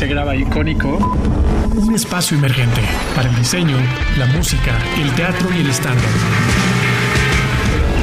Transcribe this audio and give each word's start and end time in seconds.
se 0.00 0.06
graba 0.06 0.34
icónico. 0.34 0.96
Un 1.76 1.94
espacio 1.94 2.34
emergente 2.34 2.80
para 3.14 3.28
el 3.28 3.36
diseño, 3.36 3.76
la 4.16 4.24
música, 4.24 4.78
el 4.98 5.12
teatro 5.14 5.46
y 5.54 5.60
el 5.60 5.68
stand 5.68 6.00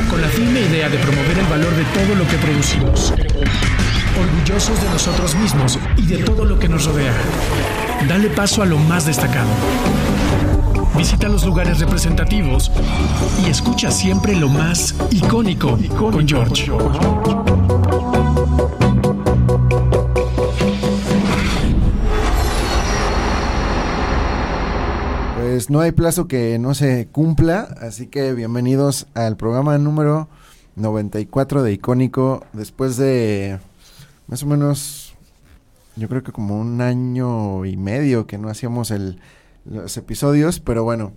Con 0.07 0.21
la 0.21 0.27
firme 0.27 0.61
idea 0.61 0.89
de 0.89 0.97
promover 0.99 1.39
el 1.39 1.45
valor 1.47 1.73
de 1.73 1.83
todo 1.85 2.13
lo 2.13 2.27
que 2.27 2.37
producimos. 2.37 3.15
Orgullosos 4.15 4.79
de 4.79 4.89
nosotros 4.91 5.33
mismos 5.37 5.79
y 5.97 6.05
de 6.05 6.17
todo 6.17 6.45
lo 6.45 6.59
que 6.59 6.69
nos 6.69 6.85
rodea. 6.85 7.13
Dale 8.07 8.29
paso 8.29 8.61
a 8.61 8.67
lo 8.67 8.77
más 8.77 9.07
destacado. 9.07 9.49
Visita 10.95 11.27
los 11.27 11.45
lugares 11.45 11.79
representativos 11.79 12.71
y 13.43 13.49
escucha 13.49 13.89
siempre 13.89 14.35
lo 14.35 14.49
más 14.49 14.93
icónico 15.09 15.79
con 15.95 16.27
George. 16.27 16.69
Pues 25.57 25.71
no 25.71 25.79
hay 25.79 25.91
plazo 25.91 26.27
que 26.27 26.59
no 26.59 26.75
se 26.75 27.07
cumpla, 27.07 27.61
así 27.81 28.05
que 28.05 28.33
bienvenidos 28.33 29.07
al 29.15 29.37
programa 29.37 29.75
número 29.79 30.29
94 30.75 31.63
de 31.63 31.73
Icónico. 31.73 32.45
Después 32.53 32.95
de 32.95 33.57
más 34.27 34.43
o 34.43 34.45
menos, 34.45 35.15
yo 35.95 36.07
creo 36.09 36.21
que 36.21 36.31
como 36.31 36.59
un 36.59 36.79
año 36.79 37.65
y 37.65 37.75
medio 37.75 38.27
que 38.27 38.37
no 38.37 38.49
hacíamos 38.49 38.91
el, 38.91 39.19
los 39.65 39.97
episodios, 39.97 40.59
pero 40.59 40.83
bueno, 40.83 41.13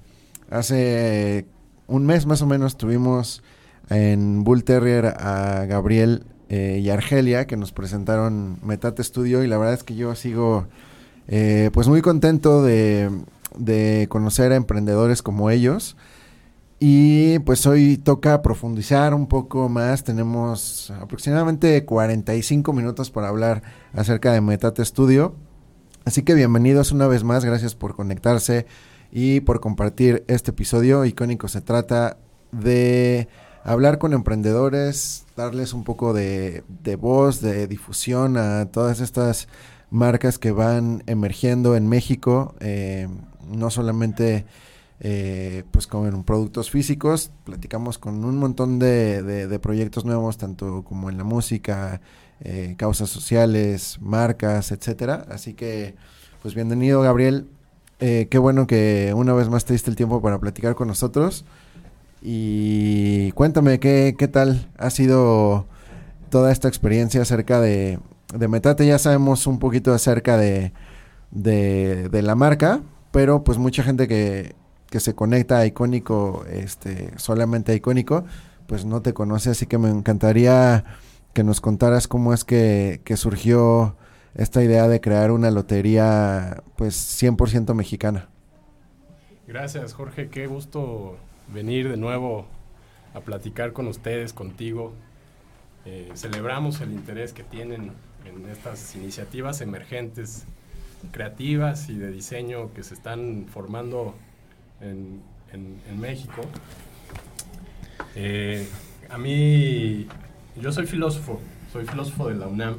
hace 0.49 1.45
un 1.87 2.07
mes 2.07 2.25
más 2.25 2.41
o 2.41 2.47
menos 2.47 2.79
tuvimos 2.79 3.43
en 3.91 4.43
Bull 4.43 4.65
Terrier 4.65 5.05
a 5.19 5.67
Gabriel 5.67 6.25
eh, 6.49 6.81
y 6.83 6.89
Argelia 6.89 7.47
que 7.47 7.59
nos 7.59 7.73
presentaron 7.73 8.57
Metate 8.63 9.05
Studio 9.05 9.45
y 9.45 9.49
la 9.49 9.59
verdad 9.59 9.75
es 9.75 9.85
que 9.85 9.97
yo 9.97 10.15
sigo 10.15 10.67
eh, 11.29 11.69
pues 11.75 11.89
muy 11.89 12.01
contento 12.01 12.63
de, 12.63 13.11
de 13.57 14.07
conocer 14.09 14.53
a 14.53 14.57
emprendedores 14.57 15.23
como 15.23 15.51
ellos. 15.51 15.97
Y 16.79 17.41
pues 17.41 17.67
hoy 17.67 17.99
toca 17.99 18.41
profundizar 18.41 19.13
un 19.13 19.27
poco 19.27 19.69
más. 19.69 20.03
Tenemos 20.03 20.91
aproximadamente 20.91 21.85
45 21.85 22.73
minutos 22.73 23.11
para 23.11 23.29
hablar 23.29 23.63
acerca 23.93 24.33
de 24.33 24.41
Metate 24.41 24.85
Studio. 24.85 25.35
Así 26.07 26.23
que 26.23 26.35
bienvenidos 26.35 26.93
una 26.93 27.07
vez 27.07 27.23
más, 27.23 27.45
gracias 27.45 27.75
por 27.75 27.95
conectarse 27.95 28.67
y 29.13 29.41
por 29.41 29.61
compartir 29.61 30.25
este 30.29 30.53
episodio. 30.53 31.05
Icónico 31.05 31.49
se 31.49 31.61
trata 31.61 32.17
de 32.53 33.29
hablar 33.63 33.99
con 33.99 34.13
emprendedores, 34.13 35.27
darles 35.37 35.73
un 35.75 35.85
poco 35.85 36.13
de, 36.15 36.65
voz, 36.99 37.41
de 37.41 37.67
difusión 37.67 38.37
a 38.37 38.67
todas 38.67 39.01
estas 39.01 39.49
marcas 39.91 40.39
que 40.39 40.53
van 40.53 41.03
emergiendo 41.07 41.77
en 41.77 41.89
México, 41.89 42.55
eh, 42.61 43.09
no 43.49 43.71
solamente 43.71 44.45
eh, 45.03 45.65
pues 45.71 45.87
con 45.87 46.25
productos 46.25 46.71
físicos, 46.71 47.31
platicamos 47.45 47.97
con 47.97 48.23
un 48.23 48.37
montón 48.37 48.79
de, 48.79 49.59
proyectos 49.63 50.05
nuevos, 50.05 50.37
tanto 50.37 50.85
como 50.85 51.09
en 51.09 51.17
la 51.17 51.25
música, 51.25 52.03
eh, 52.41 52.75
causas 52.77 53.09
sociales, 53.09 53.99
marcas, 54.03 54.73
etcétera. 54.73 55.27
Así 55.31 55.55
que, 55.55 55.95
pues 56.43 56.55
bienvenido, 56.55 57.01
Gabriel. 57.01 57.49
Eh, 57.99 58.29
qué 58.31 58.39
bueno 58.39 58.67
que 58.67 59.13
una 59.17 59.33
vez 59.33 59.49
más 59.49 59.65
te 59.65 59.73
diste 59.73 59.91
el 59.91 59.97
tiempo 59.97 60.21
para 60.21 60.39
platicar 60.39 60.75
con 60.75 60.89
nosotros. 60.89 61.47
Y 62.21 63.33
cuéntame, 63.33 63.81
¿qué, 63.81 64.15
qué 64.19 64.29
tal 64.29 64.69
ha 64.77 64.91
sido 64.91 65.67
toda 66.29 66.53
esta 66.53 66.69
experiencia 66.69 67.23
acerca 67.23 67.59
de, 67.61 67.99
de 68.35 68.49
Metate? 68.49 68.87
Ya 68.87 68.99
sabemos 68.99 69.47
un 69.47 69.59
poquito 69.59 69.93
acerca 69.93 70.37
de, 70.37 70.73
de, 71.31 72.23
la 72.23 72.35
marca, 72.35 72.81
pero 73.11 73.45
pues 73.45 73.59
mucha 73.59 73.83
gente 73.83 74.09
que, 74.09 74.55
que 74.89 75.01
se 75.01 75.15
conecta 75.15 75.59
a 75.59 75.67
Icónico, 75.67 76.45
este, 76.51 77.17
solamente 77.17 77.73
a 77.73 77.75
Icónico, 77.75 78.25
pues 78.67 78.85
no 78.85 79.03
te 79.03 79.13
conoce, 79.15 79.51
así 79.51 79.67
que 79.67 79.79
me 79.79 79.91
encantaría 79.91 80.85
que 81.33 81.45
nos 81.45 81.61
contaras 81.61 82.09
cómo 82.09 82.33
es 82.33 82.45
que, 82.45 83.01
surgió 83.17 83.97
esta 84.35 84.63
idea 84.63 84.89
de 84.89 85.01
crear 85.01 85.31
una 85.31 85.51
lotería 85.51 86.63
pues 86.77 86.95
100% 87.21 87.75
mexicana. 87.75 88.29
Gracias 89.47 89.95
Jorge, 89.95 90.29
qué 90.29 90.47
gusto 90.47 91.17
venir 91.53 91.89
de 91.89 91.97
nuevo 91.97 92.47
a 93.15 93.21
platicar 93.21 93.73
con 93.73 93.89
ustedes, 93.89 94.33
contigo. 94.33 94.93
Eh, 95.85 96.11
celebramos 96.15 96.81
el 96.81 96.93
interés 96.93 97.33
que 97.33 97.43
tienen 97.43 97.93
en 98.25 98.49
estas 98.51 98.95
iniciativas 98.97 99.61
emergentes, 99.61 100.45
creativas 101.13 101.89
y 101.89 101.97
de 101.97 102.11
diseño 102.11 102.73
que 102.75 102.83
se 102.83 102.95
están 102.95 103.47
formando 103.53 104.15
en, 104.81 105.21
México. 105.99 106.43
Eh, 108.15 108.67
a 109.09 109.19
mí 109.19 110.07
yo 110.61 110.73
soy 110.73 110.87
filósofo, 110.87 111.41
soy 111.73 111.85
filósofo 111.85 112.29
de 112.29 112.37
la 112.37 112.47
UNAM 112.47 112.79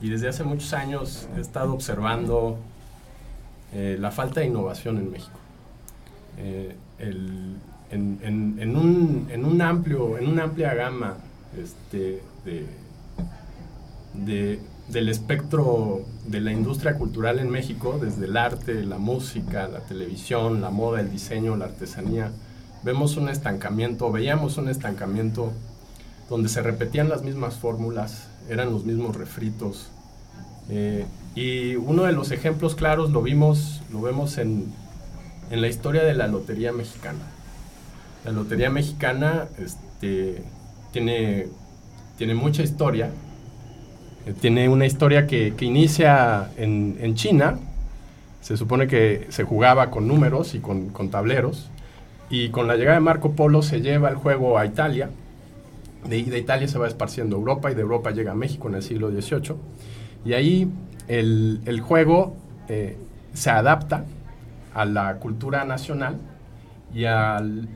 y 0.00 0.10
desde 0.10 0.28
hace 0.28 0.44
muchos 0.44 0.72
años 0.74 1.28
he 1.36 1.40
estado 1.40 1.72
observando 1.72 2.58
eh, 3.72 3.96
la 3.98 4.10
falta 4.10 4.40
de 4.40 4.46
innovación 4.46 4.98
en 4.98 5.10
México. 5.10 5.38
Eh, 6.38 6.76
en, 6.98 8.76
un, 8.76 9.60
amplio, 9.62 10.18
en 10.18 10.28
una 10.28 10.44
amplia 10.44 10.74
gama 10.74 11.16
este, 11.56 12.22
del 14.14 15.08
espectro 15.08 16.02
de 16.26 16.40
la 16.40 16.52
industria 16.52 16.96
cultural 16.96 17.38
en 17.38 17.50
México, 17.50 17.98
desde 18.00 18.26
el 18.26 18.36
arte, 18.36 18.84
la 18.84 18.98
música, 18.98 19.68
la 19.68 19.80
televisión, 19.80 20.60
la 20.60 20.70
moda, 20.70 21.00
el 21.00 21.10
diseño, 21.10 21.56
la 21.56 21.66
artesanía, 21.66 22.30
vemos 22.84 23.16
un 23.16 23.28
estancamiento, 23.28 24.12
veíamos 24.12 24.58
un 24.58 24.68
estancamiento 24.68 25.52
donde 26.28 26.48
se 26.48 26.62
repetían 26.62 27.08
las 27.08 27.22
mismas 27.22 27.56
fórmulas, 27.56 28.28
eran 28.48 28.70
los 28.70 28.84
mismos 28.84 29.16
refritos. 29.16 29.88
Eh, 30.68 31.04
y 31.34 31.76
uno 31.76 32.04
de 32.04 32.12
los 32.12 32.30
ejemplos 32.30 32.74
claros 32.74 33.10
lo 33.10 33.22
vimos, 33.22 33.82
lo 33.92 34.00
vemos 34.00 34.38
en, 34.38 34.72
en, 35.50 35.60
la 35.60 35.68
historia 35.68 36.04
de 36.04 36.14
la 36.14 36.26
Lotería 36.28 36.72
Mexicana. 36.72 37.24
La 38.24 38.32
Lotería 38.32 38.70
Mexicana 38.70 39.48
este, 39.58 40.42
tiene, 40.92 41.48
tiene 42.16 42.34
mucha 42.34 42.62
historia. 42.62 43.10
Tiene 44.40 44.68
una 44.68 44.86
historia 44.86 45.26
que, 45.26 45.54
que 45.56 45.64
inicia 45.64 46.50
en, 46.56 46.96
en, 47.00 47.14
China. 47.14 47.58
Se 48.40 48.56
supone 48.56 48.86
que 48.86 49.26
se 49.28 49.44
jugaba 49.44 49.90
con 49.90 50.08
números 50.08 50.54
y 50.54 50.60
con, 50.60 50.88
con 50.88 51.10
tableros. 51.10 51.70
Y 52.30 52.48
con 52.48 52.66
la 52.66 52.76
llegada 52.76 52.96
de 52.96 53.02
Marco 53.02 53.32
Polo 53.32 53.62
se 53.62 53.80
lleva 53.80 54.08
el 54.08 54.16
juego 54.16 54.58
a 54.58 54.66
Italia 54.66 55.10
de, 56.08 56.18
Italia 56.38 56.68
se 56.68 56.78
va 56.78 56.86
esparciendo 56.86 57.36
a 57.36 57.38
Europa 57.38 57.70
y 57.70 57.74
de 57.74 57.82
Europa 57.82 58.10
llega 58.10 58.32
a 58.32 58.34
México 58.34 58.68
en 58.68 58.76
el 58.76 58.82
siglo 58.82 59.10
XVIII. 59.10 59.56
Y 60.24 60.32
ahí 60.34 60.70
el, 61.08 61.80
juego 61.80 62.36
eh, 62.68 62.96
se 63.32 63.50
adapta 63.50 64.04
a 64.74 64.84
la 64.84 65.16
cultura 65.16 65.64
nacional 65.64 66.16
y, 66.94 67.04
al, 67.04 67.68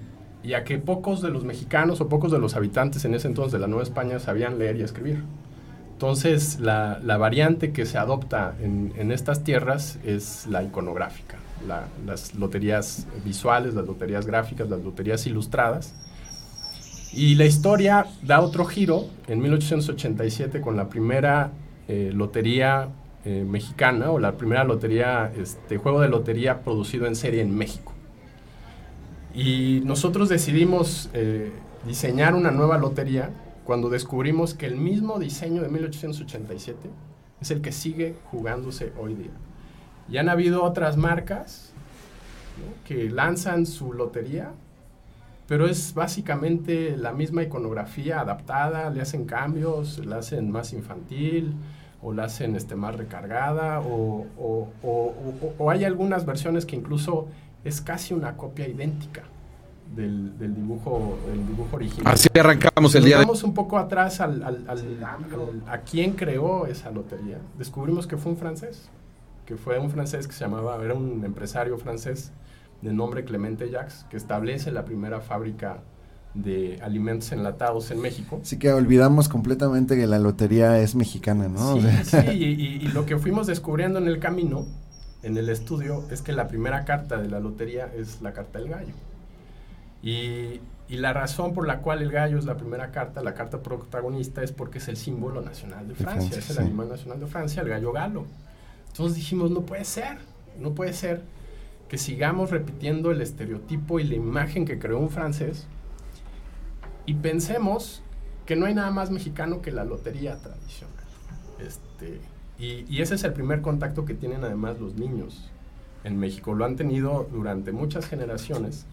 a 0.55 0.65
que 0.65 0.79
pocos 0.79 1.23
de 1.23 1.31
los 1.31 1.45
mexicanos 1.45 2.01
o 2.01 2.09
pocos 2.09 2.33
de 2.33 2.39
los 2.39 2.57
habitantes 2.57 3.05
en 3.05 3.15
ese 3.15 3.29
entonces 3.29 3.53
de 3.53 3.59
la 3.59 3.67
Nueva 3.67 3.83
España 3.83 4.19
sabían 4.19 4.59
leer 4.59 4.77
y 4.77 4.83
escribir. 4.83 5.23
Entonces, 5.99 6.61
la, 6.61 7.01
variante 7.19 7.73
que 7.73 7.85
se 7.85 7.99
adopta 7.99 8.55
en, 8.63 9.11
estas 9.11 9.43
tierras 9.43 9.99
es 10.05 10.47
la 10.47 10.63
iconográfica, 10.63 11.39
las 12.07 12.37
loterías 12.37 13.09
visuales, 13.25 13.75
las 13.75 13.85
loterías 13.85 14.25
gráficas, 14.25 14.71
las 14.71 14.81
loterías 14.81 15.27
ilustradas 15.27 15.93
y 17.13 17.35
la 17.35 17.47
historia 17.47 18.07
da 18.23 18.41
otro 18.41 18.65
giro 18.65 19.07
en 19.27 19.41
1887 19.41 20.61
con 20.61 20.77
la 20.77 20.89
primera 20.89 21.51
eh, 21.89 22.13
lotería 22.15 22.91
eh, 23.25 23.45
mexicana 23.45 24.13
o 24.13 24.21
la 24.21 24.37
primera 24.37 24.63
lotería, 24.63 25.33
este 25.37 25.79
juego 25.79 26.01
de 26.01 26.09
lotería 26.09 26.63
producido 26.63 27.07
en 27.07 27.17
serie 27.17 27.43
en 27.43 27.57
México. 27.57 27.93
Y 29.35 29.81
nosotros 29.85 30.29
decidimos 30.29 31.11
eh, 31.13 31.51
diseñar 31.85 32.37
una 32.37 32.53
nueva 32.53 32.79
lotería 32.79 33.31
cuando 33.69 33.91
descubrimos 33.91 34.55
que 34.55 34.65
el 34.65 34.77
mismo 34.77 35.19
diseño 35.19 35.61
de 35.61 35.69
1887 35.69 36.89
es 37.39 37.51
el 37.51 37.61
que 37.61 37.71
sigue 37.71 38.15
jugándose 38.31 38.95
hoy 38.99 39.13
día. 39.13 39.33
Y 40.09 40.17
han 40.17 40.31
habido 40.31 40.65
otras 40.65 40.97
marcas 40.97 41.75
que 42.87 43.11
lanzan 43.11 43.67
su 43.67 43.93
lotería 43.93 44.53
pero 45.47 45.67
es 45.67 45.93
básicamente 45.93 46.97
la 46.97 47.13
misma 47.13 47.43
iconografía 47.43 48.21
adaptada, 48.21 48.89
le 48.89 49.03
hacen 49.03 49.27
cambios, 49.27 50.05
la 50.05 50.17
hacen 50.19 50.51
más 50.51 50.73
infantil 50.73 51.55
o 52.01 52.15
la 52.15 52.25
hacen 52.25 52.57
este, 52.57 52.75
más 52.75 52.97
recargada 52.97 53.81
o, 53.81 54.27
o, 54.39 54.69
o, 55.59 55.71
hay 55.71 55.85
algunas 55.85 56.25
versiones 56.25 56.65
que 56.65 56.75
incluso 56.75 57.29
es 57.65 57.83
casi 57.83 58.15
una 58.15 58.39
copia 58.39 58.67
idéntica 58.67 59.25
del, 59.95 60.39
del 60.39 60.55
dibujo, 60.55 61.19
del 61.27 61.47
dibujo 61.47 61.77
original. 61.77 62.13
Así 62.13 62.29
arrancamos 62.39 62.95
el 62.95 63.05
día 63.05 63.19
de... 63.19 63.25
Vamos 63.25 63.43
un 63.43 63.55
poco 63.55 63.79
atrás 63.79 64.21
al, 64.21 64.43
al, 64.43 64.65
al, 64.69 65.63
a 65.67 65.79
quién 65.79 66.13
creó 66.13 66.67
esa 66.67 66.91
lotería. 66.91 67.39
Descubrimos 67.59 68.07
que 68.07 68.17
fue 68.17 68.33
un 68.33 68.39
francés 68.39 68.91
que 69.49 69.57
fue 69.57 69.79
un 69.79 69.91
francés 69.91 70.27
que 70.27 70.35
se 70.35 70.41
llamaba, 70.41 70.79
era 70.85 70.93
un 70.93 71.25
empresario 71.25 71.79
francés 71.79 72.33
de 72.83 72.93
nombre 72.93 73.25
Clemente 73.25 73.71
Jacques, 73.71 74.05
que 74.11 74.19
establece 74.19 74.71
la 74.71 74.85
primera 74.85 75.23
fábrica 75.23 75.79
de 76.35 76.79
alimentos 76.83 77.33
enlatados 77.33 77.91
en 77.91 77.99
México. 77.99 78.41
Así 78.43 78.59
que 78.59 78.71
olvidamos 78.75 79.31
completamente 79.31 79.97
que 79.97 80.07
la 80.07 80.19
lotería 80.19 80.79
es 80.81 80.95
mexicana, 80.95 81.49
¿no? 81.49 81.81
Sí, 81.81 81.89
sí 82.05 82.17
y, 82.31 82.45
y, 82.85 82.89
lo 82.89 83.07
que 83.07 83.17
fuimos 83.17 83.47
descubriendo 83.47 83.99
en 83.99 84.07
el 84.07 84.19
camino, 84.19 84.67
en 85.23 85.39
el 85.39 85.49
estudio, 85.49 86.05
es 86.11 86.21
que 86.21 86.33
la 86.33 86.47
primera 86.47 86.85
carta 86.85 87.17
de 87.17 87.31
la 87.31 87.41
lotería 87.41 87.91
es 87.97 88.21
la 88.21 88.35
carta 88.35 88.59
del 88.59 88.69
gallo. 88.69 88.93
Y, 90.03 90.61
y 90.89 90.97
la 90.97 91.13
razón 91.13 91.53
por 91.53 91.67
la 91.67 91.81
cual 91.81 92.03
el 92.03 92.11
gallo 92.11 92.39
es 92.39 92.45
la 92.45 92.57
primera 92.57 92.91
carta, 92.91 93.23
la 93.23 93.35
carta 93.35 93.63
protagonista, 93.63 94.43
es 94.43 94.53
porque 94.53 94.79
es 94.79 94.89
el 94.89 94.97
símbolo 94.97 95.43
nacional 95.43 95.87
de 95.87 95.95
Francia, 95.95 96.39
es 96.39 96.51
el 96.51 96.59
animal 96.59 96.89
nacional 96.89 97.21
de 97.21 97.27
Francia, 97.27 97.63
el 97.63 97.69
gallo 97.69 97.93
galo. 97.93 98.27
Entonces 98.89 99.17
dijimos, 99.17 99.51
no 99.51 99.63
puede 99.63 99.85
ser, 99.85 100.19
no 100.59 100.73
puede 100.73 100.95
ser 100.95 101.23
que 101.89 101.99
sigamos 101.99 102.51
repitiendo 102.51 103.11
el 103.11 103.21
estereotipo 103.21 104.01
y 104.01 104.05
la 104.05 104.15
imagen 104.15 104.65
que 104.65 104.79
creó 104.79 104.99
un 104.99 105.11
francés 105.11 105.67
y 107.07 107.15
pensemos 107.15 108.03
que 108.47 108.57
no 108.57 108.67
hay 108.67 108.75
nada 108.75 108.91
más 108.91 109.11
mexicano 109.11 109.61
que 109.61 109.73
la 109.73 109.85
lotería 109.85 110.39
tradicional. 110.39 110.95
Este, 111.59 112.21
y, 112.59 112.87
y 112.89 113.03
ese 113.03 113.15
es 113.15 113.25
el 113.25 113.33
primer 113.35 113.61
contacto 113.61 114.05
que 114.05 114.15
tienen 114.15 114.43
además 114.45 114.79
los 114.81 114.95
niños 114.95 115.51
en 116.05 116.19
México. 116.19 116.55
Lo 116.55 116.65
han 116.65 116.77
tenido 116.77 117.29
durante 117.31 117.73
muchas 117.73 118.07
generaciones 118.07 118.87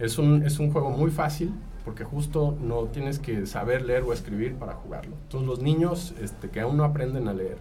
es 0.00 0.18
un, 0.18 0.42
es 0.44 0.58
un 0.58 0.72
juego 0.72 0.90
muy 0.90 1.10
fácil 1.10 1.52
porque 1.84 2.04
justo 2.04 2.56
no 2.60 2.84
tienes 2.84 3.18
que 3.18 3.46
saber 3.46 3.82
leer 3.82 4.02
o 4.02 4.12
escribir 4.12 4.54
para 4.54 4.74
jugarlo. 4.74 5.14
Entonces 5.22 5.48
los 5.48 5.60
niños 5.60 6.14
este, 6.20 6.48
que 6.48 6.60
aún 6.60 6.76
no 6.76 6.84
aprenden 6.84 7.28
a 7.28 7.32
leer 7.32 7.58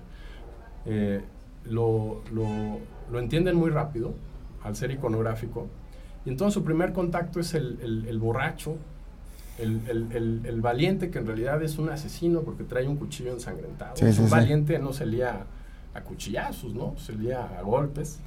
eh, 0.86 1.22
lo, 1.66 2.22
lo, 2.32 2.48
lo, 3.12 3.20
entienden 3.20 3.56
muy 3.56 3.70
rápido 3.70 4.14
al 4.64 4.76
ser 4.76 4.92
iconográfico. 4.92 5.68
Y 6.26 6.30
entonces 6.30 6.54
su 6.54 6.64
primer 6.64 6.94
contacto 6.94 7.40
es 7.40 7.54
el, 7.54 8.06
el, 8.08 8.20
borracho, 8.20 8.78
el, 9.58 9.82
el, 10.46 10.62
valiente 10.62 11.10
que 11.10 11.20
en 11.20 11.28
realidad 11.28 11.62
es 11.62 11.78
un 11.78 11.90
asesino 11.90 12.42
porque 12.42 12.64
trae 12.64 12.88
un 12.88 12.96
cuchillo 12.96 13.34
ensangrentado. 13.34 13.96
un 14.02 14.30
valiente 14.30 14.80
no 14.80 14.94
se 14.94 15.06
lía 15.06 15.46
a 15.94 16.02
cuchillazos, 16.02 16.74
¿no? 16.74 16.96
Se 16.98 17.14
lía 17.14 17.44
a 17.58 17.62
golpes. 17.62 18.20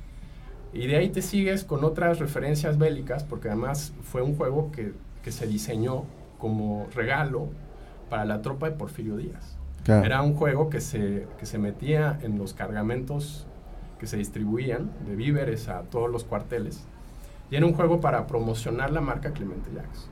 Y 0.72 0.86
de 0.86 0.96
ahí 0.96 1.10
te 1.10 1.22
sigues 1.22 1.64
con 1.64 1.84
otras 1.84 2.18
referencias 2.18 2.78
bélicas, 2.78 3.24
porque 3.24 3.48
además 3.48 3.92
fue 4.02 4.22
un 4.22 4.36
juego 4.36 4.72
que, 4.72 4.94
que 5.22 5.30
se 5.30 5.46
diseñó 5.46 6.04
como 6.38 6.86
regalo 6.94 7.48
para 8.08 8.24
la 8.24 8.42
tropa 8.42 8.68
de 8.68 8.76
Porfirio 8.76 9.16
Díaz. 9.16 9.58
Era 9.86 10.22
un 10.22 10.34
juego 10.34 10.70
que 10.70 10.80
se, 10.80 11.26
que 11.38 11.46
se 11.46 11.58
metía 11.58 12.18
en 12.22 12.38
los 12.38 12.54
cargamentos 12.54 13.46
que 13.98 14.06
se 14.06 14.16
distribuían 14.16 14.90
de 15.06 15.16
víveres 15.16 15.68
a 15.68 15.82
todos 15.82 16.10
los 16.10 16.24
cuarteles. 16.24 16.84
Y 17.50 17.56
era 17.56 17.66
un 17.66 17.72
juego 17.74 18.00
para 18.00 18.26
promocionar 18.26 18.90
la 18.90 19.00
marca 19.00 19.32
Clemente 19.32 19.70
Jacques. 19.74 20.08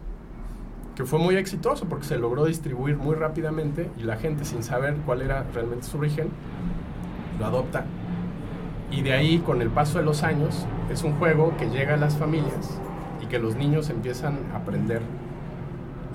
Que 0.94 1.04
fue 1.04 1.18
muy 1.18 1.36
exitoso 1.36 1.86
porque 1.88 2.04
se 2.04 2.18
logró 2.18 2.44
distribuir 2.44 2.96
muy 2.96 3.14
rápidamente 3.14 3.90
y 3.96 4.02
la 4.02 4.16
gente 4.16 4.44
sin 4.44 4.62
saber 4.62 4.94
cuál 5.06 5.22
era 5.22 5.44
realmente 5.54 5.86
su 5.86 5.98
origen, 5.98 6.28
lo 7.38 7.46
adopta 7.46 7.84
y 8.90 9.02
de 9.02 9.12
ahí, 9.12 9.38
con 9.38 9.62
el 9.62 9.70
paso 9.70 9.98
de 9.98 10.04
los 10.04 10.24
años, 10.24 10.66
es 10.90 11.04
un 11.04 11.12
juego 11.18 11.56
que 11.56 11.70
llega 11.70 11.94
a 11.94 11.96
las 11.96 12.16
familias 12.16 12.80
y 13.22 13.26
que 13.26 13.38
los 13.38 13.54
niños 13.54 13.88
empiezan 13.88 14.38
a 14.52 14.56
aprender. 14.56 15.00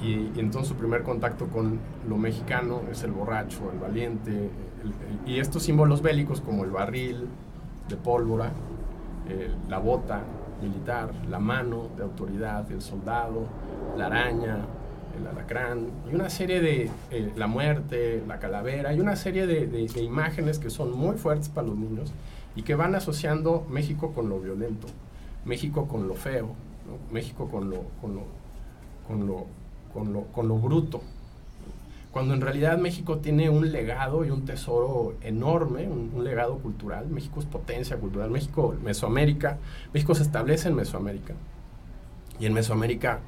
Y, 0.04 0.40
entonces 0.40 0.68
su 0.68 0.76
primer 0.76 1.04
contacto 1.04 1.48
con 1.48 1.80
lo 2.08 2.18
mexicano 2.18 2.82
es 2.92 3.04
el 3.04 3.12
borracho, 3.12 3.72
el 3.72 3.80
valiente, 3.80 4.50
y 5.26 5.40
estos 5.40 5.64
símbolos 5.64 6.02
bélicos 6.02 6.42
como 6.42 6.64
el 6.64 6.72
barril 6.72 7.28
de 7.88 7.96
pólvora, 7.96 8.52
la 9.70 9.80
bota 9.80 10.22
militar, 10.62 11.12
la 11.30 11.40
mano 11.40 11.88
de 11.96 12.04
autoridad, 12.04 12.70
el 12.72 12.82
soldado, 12.82 13.48
la 13.98 14.08
araña, 14.08 14.58
el 15.18 15.26
alacrán, 15.28 15.88
y 16.12 16.14
una 16.14 16.30
serie 16.30 16.60
de 16.60 16.90
eh, 17.10 17.32
la 17.38 17.48
muerte, 17.48 18.22
la 18.28 18.38
calavera, 18.38 18.94
y 18.94 19.00
una 19.00 19.16
serie 19.16 19.48
de, 19.48 19.66
de 19.66 20.04
imágenes 20.04 20.60
que 20.60 20.70
son 20.70 20.92
muy 20.92 21.16
fuertes 21.16 21.50
para 21.50 21.68
los 21.68 21.78
niños 21.78 22.12
y 22.56 22.64
que 22.64 22.76
van 22.76 22.96
asociando 22.96 23.66
México 23.70 24.14
con 24.14 24.30
lo 24.30 24.40
violento, 24.40 24.88
México 25.44 25.88
con 25.88 26.08
lo 26.08 26.16
feo, 26.16 26.56
México 27.12 27.48
con 27.50 27.70
lo, 27.70 27.84
con 28.02 28.16
lo, 28.16 28.24
con 29.08 29.28
lo, 29.28 29.46
con 29.94 30.14
lo, 30.14 30.22
con 30.32 30.48
lo 30.48 30.58
bruto. 30.58 31.02
Cuando 32.12 32.34
en 32.34 32.40
realidad 32.40 32.78
México 32.78 33.18
tiene 33.18 33.50
un 33.50 33.74
legado 33.74 34.24
y 34.24 34.30
un 34.30 34.46
tesoro 34.46 35.16
enorme, 35.22 35.90
un, 35.90 36.24
legado 36.24 36.60
cultural. 36.60 37.08
México 37.10 37.42
es 37.42 37.46
potencia 37.46 37.98
cultural. 37.98 38.32
México, 38.32 38.74
Mesoamérica, 38.82 39.58
México 39.94 40.16
se 40.16 40.24
establece 40.24 40.70
en 40.70 40.76
Mesoamérica. 40.76 41.34
Y 42.40 42.46
en 42.46 42.54
Mesoamérica 42.54 43.20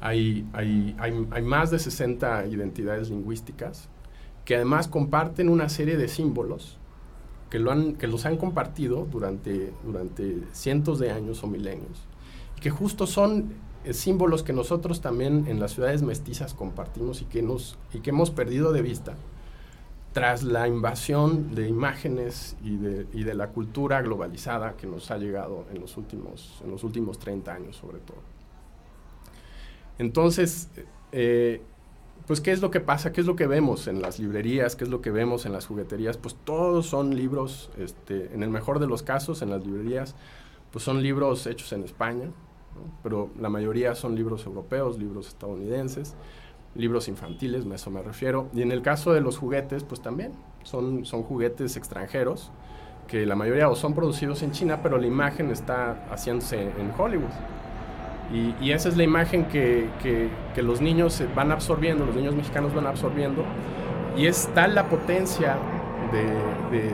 hay, 0.00 0.48
hay, 0.54 0.96
hay, 0.98 1.28
hay 1.30 1.42
más 1.42 1.70
de 1.70 1.78
60 1.78 2.46
identidades 2.46 3.10
lingüísticas 3.10 3.90
que 4.46 4.56
además 4.56 4.88
comparten 4.88 5.50
una 5.50 5.68
serie 5.68 5.98
de 5.98 6.08
símbolos 6.08 6.79
que, 7.50 7.58
lo 7.58 7.72
han, 7.72 7.94
que 7.94 8.06
los 8.06 8.26
han 8.26 8.36
compartido 8.36 9.06
durante, 9.10 9.72
durante 9.84 10.42
cientos 10.52 10.98
de 10.98 11.10
años 11.10 11.42
o 11.42 11.46
milenios, 11.46 12.06
que 12.60 12.70
justo 12.70 13.06
son 13.06 13.52
eh, 13.84 13.92
símbolos 13.92 14.42
que 14.42 14.52
nosotros 14.52 15.00
también 15.00 15.46
en 15.48 15.58
las 15.58 15.72
ciudades 15.72 16.02
mestizas 16.02 16.54
compartimos 16.54 17.22
y 17.22 17.24
que, 17.24 17.42
nos, 17.42 17.78
y 17.92 18.00
que 18.00 18.10
hemos 18.10 18.30
perdido 18.30 18.72
de 18.72 18.82
vista 18.82 19.14
tras 20.12 20.42
la 20.42 20.66
invasión 20.66 21.54
de 21.54 21.68
imágenes 21.68 22.56
y 22.64 22.76
de, 22.76 23.06
y 23.12 23.22
de 23.22 23.34
la 23.34 23.48
cultura 23.48 24.02
globalizada 24.02 24.76
que 24.76 24.86
nos 24.86 25.10
ha 25.10 25.18
llegado 25.18 25.66
en 25.72 25.80
los 25.80 25.96
últimos, 25.96 26.60
en 26.64 26.70
los 26.70 26.82
últimos 26.82 27.18
30 27.18 27.52
años 27.52 27.76
sobre 27.76 27.98
todo. 27.98 28.18
Entonces, 29.98 30.68
eh, 31.12 31.62
pues 32.30 32.40
¿qué 32.40 32.52
es 32.52 32.60
lo 32.60 32.70
que 32.70 32.78
pasa? 32.78 33.10
¿Qué 33.10 33.20
es 33.20 33.26
lo 33.26 33.34
que 33.34 33.48
vemos 33.48 33.88
en 33.88 34.00
las 34.00 34.20
librerías? 34.20 34.76
¿Qué 34.76 34.84
es 34.84 34.90
lo 34.90 35.00
que 35.02 35.10
vemos 35.10 35.46
en 35.46 35.52
las 35.52 35.66
jugueterías? 35.66 36.16
Pues 36.16 36.36
todos 36.44 36.86
son 36.86 37.16
libros, 37.16 37.70
este, 37.76 38.32
en 38.32 38.44
el 38.44 38.50
mejor 38.50 38.78
de 38.78 38.86
los 38.86 39.02
casos, 39.02 39.42
en 39.42 39.50
las 39.50 39.66
librerías, 39.66 40.14
pues 40.70 40.84
son 40.84 41.02
libros 41.02 41.48
hechos 41.48 41.72
en 41.72 41.82
España, 41.82 42.30
pero 43.02 43.30
la 43.40 43.48
mayoría 43.48 43.96
son 43.96 44.14
libros 44.14 44.46
europeos, 44.46 44.96
libros 44.96 45.26
estadounidenses, 45.26 46.14
libros 46.76 47.08
infantiles, 47.08 47.66
a 47.66 47.74
eso 47.74 47.90
me 47.90 48.00
refiero. 48.00 48.48
Y 48.54 48.62
en 48.62 48.70
el 48.70 48.80
caso 48.80 49.12
de 49.12 49.20
los 49.22 49.36
juguetes, 49.36 49.82
pues 49.82 50.00
también 50.00 50.30
son, 50.62 51.04
son 51.06 51.24
juguetes 51.24 51.76
extranjeros, 51.76 52.52
que 53.08 53.26
la 53.26 53.34
mayoría 53.34 53.68
o 53.68 53.74
son 53.74 53.92
producidos 53.92 54.44
en 54.44 54.52
China, 54.52 54.84
pero 54.84 54.98
la 54.98 55.06
imagen 55.08 55.50
está 55.50 56.06
haciéndose 56.12 56.62
en 56.62 56.92
Hollywood. 56.96 57.59
Y, 58.32 58.70
esa 58.70 58.88
es 58.88 58.96
la 58.96 59.02
imagen 59.02 59.46
que, 59.46 59.88
que, 60.02 60.62
los 60.62 60.80
niños 60.80 61.22
van 61.34 61.50
absorbiendo, 61.50 62.06
los 62.06 62.14
niños 62.14 62.34
mexicanos 62.34 62.74
van 62.74 62.86
absorbiendo. 62.86 63.42
Y 64.16 64.26
es 64.26 64.48
tal 64.54 64.74
la 64.74 64.88
potencia 64.88 65.56
de, 66.12 66.90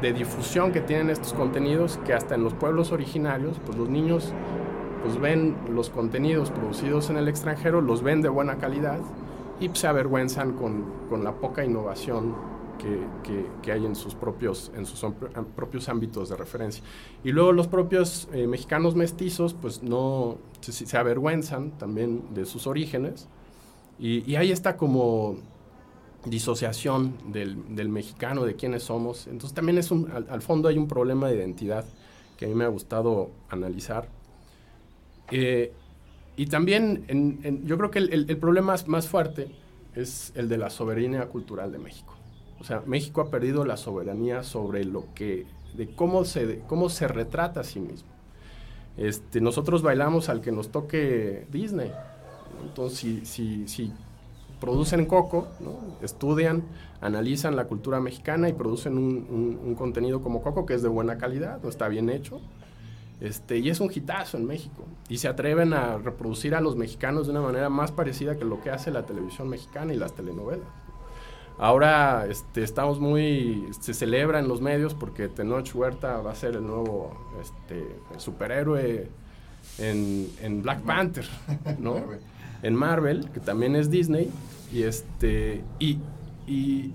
de, 0.00 0.12
difusión 0.12 0.72
que 0.72 0.80
tienen 0.80 1.10
estos 1.10 1.32
contenidos 1.34 1.98
que 2.04 2.14
hasta 2.14 2.34
en 2.34 2.42
los 2.42 2.54
pueblos 2.54 2.90
originarios, 2.90 3.60
pues 3.64 3.78
los 3.78 3.88
niños 3.88 4.32
pues 5.02 5.18
ven 5.20 5.56
los 5.70 5.90
contenidos 5.90 6.50
producidos 6.50 7.10
en 7.10 7.16
el 7.16 7.28
extranjero, 7.28 7.80
los 7.80 8.02
ven 8.02 8.22
de 8.22 8.28
buena 8.28 8.56
calidad 8.56 8.98
y 9.60 9.70
se 9.72 9.86
avergüenzan 9.86 10.52
con, 10.52 10.84
con 11.08 11.22
la 11.22 11.32
poca 11.32 11.64
innovación 11.64 12.34
que, 13.22 13.72
hay 13.72 13.84
en 13.84 13.94
sus, 13.94 14.14
propios, 14.14 14.72
en 14.74 14.86
sus 14.86 15.04
propios 15.54 15.88
ámbitos 15.88 16.28
de 16.28 16.36
referencia. 16.36 16.82
Y 17.24 17.32
luego 17.32 17.52
los 17.52 17.68
propios 17.68 18.28
eh, 18.32 18.46
mexicanos 18.46 18.94
mestizos, 18.94 19.54
pues 19.54 19.82
no 19.82 20.38
se, 20.60 20.96
avergüenzan 20.96 21.72
también 21.78 22.34
de 22.34 22.44
sus 22.44 22.66
orígenes. 22.66 23.28
Y, 23.98 24.30
y 24.30 24.36
hay 24.36 24.52
esta 24.52 24.76
como 24.76 25.36
disociación 26.24 27.16
del, 27.32 27.74
del, 27.74 27.88
mexicano, 27.88 28.44
de 28.44 28.56
quiénes 28.56 28.84
somos. 28.84 29.26
Entonces 29.26 29.54
también 29.54 29.78
es 29.78 29.90
un, 29.90 30.10
al, 30.10 30.42
fondo 30.42 30.68
hay 30.68 30.78
un 30.78 30.88
problema 30.88 31.28
de 31.28 31.36
identidad 31.36 31.84
que 32.36 32.46
a 32.46 32.48
mí 32.48 32.54
me 32.54 32.64
ha 32.64 32.68
gustado 32.68 33.30
analizar. 33.48 34.08
Eh, 35.30 35.72
y 36.36 36.46
también 36.46 37.04
en, 37.08 37.66
yo 37.66 37.76
creo 37.76 37.90
que 37.90 37.98
el, 37.98 38.12
el, 38.12 38.26
el 38.28 38.36
problema 38.38 38.74
más 38.86 39.08
fuerte 39.08 39.54
es 39.94 40.32
el 40.34 40.48
de 40.48 40.58
la 40.58 40.70
soberanía 40.70 41.26
cultural 41.28 41.72
de 41.72 41.78
México. 41.78 42.14
O 42.60 42.64
sea, 42.64 42.82
México 42.86 43.22
ha 43.22 43.30
perdido 43.30 43.64
la 43.64 43.76
soberanía 43.76 44.42
sobre 44.42 44.84
lo 44.84 45.12
que, 45.14 45.46
de 45.74 45.94
cómo 45.94 46.24
se, 46.24 46.60
cómo 46.66 46.90
se 46.90 47.08
retrata 47.08 47.60
a 47.60 47.64
sí 47.64 47.80
mismo. 47.80 48.09
Este, 48.96 49.40
nosotros 49.40 49.82
bailamos 49.82 50.28
al 50.28 50.40
que 50.40 50.52
nos 50.52 50.70
toque 50.70 51.46
Disney. 51.50 51.92
Entonces, 52.62 52.98
si, 52.98 53.24
si, 53.24 53.68
si 53.68 53.92
producen 54.60 55.06
coco, 55.06 55.48
estudian, 56.02 56.62
analizan 57.00 57.56
la 57.56 57.64
cultura 57.64 58.00
mexicana 58.00 58.48
y 58.48 58.52
producen 58.52 58.98
un, 58.98 59.58
un, 59.64 59.74
contenido 59.74 60.22
como 60.22 60.42
coco 60.42 60.66
que 60.66 60.74
es 60.74 60.82
de 60.82 60.88
buena 60.88 61.16
calidad, 61.16 61.64
está 61.64 61.88
bien 61.88 62.10
hecho. 62.10 62.40
Este, 63.20 63.58
y 63.58 63.68
es 63.68 63.80
un 63.80 63.90
hitazo 63.94 64.36
en 64.36 64.46
México. 64.46 64.84
Y 65.08 65.18
se 65.18 65.28
atreven 65.28 65.72
a 65.72 65.98
reproducir 65.98 66.54
a 66.54 66.60
los 66.60 66.76
mexicanos 66.76 67.26
de 67.26 67.32
una 67.32 67.42
manera 67.42 67.68
más 67.68 67.92
parecida 67.92 68.36
que 68.36 68.44
lo 68.44 68.60
que 68.60 68.70
hace 68.70 68.90
la 68.90 69.04
televisión 69.04 69.48
mexicana 69.48 69.92
y 69.92 69.96
las 69.96 70.14
telenovelas. 70.14 70.66
Ahora 71.60 72.26
este, 72.26 72.62
estamos 72.62 73.00
muy, 73.00 73.68
se 73.80 73.92
celebra 73.92 74.38
en 74.38 74.48
los 74.48 74.62
medios 74.62 74.94
porque 74.94 75.28
Tenoch 75.28 75.70
Huerta 75.74 76.16
va 76.22 76.32
a 76.32 76.34
ser 76.34 76.56
el 76.56 76.66
nuevo 76.66 77.12
este, 77.38 77.86
superhéroe 78.16 79.10
en, 79.76 80.26
en, 80.40 80.62
Black 80.62 80.80
Panther, 80.80 81.26
¿no? 81.78 81.96
en 82.62 82.74
Marvel, 82.74 83.28
que 83.34 83.40
también 83.40 83.76
es 83.76 83.90
Disney, 83.90 84.30
y 84.72 84.84
este, 84.84 85.62
y, 85.78 85.98
y, 86.46 86.94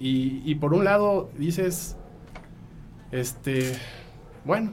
y, 0.00 0.54
por 0.56 0.74
un 0.74 0.82
lado 0.82 1.30
dices, 1.38 1.94
este, 3.12 3.72
bueno, 4.44 4.72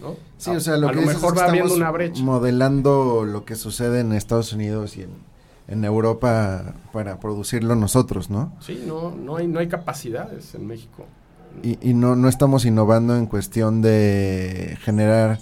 ¿no? 0.00 0.16
Sí, 0.38 0.48
o 0.52 0.60
sea, 0.60 0.78
lo 0.78 0.88
a 0.88 0.92
que 0.92 1.00
lo 1.02 1.06
mejor 1.06 1.36
va 1.36 1.44
habiendo 1.44 1.74
una 1.74 1.90
brecha. 1.90 2.22
Modelando 2.22 3.26
lo 3.26 3.44
que 3.44 3.54
sucede 3.54 4.00
en 4.00 4.12
Estados 4.12 4.54
Unidos 4.54 4.96
y 4.96 5.02
en, 5.02 5.25
en 5.68 5.84
Europa 5.84 6.74
para 6.92 7.18
producirlo 7.18 7.74
nosotros, 7.74 8.30
¿no? 8.30 8.52
Sí, 8.60 8.84
no, 8.86 9.10
no 9.10 9.36
hay, 9.36 9.48
no 9.48 9.58
hay 9.58 9.68
capacidades 9.68 10.54
en 10.54 10.66
México. 10.66 11.04
Y, 11.62 11.78
y 11.90 11.94
no, 11.94 12.16
no 12.16 12.28
estamos 12.28 12.64
innovando 12.64 13.16
en 13.16 13.26
cuestión 13.26 13.82
de 13.82 14.78
generar 14.82 15.38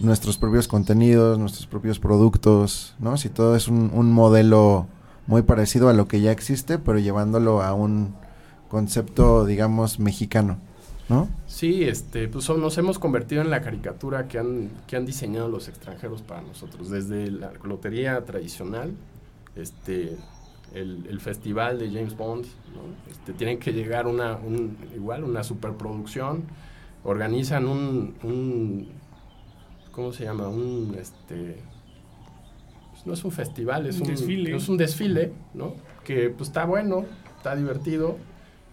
nuestros 0.00 0.38
propios 0.38 0.68
contenidos, 0.68 1.38
nuestros 1.38 1.66
propios 1.66 1.98
productos, 1.98 2.94
¿no? 2.98 3.16
Si 3.16 3.28
todo 3.28 3.56
es 3.56 3.68
un, 3.68 3.90
un 3.92 4.12
modelo 4.12 4.86
muy 5.26 5.42
parecido 5.42 5.88
a 5.88 5.92
lo 5.92 6.08
que 6.08 6.20
ya 6.20 6.32
existe, 6.32 6.78
pero 6.78 6.98
llevándolo 6.98 7.62
a 7.62 7.74
un 7.74 8.14
concepto, 8.68 9.44
digamos, 9.44 9.98
mexicano, 9.98 10.58
¿no? 11.08 11.28
Sí, 11.46 11.84
este, 11.84 12.28
pues 12.28 12.48
nos 12.48 12.78
hemos 12.78 12.98
convertido 12.98 13.42
en 13.42 13.50
la 13.50 13.60
caricatura 13.60 14.28
que 14.28 14.38
han, 14.38 14.70
que 14.86 14.96
han 14.96 15.04
diseñado 15.04 15.48
los 15.48 15.68
extranjeros 15.68 16.22
para 16.22 16.42
nosotros, 16.42 16.90
desde 16.90 17.30
la 17.30 17.52
lotería 17.64 18.24
tradicional, 18.24 18.92
este, 19.58 20.16
el, 20.72 21.20
festival 21.20 21.78
de 21.78 21.90
James 21.90 22.16
Bond, 22.16 22.44
¿no? 22.44 23.10
este, 23.10 23.32
tienen 23.32 23.58
que 23.58 23.72
llegar 23.72 24.06
una, 24.06 24.36
un, 24.36 24.76
igual, 24.94 25.24
una 25.24 25.42
superproducción, 25.42 26.44
organizan 27.04 27.66
un, 27.66 28.14
un 28.22 28.88
¿cómo 29.92 30.12
se 30.12 30.24
llama? 30.24 30.48
Un, 30.48 30.96
este, 30.98 31.56
pues 32.92 33.06
no 33.06 33.14
es 33.14 33.24
un 33.24 33.32
festival, 33.32 33.86
es 33.86 34.00
un, 34.00 34.08
desfile. 34.08 34.56
Es 34.56 34.68
un 34.68 34.76
desfile, 34.76 35.32
¿no? 35.54 35.74
Que 36.04 36.30
pues 36.30 36.48
está 36.48 36.64
bueno, 36.64 37.04
está 37.36 37.56
divertido 37.56 38.16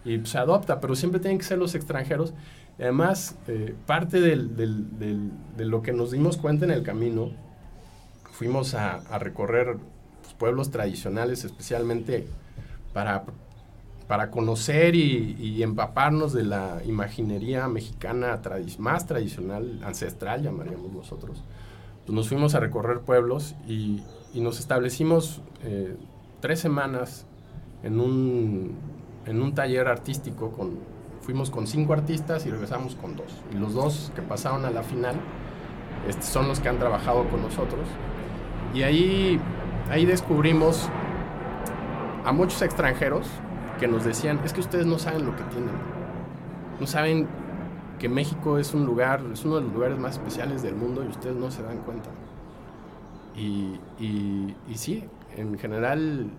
y 0.04 0.18
pues, 0.18 0.30
se 0.30 0.38
adopta, 0.38 0.80
pero 0.80 0.94
siempre 0.94 1.20
tienen 1.20 1.38
que 1.38 1.44
ser 1.44 1.58
los 1.58 1.74
extranjeros. 1.74 2.32
Y 2.78 2.82
además, 2.82 3.38
eh, 3.48 3.74
parte 3.86 4.20
del, 4.20 4.54
de 4.56 5.64
lo 5.64 5.82
que 5.82 5.92
nos 5.92 6.10
dimos 6.10 6.36
cuenta 6.36 6.64
en 6.66 6.70
el 6.70 6.82
camino, 6.82 7.30
fuimos 8.36 8.74
a, 8.74 9.00
recorrer 9.18 9.78
pueblos 10.34 10.70
tradicionales, 10.70 11.44
especialmente 11.44 12.26
para 12.92 13.24
para 14.06 14.30
conocer 14.30 14.94
y, 14.94 15.62
empaparnos 15.62 16.32
de 16.32 16.44
la 16.44 16.80
imaginería 16.84 17.66
mexicana 17.68 18.40
más 18.78 19.06
tradicional, 19.06 19.80
ancestral, 19.84 20.42
llamaríamos 20.42 20.92
nosotros. 20.92 21.42
Pues 22.04 22.14
nos 22.14 22.28
fuimos 22.28 22.54
a 22.54 22.60
recorrer 22.60 23.00
pueblos 23.00 23.54
y, 23.66 24.02
nos 24.34 24.60
establecimos 24.60 25.40
eh, 25.64 25.96
tres 26.40 26.60
semanas 26.60 27.24
en 27.82 28.00
un, 28.00 28.74
en 29.24 29.40
un 29.40 29.54
taller 29.54 29.88
artístico. 29.88 30.50
Con, 30.50 30.78
fuimos 31.22 31.48
con 31.48 31.66
cinco 31.66 31.94
artistas 31.94 32.44
y 32.44 32.50
regresamos 32.50 32.96
con 32.96 33.16
dos. 33.16 33.32
Y 33.54 33.56
los 33.56 33.72
dos 33.72 34.12
que 34.14 34.20
pasaron 34.20 34.66
a 34.66 34.70
la 34.70 34.82
final 34.82 35.16
este, 36.06 36.22
son 36.22 36.48
los 36.48 36.60
que 36.60 36.68
han 36.68 36.78
trabajado 36.78 37.26
con 37.30 37.40
nosotros. 37.40 37.88
Y 38.74 38.82
ahí, 38.82 39.40
ahí 39.90 40.04
descubrimos 40.04 40.88
a 42.24 42.32
muchos 42.32 42.62
extranjeros 42.62 43.26
que 43.78 43.86
nos 43.86 44.04
decían, 44.04 44.40
es 44.44 44.52
que 44.52 44.60
ustedes 44.60 44.86
no 44.86 44.98
saben 44.98 45.26
lo 45.26 45.36
que 45.36 45.42
tienen. 45.44 45.74
No 46.80 46.86
saben 46.86 47.28
que 47.98 48.08
México 48.08 48.58
es 48.58 48.74
un 48.74 48.84
lugar, 48.84 49.22
es 49.32 49.44
uno 49.44 49.56
de 49.56 49.62
los 49.62 49.72
lugares 49.72 49.98
más 49.98 50.12
especiales 50.12 50.62
del 50.62 50.74
mundo 50.74 51.04
y 51.04 51.08
ustedes 51.08 51.36
no 51.36 51.50
se 51.50 51.62
dan 51.62 51.78
cuenta. 51.78 52.10
Y, 53.34 53.78
y, 53.98 54.54
sí, 54.74 55.04
en 55.36 55.58
general 55.58 56.30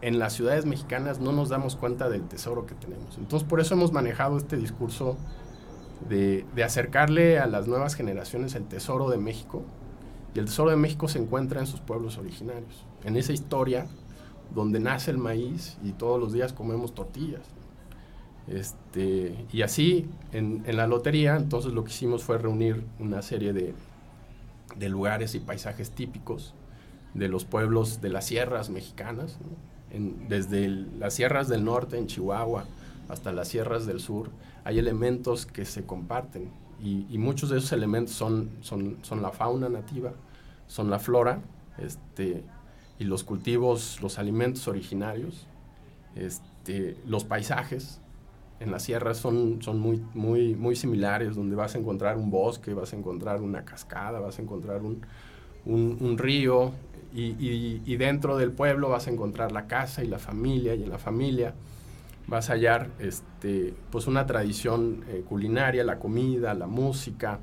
en 0.00 0.18
las 0.18 0.32
ciudades 0.32 0.66
mexicanas 0.66 1.20
no 1.20 1.32
nos 1.32 1.48
damos 1.48 1.76
cuenta 1.76 2.08
del 2.08 2.22
tesoro 2.22 2.66
que 2.66 2.74
tenemos. 2.74 3.18
Entonces 3.18 3.48
por 3.48 3.60
eso 3.60 3.74
hemos 3.74 3.92
manejado 3.92 4.36
este 4.36 4.56
discurso 4.56 5.16
de, 6.08 6.44
de, 6.54 6.64
acercarle 6.64 7.38
a 7.38 7.46
las 7.46 7.66
nuevas 7.66 7.94
generaciones 7.94 8.54
el 8.54 8.64
tesoro 8.64 9.10
de 9.10 9.18
México. 9.18 9.64
Y 10.36 10.38
el 10.38 10.44
tesoro 10.44 10.68
de 10.68 10.76
México 10.76 11.08
se 11.08 11.18
encuentra 11.18 11.60
en 11.60 11.66
sus 11.66 11.80
pueblos 11.80 12.18
originarios, 12.18 12.84
en 13.04 13.16
esa 13.16 13.32
historia 13.32 13.86
donde 14.54 14.80
nace 14.80 15.10
el 15.10 15.16
maíz 15.16 15.78
y 15.82 15.92
todos 15.92 16.20
los 16.20 16.34
días 16.34 16.52
comemos 16.52 16.94
tortillas. 16.94 17.40
Este, 18.46 19.46
y 19.50 19.62
así, 19.62 20.10
en, 20.32 20.62
la 20.76 20.86
lotería, 20.86 21.36
entonces 21.36 21.72
lo 21.72 21.84
que 21.84 21.90
hicimos 21.90 22.22
fue 22.22 22.36
reunir 22.36 22.84
una 22.98 23.22
serie 23.22 23.54
de, 23.54 23.74
lugares 24.90 25.34
y 25.34 25.40
paisajes 25.40 25.90
típicos 25.92 26.52
de 27.14 27.28
los 27.28 27.46
pueblos 27.46 28.02
de 28.02 28.10
las 28.10 28.26
sierras 28.26 28.68
mexicanas, 28.68 29.38
desde 30.28 30.68
las 30.68 31.14
sierras 31.14 31.48
del 31.48 31.64
norte 31.64 31.96
en 31.96 32.08
Chihuahua 32.08 32.66
hasta 33.08 33.32
las 33.32 33.48
sierras 33.48 33.86
del 33.86 34.00
sur, 34.00 34.28
hay 34.64 34.78
elementos 34.78 35.46
que 35.46 35.64
se 35.64 35.86
comparten. 35.86 36.50
Y, 36.78 37.06
y 37.08 37.16
muchos 37.16 37.48
de 37.48 37.56
esos 37.56 37.72
elementos 37.72 38.14
son, 38.14 38.50
son, 38.60 38.98
son, 39.00 39.22
la 39.22 39.30
fauna 39.30 39.70
nativa, 39.70 40.12
son 40.66 40.90
la 40.90 40.98
flora, 40.98 41.40
este, 41.78 42.44
y 42.98 43.04
los 43.04 43.24
cultivos, 43.24 44.00
los 44.02 44.18
alimentos 44.18 44.68
originarios, 44.68 45.46
este, 46.14 46.96
los 47.06 47.24
paisajes 47.24 48.00
en 48.58 48.70
las 48.70 48.82
sierras 48.82 49.18
son, 49.18 49.60
son 49.62 49.78
muy, 49.78 50.02
muy, 50.14 50.54
muy 50.54 50.76
similares, 50.76 51.34
donde 51.34 51.56
vas 51.56 51.74
a 51.74 51.78
encontrar 51.78 52.16
un 52.16 52.30
bosque, 52.30 52.72
vas 52.72 52.92
a 52.92 52.96
encontrar 52.96 53.42
una 53.42 53.64
cascada, 53.64 54.18
vas 54.18 54.38
a 54.38 54.42
encontrar 54.42 54.80
un, 54.82 55.02
un, 55.66 56.16
río, 56.16 56.72
y, 57.12 57.96
dentro 57.96 58.36
del 58.36 58.52
pueblo 58.52 58.88
vas 58.88 59.06
a 59.06 59.10
encontrar 59.10 59.52
la 59.52 59.66
casa 59.66 60.04
y 60.04 60.08
la 60.08 60.18
familia, 60.18 60.74
y 60.74 60.82
en 60.82 60.90
la 60.90 60.98
familia 60.98 61.54
vas 62.28 62.50
a 62.50 62.54
hallar 62.54 62.90
este, 62.98 63.74
pues 63.90 64.06
una 64.06 64.26
tradición 64.26 65.04
eh, 65.08 65.22
culinaria, 65.28 65.84
la 65.84 65.98
comida, 65.98 66.54
la 66.54 66.66
música, 66.66 67.40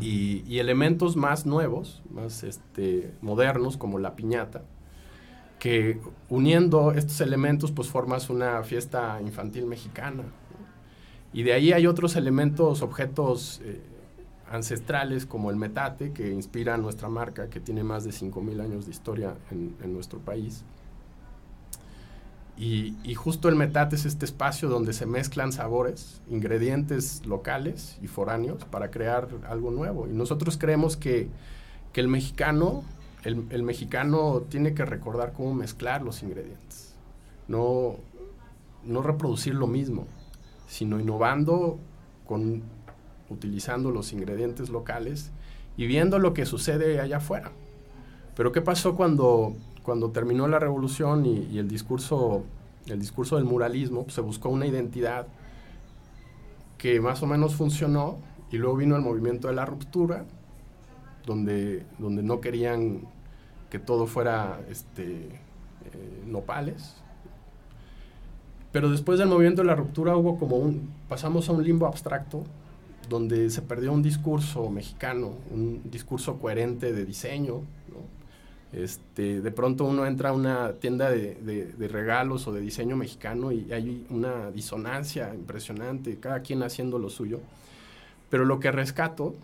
y, 0.00 0.58
elementos 0.58 1.16
más 1.16 1.46
nuevos, 1.46 2.02
más 2.10 2.42
este, 2.42 3.12
modernos, 3.20 3.76
como 3.76 3.98
la 3.98 4.16
piñata, 4.16 4.62
que 5.58 6.00
uniendo 6.28 6.92
estos 6.92 7.20
elementos 7.20 7.70
pues 7.72 7.88
formas 7.88 8.30
una 8.30 8.62
fiesta 8.62 9.20
infantil 9.20 9.66
mexicana. 9.66 10.24
Y 11.32 11.44
de 11.44 11.52
ahí 11.52 11.72
hay 11.72 11.86
otros 11.86 12.16
elementos, 12.16 12.82
objetos 12.82 13.60
eh, 13.64 13.80
ancestrales 14.50 15.24
como 15.24 15.50
el 15.50 15.56
metate, 15.56 16.12
que 16.12 16.30
inspira 16.30 16.76
nuestra 16.76 17.08
marca, 17.08 17.48
que 17.48 17.60
tiene 17.60 17.84
más 17.84 18.04
de 18.04 18.10
5.000 18.10 18.60
años 18.60 18.84
de 18.84 18.90
historia 18.90 19.34
en 19.50 19.92
nuestro 19.92 20.18
país. 20.18 20.64
Y, 22.62 23.14
justo 23.16 23.48
el 23.48 23.56
metate 23.56 23.96
es 23.96 24.04
este 24.06 24.24
espacio 24.24 24.68
donde 24.68 24.92
se 24.92 25.04
mezclan 25.04 25.50
sabores, 25.50 26.20
ingredientes 26.30 27.26
locales 27.26 27.98
y 28.00 28.06
foráneos 28.06 28.64
para 28.66 28.92
crear 28.92 29.26
algo 29.50 29.72
nuevo. 29.72 30.06
Y 30.06 30.12
nosotros 30.12 30.58
creemos 30.58 30.96
que, 30.96 31.28
el 31.94 32.06
mexicano, 32.06 32.84
el, 33.24 33.64
mexicano 33.64 34.44
tiene 34.48 34.74
que 34.74 34.84
recordar 34.84 35.32
cómo 35.32 35.54
mezclar 35.54 36.02
los 36.02 36.22
ingredientes. 36.22 36.94
No, 37.48 37.96
no 38.84 39.02
reproducir 39.02 39.56
lo 39.56 39.66
mismo, 39.66 40.06
sino 40.68 41.00
innovando 41.00 41.80
con 42.28 42.62
utilizando 43.28 43.90
los 43.90 44.12
ingredientes 44.12 44.68
locales 44.68 45.32
y 45.76 45.88
viendo 45.88 46.20
lo 46.20 46.32
que 46.32 46.46
sucede 46.46 47.00
allá 47.00 47.16
afuera. 47.16 47.50
Pero 48.36 48.52
¿qué 48.52 48.60
pasó 48.60 48.94
cuando 48.94 49.56
cuando 49.82 50.10
terminó 50.10 50.46
la 50.48 50.58
revolución 50.58 51.26
y, 51.26 51.58
el, 51.58 51.68
discurso, 51.68 52.44
el 52.86 53.00
discurso 53.00 53.36
del 53.36 53.44
muralismo, 53.44 54.04
pues, 54.04 54.14
se 54.14 54.20
buscó 54.20 54.48
una 54.48 54.66
identidad 54.66 55.26
que 56.78 57.00
más 57.00 57.22
o 57.22 57.26
menos 57.26 57.54
funcionó 57.54 58.18
y 58.50 58.58
luego 58.58 58.76
vino 58.76 58.96
el 58.96 59.02
movimiento 59.02 59.48
de 59.48 59.54
la 59.54 59.64
ruptura, 59.64 60.24
donde, 61.26 61.84
donde 61.98 62.22
no 62.22 62.40
querían 62.40 63.00
que 63.70 63.78
todo 63.78 64.06
fuera 64.06 64.60
este, 64.68 65.26
eh, 65.26 66.22
nopales. 66.26 66.96
Pero 68.72 68.90
después 68.90 69.18
del 69.18 69.28
movimiento 69.28 69.62
de 69.62 69.68
la 69.68 69.74
ruptura 69.74 70.16
hubo 70.16 70.38
como 70.38 70.56
un, 70.56 70.90
pasamos 71.08 71.48
a 71.48 71.52
un 71.52 71.62
limbo 71.62 71.86
abstracto, 71.86 72.44
donde 73.08 73.50
se 73.50 73.62
perdió 73.62 73.92
un 73.92 74.02
discurso 74.02 74.70
mexicano, 74.70 75.32
un 75.50 75.82
discurso 75.90 76.38
coherente 76.38 76.92
de 76.92 77.04
diseño, 77.04 77.62
este, 78.72 79.40
de 79.40 79.50
pronto 79.50 79.84
uno 79.84 80.06
entra 80.06 80.30
a 80.30 80.32
una 80.32 80.72
tienda 80.72 81.10
de, 81.10 81.88
regalos 81.90 82.46
o 82.46 82.52
de 82.52 82.60
diseño 82.60 82.96
mexicano 82.96 83.52
y 83.52 83.72
hay 83.72 84.06
una 84.10 84.50
disonancia 84.50 85.34
impresionante, 85.34 86.18
cada 86.18 86.40
quien 86.40 86.62
haciendo 86.62 86.98
lo 86.98 87.10
suyo. 87.10 87.40
Pero 88.30 88.44
lo 88.44 88.60
que 88.60 88.72
rescato 88.72 89.34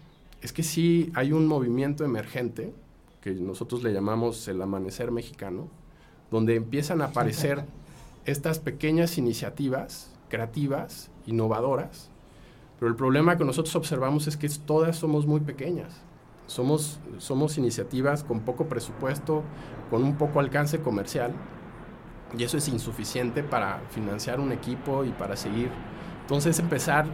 es 0.41 0.53
que 0.53 0.63
sí 0.63 1.11
hay 1.15 1.33
un 1.33 1.47
movimiento 1.47 2.05
emergente, 2.05 2.73
que 3.21 3.33
nosotros 3.33 3.83
le 3.83 3.93
llamamos 3.93 4.49
el 4.49 4.63
amanecer 4.63 5.11
mexicano, 5.11 5.69
donde 6.31 6.57
empiezan 6.57 7.03
a 7.03 7.07
aparecer 7.07 7.65
estas 8.25 8.59
pequeñas 8.59 9.19
iniciativas 9.19 10.11
creativas, 10.29 11.11
innovadoras, 11.27 12.11
pero 12.79 12.89
el 12.89 12.97
problema 12.97 13.37
que 13.37 13.45
nosotros 13.45 13.75
observamos 13.75 14.27
es 14.27 14.37
que 14.37 14.49
todas 14.49 14.97
somos 14.97 15.27
muy 15.27 15.41
pequeñas. 15.41 16.01
Somos, 16.49 16.99
somos 17.19 17.59
iniciativas 17.59 18.25
con 18.25 18.41
poco 18.41 18.69
presupuesto, 18.69 19.43
con 19.91 20.03
un 20.03 20.17
poco 20.17 20.41
alcance 20.41 20.81
comercial, 20.81 21.33
y 22.37 22.43
eso 22.43 22.57
es 22.57 22.69
insuficiente 22.69 23.43
para 23.43 23.81
financiar 23.91 24.41
un 24.41 24.53
equipo 24.53 25.05
y 25.05 25.11
para 25.11 25.37
seguir. 25.37 25.71
Entonces 26.23 26.59
empezar 26.59 27.05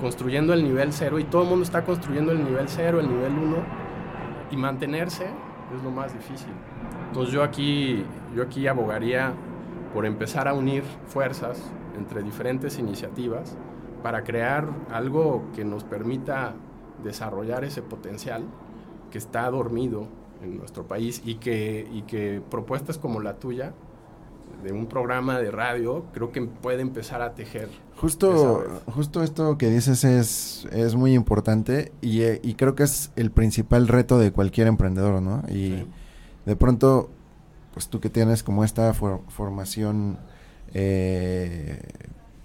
construyendo 0.00 0.52
el 0.54 0.64
nivel 0.64 0.92
cero, 0.92 1.20
y 1.20 1.24
todo 1.24 1.44
el 1.44 1.48
mundo 1.48 1.62
está 1.62 1.84
construyendo 1.84 2.32
el 2.32 2.42
nivel 2.42 2.68
cero, 2.68 2.98
el 2.98 3.08
nivel 3.08 3.32
uno, 3.32 3.58
y 4.50 4.56
mantenerse 4.56 5.26
es 5.72 5.82
lo 5.84 5.92
más 5.92 6.12
difícil. 6.12 6.52
Entonces 7.06 7.32
yo 7.32 7.44
aquí, 7.44 8.04
yo 8.34 8.42
aquí 8.42 8.66
abogaría 8.66 9.34
por 9.94 10.04
empezar 10.04 10.48
a 10.48 10.52
unir 10.52 10.82
fuerzas 11.06 11.62
entre 11.96 12.24
diferentes 12.24 12.76
iniciativas 12.80 13.56
para 14.02 14.24
crear 14.24 14.68
algo 14.90 15.44
que 15.54 15.64
nos 15.64 15.84
permita 15.84 16.54
desarrollar 17.04 17.62
ese 17.62 17.82
potencial 17.82 18.42
que 19.10 19.18
está 19.18 19.50
dormido 19.50 20.06
en 20.42 20.56
nuestro 20.56 20.86
país 20.86 21.22
y 21.24 21.36
que, 21.36 21.88
y 21.92 22.02
que 22.02 22.42
propuestas 22.50 22.98
como 22.98 23.20
la 23.20 23.34
tuya 23.34 23.72
de 24.64 24.72
un 24.72 24.86
programa 24.86 25.38
de 25.38 25.50
radio 25.50 26.04
creo 26.12 26.32
que 26.32 26.42
puede 26.42 26.82
empezar 26.82 27.22
a 27.22 27.34
tejer. 27.34 27.68
Justo, 27.96 28.64
justo 28.86 29.22
esto 29.22 29.58
que 29.58 29.68
dices 29.68 30.04
es, 30.04 30.66
es 30.72 30.94
muy 30.94 31.14
importante 31.14 31.92
y, 32.00 32.22
eh, 32.22 32.40
y, 32.42 32.54
creo 32.54 32.74
que 32.74 32.82
es 32.82 33.10
el 33.16 33.30
principal 33.30 33.88
reto 33.88 34.18
de 34.18 34.32
cualquier 34.32 34.66
emprendedor, 34.66 35.20
¿no? 35.22 35.42
Y 35.48 35.86
de 36.46 36.56
pronto, 36.56 37.10
pues 37.72 37.88
tú 37.88 38.00
que 38.00 38.10
tienes 38.10 38.42
como 38.42 38.64
esta 38.64 38.92
formación 38.94 40.18
eh, 40.74 41.82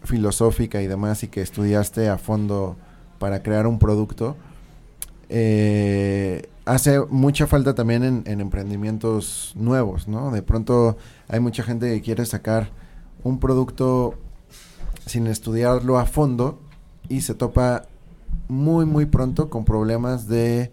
filosófica 0.03 0.81
y 0.81 0.88
demás 0.88 1.24
y 1.24 1.27
que 1.27 1.41
estudiaste 1.41 2.10
a 2.10 2.17
fondo 2.17 2.75
para 3.19 3.41
crear 3.41 3.67
un 3.67 3.79
producto, 3.79 4.36
eh, 5.29 6.50
hace 6.65 7.00
mucha 7.10 7.48
falta 7.48 7.75
también 7.75 8.24
en, 8.25 8.41
emprendimientos 8.41 9.53
nuevos, 9.55 10.07
¿no? 10.07 10.31
De 10.31 10.41
pronto 10.41 10.98
hay 11.27 11.39
mucha 11.39 11.63
gente 11.63 11.93
que 11.93 12.01
quiere 12.01 12.25
sacar 12.25 12.69
un 13.24 13.39
producto 13.39 14.15
sin 15.05 15.27
estudiarlo 15.27 16.00
a 16.00 16.05
fondo 16.05 16.60
y 17.07 17.22
se 17.22 17.36
topa 17.36 17.86
muy 18.48 18.86
muy 18.86 19.05
pronto 19.05 19.50
con 19.50 19.63
problemas 19.63 20.27
de 20.27 20.72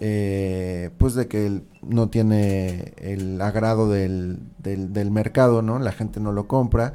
eh, 0.00 0.90
pues 0.98 1.14
de 1.14 1.28
que 1.28 1.62
no 1.82 2.08
tiene 2.08 2.94
el 2.98 3.40
agrado 3.40 3.88
del, 3.88 4.40
del, 4.58 5.10
mercado, 5.10 5.62
¿no? 5.62 5.78
La 5.78 5.92
gente 5.92 6.20
no 6.20 6.32
lo 6.32 6.46
compra 6.46 6.94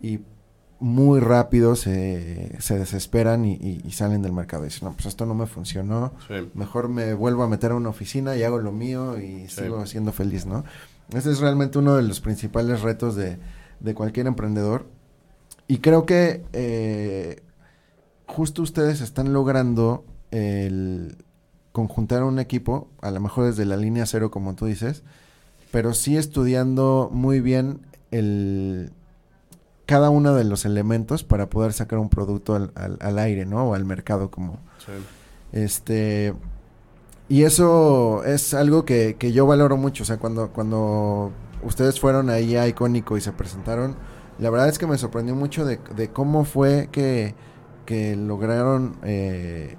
y 0.00 0.20
muy 0.78 1.20
rápido 1.20 1.74
se, 1.74 2.56
se 2.60 2.78
desesperan 2.78 3.44
y, 3.44 3.80
salen 3.92 4.22
del 4.22 4.32
mercado. 4.32 4.64
Y 4.64 4.68
dicen, 4.68 4.88
no, 4.88 4.94
pues 4.94 5.06
esto 5.06 5.26
no 5.26 5.34
me 5.34 5.46
funcionó. 5.46 6.12
Mejor 6.54 6.88
me 6.88 7.14
vuelvo 7.14 7.42
a 7.42 7.48
meter 7.48 7.72
a 7.72 7.74
una 7.74 7.88
oficina 7.88 8.36
y 8.36 8.42
hago 8.42 8.58
lo 8.58 8.72
mío 8.72 9.18
y 9.18 9.48
sigo 9.48 9.84
siendo 9.86 10.12
feliz, 10.12 10.46
¿no? 10.46 10.64
Ese 11.14 11.30
es 11.30 11.38
realmente 11.38 11.78
uno 11.78 11.96
de 11.96 12.02
los 12.02 12.20
principales 12.20 12.82
retos 12.82 13.14
de, 13.16 13.38
de 13.80 13.94
cualquier 13.94 14.26
emprendedor. 14.26 14.86
Y 15.68 15.78
creo 15.78 16.04
que 16.04 16.44
eh, 16.52 17.42
justo 18.26 18.62
ustedes 18.62 19.00
están 19.00 19.32
logrando 19.32 20.04
el, 20.30 21.16
conjuntar 21.76 22.22
un 22.22 22.38
equipo, 22.38 22.88
a 23.02 23.10
lo 23.10 23.20
mejor 23.20 23.44
desde 23.44 23.66
la 23.66 23.76
línea 23.76 24.06
cero, 24.06 24.30
como 24.30 24.54
tú 24.54 24.64
dices, 24.64 25.02
pero 25.70 25.92
sí 25.92 26.16
estudiando 26.16 27.10
muy 27.12 27.40
bien 27.40 27.80
el 28.10 28.92
cada 29.86 30.10
uno 30.10 30.34
de 30.34 30.44
los 30.44 30.64
elementos 30.64 31.24
para 31.24 31.48
poder 31.48 31.72
sacar 31.72 31.98
un 31.98 32.08
producto 32.08 32.54
al, 32.54 32.72
al, 32.74 33.18
aire, 33.18 33.46
¿no? 33.46 33.70
O 33.70 33.74
al 33.74 33.84
mercado 33.84 34.30
como. 34.30 34.58
Este. 35.52 36.34
Y 37.28 37.42
eso 37.42 38.22
es 38.24 38.54
algo 38.54 38.84
que, 38.84 39.16
que, 39.18 39.32
yo 39.32 39.46
valoro 39.46 39.76
mucho. 39.76 40.02
O 40.02 40.06
sea, 40.06 40.18
cuando, 40.18 40.52
cuando 40.52 41.32
ustedes 41.62 41.98
fueron 41.98 42.30
ahí 42.30 42.56
a 42.56 42.68
Icónico 42.68 43.16
y 43.16 43.20
se 43.20 43.32
presentaron, 43.32 43.96
la 44.38 44.50
verdad 44.50 44.68
es 44.68 44.78
que 44.78 44.86
me 44.86 44.98
sorprendió 44.98 45.34
mucho 45.34 45.64
de, 45.64 45.80
de 45.96 46.10
cómo 46.10 46.44
fue 46.44 46.88
que, 46.92 47.34
que 47.86 48.16
lograron 48.16 48.96
eh, 49.02 49.76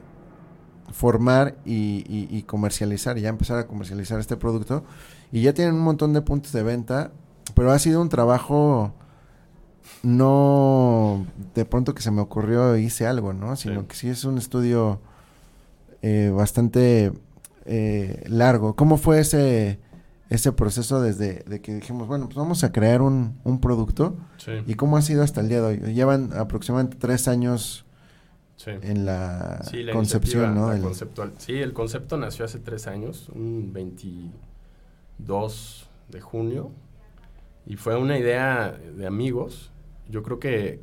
formar 0.92 1.58
y, 1.66 2.42
comercializar, 2.44 3.18
y 3.18 3.22
ya 3.22 3.30
empezar 3.30 3.60
a 3.60 3.68
comercializar 3.68 4.20
este 4.20 4.38
producto. 4.38 4.84
Y 5.32 5.42
ya 5.42 5.54
tienen 5.54 5.76
un 5.76 5.82
montón 5.82 6.14
de 6.14 6.22
puntos 6.22 6.54
de 6.54 6.64
venta, 6.64 7.12
pero 7.54 7.72
ha 7.72 7.80
sido 7.80 8.02
un 8.02 8.10
trabajo 8.10 8.94
no 10.04 11.26
de 11.56 11.66
pronto 11.66 11.94
que 11.94 12.02
se 12.02 12.12
me 12.12 12.22
ocurrió 12.22 12.78
hice 12.78 13.08
algo, 13.08 13.34
¿no? 13.34 13.56
Sino 13.56 13.88
que 13.88 13.96
sí 13.96 14.10
es 14.10 14.24
un 14.24 14.38
estudio 14.38 15.00
eh, 16.02 16.32
bastante 16.34 17.12
eh, 17.66 18.24
largo. 18.28 18.76
¿Cómo 18.76 18.98
fue 18.98 19.20
ese, 19.20 19.80
ese 20.30 20.52
proceso 20.52 21.02
desde 21.02 21.44
de 21.48 21.62
que 21.62 21.76
dijimos, 21.76 22.08
bueno, 22.08 22.26
pues 22.26 22.38
vamos 22.38 22.64
a 22.64 22.72
crear 22.72 23.02
un, 23.02 23.40
un 23.44 23.60
producto? 23.60 24.16
¿Y 24.66 24.76
cómo 24.76 24.98
ha 24.98 25.02
sido 25.02 25.24
hasta 25.24 25.42
el 25.42 25.50
día 25.50 25.62
de 25.62 25.68
hoy? 25.68 25.94
Llevan 25.94 26.32
aproximadamente 26.34 26.98
tres 27.00 27.28
años 27.28 27.88
en 28.66 29.06
la, 29.06 29.62
concepción, 29.94 30.56
¿no? 30.56 30.74
el... 30.74 30.82
conceptual. 30.82 31.34
Sí, 31.38 31.54
el 31.54 31.74
concepto 31.74 32.18
nació 32.18 32.46
hace 32.46 32.58
tres 32.60 32.88
años, 32.88 33.30
un 33.30 33.72
22 33.72 35.88
de 36.10 36.22
junio, 36.22 36.72
y 37.66 37.76
fue 37.76 37.98
una 37.98 38.18
idea 38.18 38.72
de 38.72 39.06
amigos. 39.06 39.72
Yo 40.10 40.24
creo 40.24 40.40
que 40.40 40.80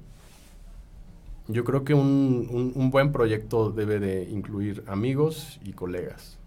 yo 1.47 1.65
creo 1.65 1.85
que 1.85 1.93
un, 1.93 2.73
un, 2.75 2.91
buen 2.91 3.13
proyecto 3.13 3.71
debe 3.71 4.01
de 4.01 4.25
incluir 4.31 4.83
amigos 4.87 5.61
y 5.63 5.75
colegas. 5.75 6.39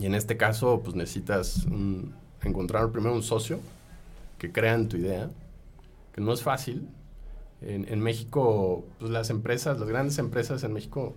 Y 0.00 0.06
en 0.06 0.16
este 0.16 0.36
caso, 0.36 0.80
pues 0.82 0.96
necesitas 0.96 1.64
encontrar 2.42 2.90
primero 2.90 3.14
un 3.14 3.22
socio 3.22 3.60
que 4.36 4.50
crea 4.50 4.74
en 4.74 4.88
tu 4.88 4.96
idea, 4.96 5.30
que 6.12 6.20
no 6.20 6.32
es 6.32 6.42
fácil, 6.42 6.88
en, 7.62 8.00
México, 8.00 8.84
pues 8.98 9.10
las 9.10 9.28
empresas, 9.28 9.78
las 9.78 9.88
grandes 9.88 10.18
empresas 10.18 10.64
en 10.64 10.72
México 10.72 11.14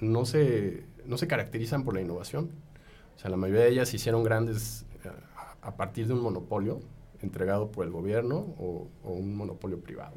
no 0.00 0.24
se, 0.24 0.84
no 1.04 1.18
se 1.18 1.26
caracterizan 1.26 1.82
por 1.82 1.94
la 1.94 2.00
innovación. 2.00 2.50
O 3.16 3.18
sea, 3.18 3.30
la 3.30 3.36
mayoría 3.36 3.64
de 3.64 3.70
ellas 3.70 3.88
se 3.88 3.96
hicieron 3.96 4.22
grandes 4.22 4.86
eh, 5.04 5.10
a, 5.62 5.76
partir 5.76 6.06
de 6.06 6.14
un 6.14 6.20
monopolio 6.20 6.80
entregado 7.22 7.68
por 7.70 7.84
el 7.84 7.90
gobierno 7.90 8.46
o, 8.58 8.88
un 9.04 9.36
monopolio 9.36 9.80
privado. 9.80 10.14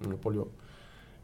Un 0.00 0.06
monopolio 0.06 0.48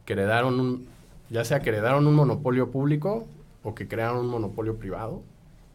que 0.05 0.13
heredaron, 0.13 0.85
ya 1.29 1.43
sea 1.45 1.61
que 1.61 1.69
heredaron 1.69 2.07
un 2.07 2.15
monopolio 2.15 2.71
público 2.71 3.25
o 3.63 3.75
que 3.75 3.87
crearon 3.87 4.17
un 4.17 4.27
monopolio 4.27 4.77
privado, 4.77 5.21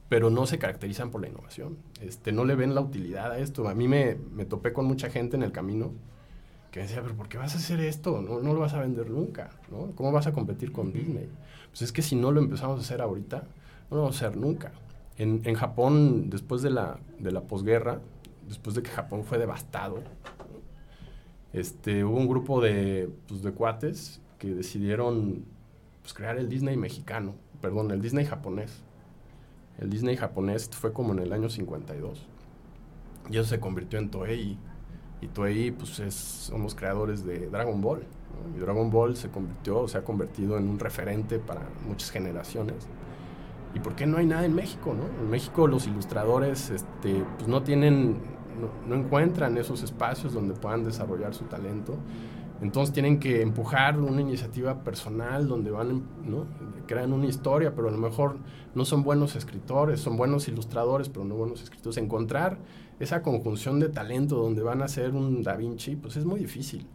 pero 0.08 0.30
no 0.30 0.46
se 0.46 0.58
caracterizan 0.58 1.10
por 1.10 1.20
la 1.20 1.28
innovación. 1.28 1.76
Este, 2.00 2.32
no 2.32 2.44
le 2.44 2.54
ven 2.54 2.74
la 2.74 2.80
utilidad 2.80 3.32
a 3.32 3.38
esto. 3.38 3.68
A 3.68 3.74
mí 3.74 3.88
me, 3.88 4.16
me 4.34 4.44
topé 4.44 4.72
con 4.72 4.86
mucha 4.86 5.10
gente 5.10 5.36
en 5.36 5.42
el 5.42 5.52
camino 5.52 5.92
que 6.70 6.80
decía, 6.80 7.02
pero 7.02 7.14
¿por 7.14 7.28
qué 7.28 7.38
vas 7.38 7.54
a 7.54 7.58
hacer 7.58 7.80
esto? 7.80 8.22
No, 8.22 8.40
no 8.40 8.54
lo 8.54 8.60
vas 8.60 8.74
a 8.74 8.80
vender 8.80 9.10
nunca, 9.10 9.50
¿no? 9.70 9.92
¿Cómo 9.96 10.12
vas 10.12 10.26
a 10.26 10.32
competir 10.32 10.72
con 10.72 10.92
Disney? 10.92 11.28
Pues 11.70 11.82
es 11.82 11.92
que 11.92 12.02
si 12.02 12.16
no 12.16 12.30
lo 12.30 12.40
empezamos 12.40 12.78
a 12.78 12.82
hacer 12.82 13.00
ahorita, 13.00 13.44
no 13.90 13.96
lo 13.96 14.02
vamos 14.02 14.22
a 14.22 14.26
hacer 14.26 14.38
nunca. 14.38 14.72
En, 15.18 15.42
en 15.44 15.54
Japón, 15.54 16.30
después 16.30 16.62
de 16.62 16.70
la, 16.70 16.98
de 17.18 17.32
la 17.32 17.42
posguerra, 17.42 18.00
después 18.50 18.76
de 18.76 18.82
que 18.82 18.90
Japón 18.90 19.24
fue 19.24 19.38
devastado, 19.38 20.02
este, 21.52 22.04
hubo 22.04 22.18
un 22.18 22.28
grupo 22.28 22.60
de, 22.60 23.08
pues, 23.26 23.42
de 23.42 23.52
cuates 23.52 24.20
que 24.38 24.54
decidieron 24.54 25.44
pues, 26.02 26.12
crear 26.12 26.36
el 26.36 26.48
Disney 26.48 26.76
mexicano, 26.76 27.34
perdón, 27.60 27.90
el 27.90 28.02
Disney 28.02 28.26
japonés. 28.26 28.82
El 29.78 29.88
Disney 29.88 30.16
japonés 30.16 30.68
fue 30.68 30.92
como 30.92 31.12
en 31.12 31.20
el 31.20 31.32
año 31.32 31.48
52. 31.48 32.26
Y 33.30 33.36
eso 33.38 33.44
se 33.44 33.60
convirtió 33.60 33.98
en 33.98 34.10
Toei 34.10 34.58
y 35.20 35.26
Toei, 35.28 35.70
pues 35.70 36.00
es, 36.00 36.14
somos 36.14 36.74
creadores 36.74 37.24
de 37.24 37.48
Dragon 37.48 37.80
Ball. 37.80 38.02
Y 38.56 38.58
Dragon 38.58 38.90
Ball 38.90 39.16
se 39.16 39.28
convirtió, 39.28 39.86
se 39.88 39.98
ha 39.98 40.04
convertido 40.04 40.58
en 40.58 40.68
un 40.68 40.78
referente 40.78 41.38
para 41.38 41.62
muchas 41.86 42.10
generaciones. 42.10 42.88
¿Y 43.74 43.80
por 43.80 43.94
qué 43.94 44.06
no 44.06 44.18
hay 44.18 44.26
nada 44.26 44.44
en 44.44 44.54
México? 44.54 44.94
¿no? 44.94 45.04
En 45.22 45.30
México 45.30 45.66
los 45.66 45.86
ilustradores 45.86 46.70
este, 46.70 47.24
pues 47.36 47.48
no 47.48 47.62
tienen, 47.62 48.16
no, 48.60 48.94
encuentran 48.94 49.56
esos 49.58 49.82
espacios 49.82 50.32
donde 50.32 50.54
puedan 50.54 50.84
desarrollar 50.84 51.34
su 51.34 51.44
talento. 51.44 51.96
Entonces 52.60 52.92
tienen 52.92 53.18
que 53.18 53.40
empujar 53.40 53.98
una 53.98 54.20
iniciativa 54.20 54.84
personal 54.84 55.48
donde 55.48 55.70
van, 55.70 56.02
¿no? 56.26 56.46
crean 56.86 57.12
una 57.12 57.26
historia, 57.26 57.74
pero 57.74 57.88
a 57.88 57.90
lo 57.90 57.98
mejor 57.98 58.36
no 58.74 58.84
son 58.84 59.02
buenos 59.02 59.34
escritores, 59.34 60.00
son 60.00 60.16
buenos 60.16 60.46
ilustradores, 60.48 61.08
pero 61.08 61.24
no 61.24 61.36
buenos 61.36 61.62
escritores. 61.62 61.96
Encontrar 61.96 62.58
esa 62.98 63.22
conjunción 63.22 63.80
de 63.80 63.88
talento 63.88 64.36
donde 64.36 64.62
van 64.62 64.82
a 64.82 64.88
ser 64.88 65.14
un 65.14 65.42
Da 65.42 65.56
Vinci, 65.56 65.96
pues 65.96 66.16
es 66.16 66.24
muy 66.24 66.40
difícil. 66.40 66.86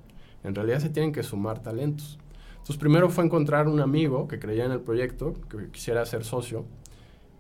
En 0.44 0.54
realidad 0.54 0.80
se 0.80 0.90
tienen 0.90 1.12
que 1.12 1.24
sumar 1.24 1.64
talentos. 1.64 2.20
Entonces 2.52 2.78
primero 2.78 3.10
fue 3.10 3.24
encontrar 3.24 3.68
un 3.68 3.80
amigo 3.80 4.28
que 4.28 4.38
creía 4.40 4.66
en 4.66 4.72
el 4.72 4.82
proyecto, 4.82 5.34
que 5.50 5.70
quisiera 5.72 6.06
ser 6.06 6.24
socio. 6.24 6.66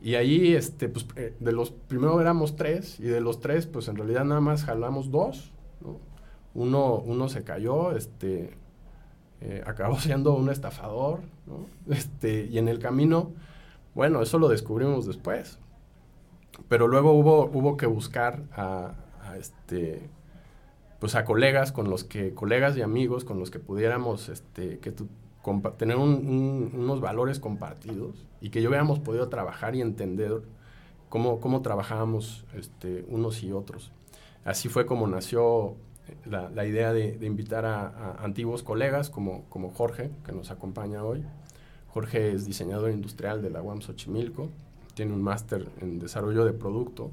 Y 0.01 0.15
ahí, 0.15 0.53
este, 0.53 0.89
pues, 0.89 1.07
eh, 1.15 1.35
de 1.39 1.51
los, 1.51 1.71
primero 1.71 2.19
éramos 2.21 2.55
tres, 2.55 2.99
y 2.99 3.03
de 3.03 3.21
los 3.21 3.39
tres, 3.39 3.65
pues 3.65 3.87
en 3.87 3.95
realidad 3.95 4.23
nada 4.25 4.41
más 4.41 4.63
jalamos 4.63 5.11
dos, 5.11 5.51
Uno, 6.53 6.95
uno 6.99 7.27
se 7.27 7.43
cayó, 7.43 7.95
este, 7.95 8.57
eh, 9.41 9.63
acabó 9.65 9.99
siendo 9.99 10.33
un 10.33 10.49
estafador, 10.49 11.21
¿no? 11.45 11.67
Este, 11.93 12.45
y 12.45 12.57
en 12.57 12.67
el 12.67 12.79
camino, 12.79 13.33
bueno, 13.93 14.21
eso 14.21 14.39
lo 14.39 14.47
descubrimos 14.47 15.05
después. 15.05 15.59
Pero 16.69 16.87
luego 16.87 17.11
hubo, 17.11 17.45
hubo 17.45 17.77
que 17.77 17.85
buscar 17.85 18.43
a, 18.55 18.93
este, 19.37 20.09
pues 20.99 21.15
a 21.15 21.25
colegas 21.25 21.71
con 21.71 21.89
los 21.89 22.03
que, 22.03 22.33
colegas 22.33 22.77
y 22.77 22.81
amigos 22.81 23.25
con 23.25 23.39
los 23.39 23.51
que 23.51 23.59
pudiéramos, 23.59 24.29
este, 24.29 24.79
que 24.79 24.93
tener 25.77 25.97
unos 25.97 27.01
valores 27.01 27.39
compartidos 27.39 28.25
y 28.41 28.49
que 28.49 28.61
yo 28.61 28.69
hubiéramos 28.69 28.99
podido 28.99 29.29
trabajar 29.29 29.75
y 29.75 29.81
entender 29.81 30.41
cómo, 31.09 31.39
cómo 31.39 31.61
trabajábamos 31.61 32.45
este, 32.55 33.05
unos 33.09 33.43
y 33.43 33.51
otros. 33.51 33.91
Así 34.43 34.69
fue 34.69 34.85
como 34.85 35.07
nació 35.07 35.75
la, 36.25 36.49
la 36.49 36.65
idea 36.65 36.93
de, 36.93 37.13
de 37.13 37.25
invitar 37.25 37.65
a, 37.65 37.87
a, 37.87 38.23
antiguos 38.23 38.63
colegas 38.63 39.09
como, 39.09 39.45
como 39.49 39.71
Jorge, 39.71 40.11
que 40.25 40.31
nos 40.31 40.51
acompaña 40.51 41.03
hoy. 41.03 41.23
Jorge 41.89 42.33
es 42.33 42.45
diseñador 42.45 42.91
industrial 42.91 43.41
de 43.41 43.49
la 43.49 43.61
UAM 43.61 43.81
Xochimilco, 43.81 44.49
tiene 44.93 45.13
un 45.13 45.21
máster 45.21 45.67
en 45.81 45.99
desarrollo 45.99 46.45
de 46.45 46.53
producto 46.53 47.11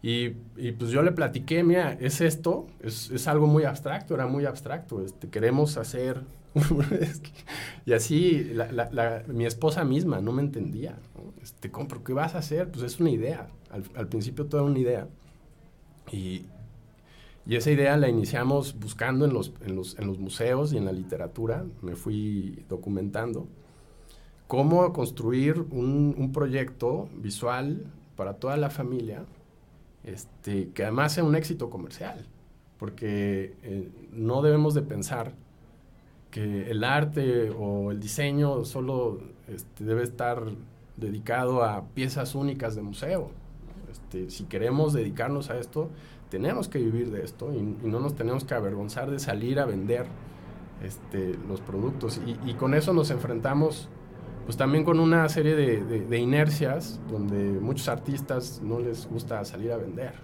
y, 0.00 0.36
y, 0.56 0.72
pues 0.72 0.90
yo 0.90 1.02
le 1.02 1.10
platiqué, 1.10 1.64
mira, 1.64 1.92
es 1.94 2.20
esto, 2.20 2.68
es, 2.80 3.10
es, 3.10 3.26
algo 3.26 3.48
muy 3.48 3.64
abstracto, 3.64 4.14
era 4.14 4.26
muy 4.26 4.46
abstracto, 4.46 5.02
este, 5.04 5.28
queremos 5.28 5.76
hacer... 5.76 6.22
y 7.86 7.92
así 7.92 8.44
la, 8.44 8.72
la, 8.72 8.90
la, 8.90 9.22
mi 9.28 9.46
esposa 9.46 9.84
misma 9.84 10.20
no 10.20 10.32
me 10.32 10.42
entendía. 10.42 10.98
¿no? 11.14 11.32
Este, 11.42 11.70
¿Pero 11.70 12.04
qué 12.04 12.12
vas 12.12 12.34
a 12.34 12.38
hacer? 12.38 12.70
Pues 12.70 12.84
es 12.84 13.00
una 13.00 13.10
idea. 13.10 13.48
Al, 13.70 13.84
al 13.94 14.08
principio 14.08 14.46
toda 14.46 14.62
una 14.62 14.78
idea. 14.78 15.08
Y, 16.10 16.46
y, 17.46 17.56
esa 17.56 17.70
idea 17.70 17.96
la 17.96 18.08
iniciamos 18.08 18.78
buscando 18.78 19.24
en 19.24 19.32
los, 19.32 19.52
en, 19.60 19.76
los, 19.76 19.98
en 19.98 20.06
los 20.06 20.18
museos 20.18 20.72
y 20.72 20.78
en 20.78 20.84
la 20.84 20.92
literatura. 20.92 21.66
Me 21.82 21.96
fui 21.96 22.64
documentando 22.68 23.46
cómo 24.46 24.92
construir 24.92 25.60
un, 25.70 26.14
un 26.16 26.32
proyecto 26.32 27.08
visual 27.14 27.84
para 28.16 28.34
toda 28.34 28.56
la 28.56 28.70
familia 28.70 29.24
este, 30.04 30.70
que 30.70 30.82
además 30.84 31.12
sea 31.12 31.24
un 31.24 31.34
éxito 31.34 31.68
comercial, 31.70 32.26
porque 32.78 33.56
eh, 33.62 33.90
no 34.12 34.42
debemos 34.42 34.74
de 34.74 34.82
pensar 34.82 35.34
que 36.30 36.70
el 36.70 36.84
arte 36.84 37.50
o 37.50 37.90
el 37.90 38.00
diseño 38.00 38.64
solo 38.64 39.20
este, 39.48 39.84
debe 39.84 40.02
estar 40.02 40.42
dedicado 40.96 41.64
a 41.64 41.84
piezas 41.94 42.34
únicas 42.34 42.74
de 42.74 42.82
museo. 42.82 43.30
Este, 43.90 44.30
si 44.30 44.44
queremos 44.44 44.92
dedicarnos 44.92 45.50
a 45.50 45.58
esto, 45.58 45.90
tenemos 46.30 46.68
que 46.68 46.78
vivir 46.78 47.10
de 47.10 47.24
esto 47.24 47.52
y, 47.54 47.56
y 47.56 47.88
no 47.88 48.00
nos 48.00 48.14
tenemos 48.14 48.44
que 48.44 48.54
avergonzar 48.54 49.10
de 49.10 49.18
salir 49.18 49.58
a 49.60 49.64
vender 49.64 50.06
este, 50.82 51.34
los 51.48 51.60
productos. 51.60 52.20
Y, 52.26 52.38
y, 52.48 52.54
con 52.54 52.74
eso 52.74 52.92
nos 52.92 53.10
enfrentamos 53.10 53.88
pues 54.44 54.56
también 54.56 54.84
con 54.84 54.98
una 54.98 55.28
serie 55.28 55.54
de, 55.54 55.84
de, 55.84 56.00
de, 56.06 56.18
inercias 56.18 57.00
donde 57.10 57.36
muchos 57.60 57.88
artistas 57.88 58.62
no 58.62 58.80
les 58.80 59.06
gusta 59.06 59.44
salir 59.44 59.72
a 59.72 59.76
vender. 59.76 60.14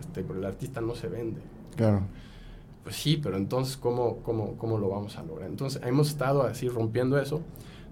Este, 0.00 0.22
pero 0.22 0.38
el 0.38 0.44
artista 0.44 0.80
no 0.80 0.94
se 0.94 1.08
vende. 1.08 1.40
Claro. 1.76 2.02
Pues 2.84 2.96
sí, 2.96 3.16
pero 3.16 3.36
entonces, 3.38 3.76
¿cómo, 3.78 4.18
cómo, 4.18 4.56
cómo 4.58 4.78
lo 4.78 4.90
vamos 4.90 5.16
a 5.16 5.22
lograr? 5.22 5.48
Entonces, 5.48 5.82
hemos 5.84 6.08
estado 6.10 6.42
así 6.42 6.68
rompiendo 6.68 7.18
eso. 7.18 7.40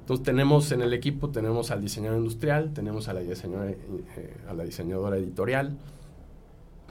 Entonces, 0.00 0.22
tenemos 0.24 0.70
en 0.70 0.82
el 0.82 0.92
equipo, 0.92 1.30
tenemos 1.30 1.70
al 1.70 1.80
diseñador 1.80 2.18
industrial, 2.18 2.72
tenemos 2.74 3.08
a 3.08 3.14
la 3.14 3.20
diseñadora, 3.20 3.70
eh, 3.70 4.36
a 4.48 4.52
la 4.52 4.64
diseñadora 4.64 5.16
editorial, 5.16 5.78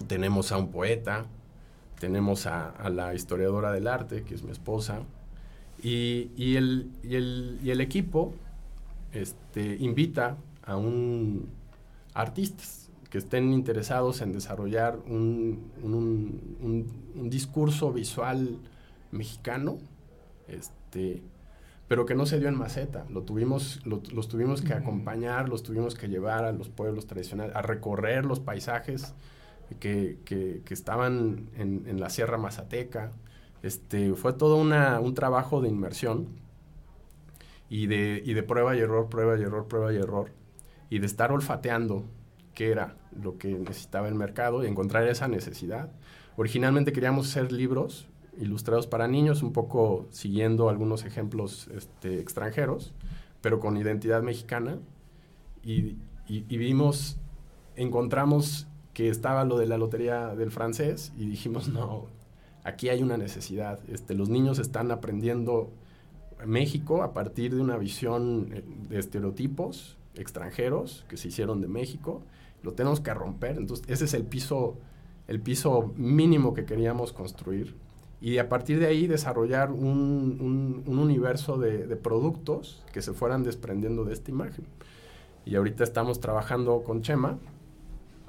tenemos 0.07 0.51
a 0.51 0.57
un 0.57 0.71
poeta, 0.71 1.27
tenemos 1.99 2.47
a, 2.47 2.71
a 2.71 2.89
la 2.89 3.13
historiadora 3.13 3.71
del 3.71 3.87
arte, 3.87 4.23
que 4.23 4.33
es 4.33 4.43
mi 4.43 4.51
esposa, 4.51 5.01
y, 5.83 6.31
y, 6.35 6.55
el, 6.55 6.89
y, 7.03 7.15
el, 7.15 7.59
y 7.63 7.69
el 7.71 7.81
equipo 7.81 8.33
este, 9.13 9.77
invita 9.79 10.37
a 10.63 10.77
un 10.77 11.49
artistas 12.13 12.89
que 13.11 13.17
estén 13.17 13.51
interesados 13.51 14.21
en 14.21 14.31
desarrollar 14.31 14.97
un, 15.05 15.69
un, 15.83 16.57
un, 16.61 17.11
un 17.13 17.29
discurso 17.29 17.91
visual 17.91 18.57
mexicano, 19.11 19.79
este, 20.47 21.21
pero 21.89 22.05
que 22.05 22.15
no 22.15 22.25
se 22.25 22.39
dio 22.39 22.47
en 22.47 22.57
maceta. 22.57 23.05
Lo 23.09 23.23
tuvimos, 23.23 23.85
lo, 23.85 24.01
los 24.13 24.29
tuvimos 24.29 24.61
que 24.61 24.73
acompañar, 24.73 25.49
los 25.49 25.61
tuvimos 25.61 25.95
que 25.95 26.07
llevar 26.07 26.45
a 26.45 26.53
los 26.53 26.69
pueblos 26.69 27.05
tradicionales, 27.05 27.53
a 27.53 27.61
recorrer 27.61 28.23
los 28.23 28.39
paisajes 28.39 29.13
que, 29.81 30.19
que, 30.23 30.61
que 30.63 30.73
estaban 30.73 31.49
en, 31.57 31.83
en, 31.87 31.99
la 31.99 32.09
Sierra 32.09 32.37
Mazateca, 32.37 33.11
este, 33.61 34.13
fue 34.13 34.31
todo 34.31 34.55
una, 34.55 35.01
un 35.01 35.15
trabajo 35.15 35.59
de 35.59 35.67
inmersión 35.67 36.29
y 37.69 37.87
de, 37.87 38.21
y 38.23 38.35
de 38.35 38.43
prueba 38.43 38.73
y 38.77 38.79
error, 38.79 39.09
prueba 39.09 39.37
y 39.37 39.41
error, 39.41 39.67
prueba 39.67 39.91
y 39.91 39.97
error, 39.97 40.31
y 40.89 40.99
de 40.99 41.05
estar 41.07 41.33
olfateando 41.33 42.05
qué 42.53 42.71
era 42.71 43.00
lo 43.19 43.37
que 43.37 43.49
necesitaba 43.49 44.07
el 44.07 44.15
mercado 44.15 44.63
y 44.63 44.67
encontrar 44.67 45.07
esa 45.07 45.27
necesidad. 45.27 45.91
Originalmente 46.37 46.91
queríamos 46.91 47.29
hacer 47.29 47.51
libros 47.51 48.07
ilustrados 48.39 48.87
para 48.87 49.07
niños, 49.07 49.43
un 49.43 49.51
poco 49.53 50.07
siguiendo 50.11 50.69
algunos 50.69 51.03
ejemplos 51.03 51.67
este, 51.75 52.19
extranjeros, 52.19 52.93
pero 53.41 53.59
con 53.59 53.77
identidad 53.77 54.21
mexicana, 54.23 54.79
y, 55.63 55.97
y, 56.27 56.45
y 56.47 56.57
vimos, 56.57 57.17
encontramos 57.75 58.67
que 58.93 59.09
estaba 59.09 59.43
lo 59.45 59.57
de 59.57 59.67
la 59.67 59.77
lotería 59.77 60.35
del 60.35 60.51
francés 60.51 61.13
y 61.17 61.25
dijimos, 61.25 61.67
no, 61.69 62.07
aquí 62.63 62.89
hay 62.89 63.01
una 63.03 63.17
necesidad. 63.17 63.79
Este, 63.89 64.15
los 64.15 64.29
niños 64.29 64.59
están 64.59 64.91
aprendiendo 64.91 65.71
México 66.45 67.03
a 67.03 67.13
partir 67.13 67.55
de 67.55 67.61
una 67.61 67.77
visión 67.77 68.49
eh, 68.53 68.63
de 68.89 68.99
estereotipos 68.99 69.97
extranjeros 70.15 71.05
que 71.07 71.17
se 71.17 71.29
hicieron 71.29 71.61
de 71.61 71.67
México. 71.67 72.21
Lo 72.63 72.73
tenemos 72.73 72.99
que 72.99 73.13
romper. 73.13 73.57
Entonces, 73.57 73.85
ese 73.87 74.05
es 74.05 74.13
el 74.13 74.23
piso, 74.23 74.77
el 75.27 75.39
piso 75.41 75.93
mínimo 75.95 76.53
que 76.53 76.65
queríamos 76.65 77.13
construir. 77.13 77.75
Y 78.21 78.37
a 78.37 78.49
partir 78.49 78.79
de 78.79 78.85
ahí 78.85 79.07
desarrollar 79.07 79.71
un, 79.71 80.37
un, 80.39 80.83
un 80.85 80.99
universo 80.99 81.57
de, 81.57 81.87
de, 81.87 81.95
productos 81.95 82.83
que 82.93 83.01
se 83.01 83.13
fueran 83.13 83.43
desprendiendo 83.43 84.05
de 84.05 84.13
esta 84.13 84.29
imagen. 84.29 84.65
Y 85.43 85.55
ahorita 85.55 85.83
estamos 85.83 86.19
trabajando 86.19 86.83
con 86.83 87.01
Chema. 87.01 87.39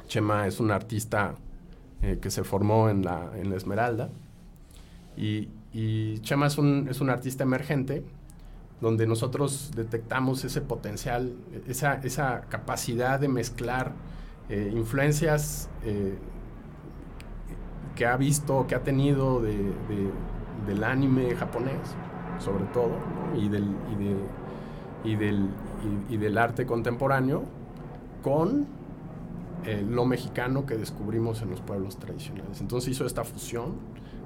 Chema 0.09 0.47
es 0.47 0.61
un 0.61 0.71
artista 0.71 1.35
eh, 2.01 2.19
que 2.21 2.31
se 2.31 2.43
formó 2.43 2.89
en 2.89 3.05
la, 3.05 3.31
en 3.37 3.51
la 3.51 3.57
Esmeralda. 3.57 4.11
Y, 5.17 5.49
y 5.73 6.19
Chema 6.19 6.49
es 6.49 6.59
un, 6.59 6.89
es 6.91 7.01
un, 7.01 7.11
artista 7.11 7.45
emergente 7.45 8.03
donde 8.81 9.07
nosotros 9.07 9.71
detectamos 9.77 10.45
ese 10.45 10.63
potencial, 10.63 11.33
esa, 11.69 11.95
esa 12.03 12.47
capacidad 12.49 13.21
de 13.21 13.29
mezclar 13.29 13.93
eh, 14.49 14.73
influencias 14.75 15.69
eh, 15.85 16.19
que 17.95 18.07
ha 18.07 18.17
visto, 18.17 18.67
que 18.67 18.75
ha 18.75 18.83
tenido 18.83 19.41
de, 19.41 19.57
de, 19.57 20.11
del 20.67 20.85
anime 20.85 21.35
japonés, 21.35 21.81
sobre 22.39 22.65
todo, 22.67 22.93
y, 23.37 23.49
del, 23.49 23.65
y, 23.93 24.05
de, 24.05 24.17
y, 25.05 25.17
del, 25.17 25.49
y 26.09 26.17
del 26.17 26.39
arte 26.39 26.67
contemporáneo, 26.67 27.45
con 28.23 28.67
eh, 29.65 29.85
lo 29.89 30.05
mexicano 30.05 30.67
que 30.67 30.77
descubrimos 30.77 31.43
en 31.43 31.51
los 31.51 31.61
pueblos 31.61 31.99
tradicionales. 31.99 32.61
Entonces 32.61 32.91
hizo 32.91 33.07
esta 33.07 33.25
fusión, 33.25 33.75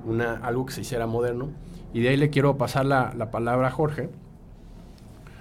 una, 0.04 0.36
algo 0.36 0.66
que 0.66 0.72
se 0.72 0.82
hiciera 0.82 1.06
moderno, 1.06 1.50
y 1.92 2.00
de 2.00 2.10
ahí 2.10 2.16
le 2.16 2.30
quiero 2.30 2.56
pasar 2.56 2.86
la, 2.86 3.12
la 3.16 3.30
palabra 3.30 3.68
a 3.68 3.70
Jorge, 3.70 4.10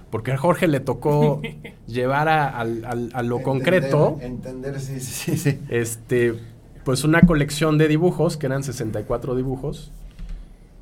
porque 0.10 0.32
a 0.32 0.38
Jorge 0.38 0.68
le 0.68 0.80
tocó 0.80 1.42
llevar 1.88 2.28
a, 2.30 2.48
a, 2.50 2.62
a, 2.62 2.64
a 2.64 2.64
lo 2.66 3.38
entender, 3.38 3.44
concreto, 3.44 4.18
entender, 4.22 4.80
sí, 4.80 5.00
sí, 5.00 5.38
sí. 5.38 5.60
Este, 5.70 6.34
pues 6.84 7.04
una 7.04 7.22
colección 7.22 7.78
de 7.78 7.88
dibujos, 7.88 8.38
que 8.38 8.46
eran 8.46 8.64
64 8.64 9.36
dibujos, 9.36 9.92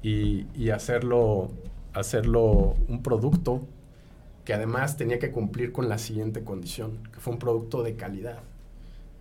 y, 0.01 0.45
y 0.55 0.69
hacerlo, 0.69 1.49
hacerlo 1.93 2.75
un 2.87 3.01
producto 3.01 3.61
que 4.43 4.53
además 4.53 4.97
tenía 4.97 5.19
que 5.19 5.31
cumplir 5.31 5.71
con 5.71 5.87
la 5.87 5.97
siguiente 5.97 6.43
condición, 6.43 6.99
que 7.13 7.19
fue 7.19 7.33
un 7.33 7.39
producto 7.39 7.83
de 7.83 7.95
calidad 7.95 8.39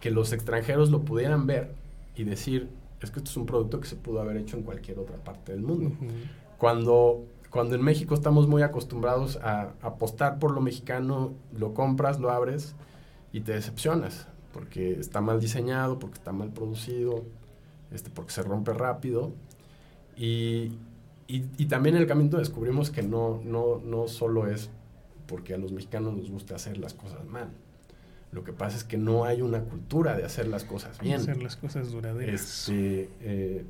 que 0.02 0.10
los 0.10 0.32
extranjeros 0.32 0.90
lo 0.90 1.02
pudieran 1.02 1.46
ver 1.46 1.70
y 2.16 2.24
decir, 2.24 2.68
es 3.00 3.12
que 3.12 3.20
esto 3.20 3.30
es 3.30 3.36
un 3.36 3.46
producto 3.46 3.78
que 3.80 3.86
se 3.86 3.94
pudo 3.94 4.20
haber 4.20 4.36
hecho 4.36 4.56
en 4.56 4.64
cualquier 4.64 4.98
otra 4.98 5.16
parte 5.16 5.52
del 5.52 5.62
mundo. 5.62 5.90
Uh 6.00 6.04
-huh. 6.04 6.58
Cuando, 6.58 7.24
cuando 7.52 7.74
en 7.74 7.82
México 7.82 8.14
estamos 8.14 8.48
muy 8.48 8.62
acostumbrados 8.62 9.36
a, 9.42 9.74
apostar 9.82 10.38
por 10.38 10.52
lo 10.52 10.62
mexicano, 10.62 11.34
lo 11.54 11.74
compras, 11.74 12.18
lo 12.18 12.30
abres 12.30 12.74
y 13.30 13.42
te 13.42 13.52
decepcionas, 13.52 14.26
porque 14.54 14.98
está 14.98 15.20
mal 15.20 15.38
diseñado, 15.38 15.98
porque 15.98 16.14
está 16.14 16.32
mal 16.32 16.48
producido, 16.50 17.24
este, 17.92 18.08
porque 18.08 18.32
se 18.32 18.42
rompe 18.42 18.72
rápido. 18.72 19.32
Y, 20.16 20.72
y, 21.28 21.44
y, 21.58 21.66
también 21.66 21.96
en 21.96 22.02
el 22.02 22.08
camino 22.08 22.38
descubrimos 22.38 22.90
que 22.90 23.02
no, 23.02 23.42
no, 23.44 23.78
no 23.84 24.08
solo 24.08 24.46
es 24.46 24.70
porque 25.26 25.52
a 25.52 25.58
los 25.58 25.72
mexicanos 25.72 26.14
nos 26.14 26.30
gusta 26.30 26.54
hacer 26.54 26.78
las 26.78 26.94
cosas 26.94 27.26
mal. 27.26 27.50
Lo 28.32 28.44
que 28.44 28.54
pasa 28.54 28.78
es 28.78 28.84
que 28.84 28.96
no 28.96 29.26
hay 29.26 29.42
una 29.42 29.60
cultura 29.60 30.16
de 30.16 30.24
hacer 30.24 30.48
las 30.48 30.64
cosas 30.64 30.98
bien. 31.00 31.20
Hacer 31.20 31.42
las 31.42 31.56
cosas 31.56 31.92
duraderas. 31.92 32.40
Este, 32.40 33.10
eh, 33.20 33.66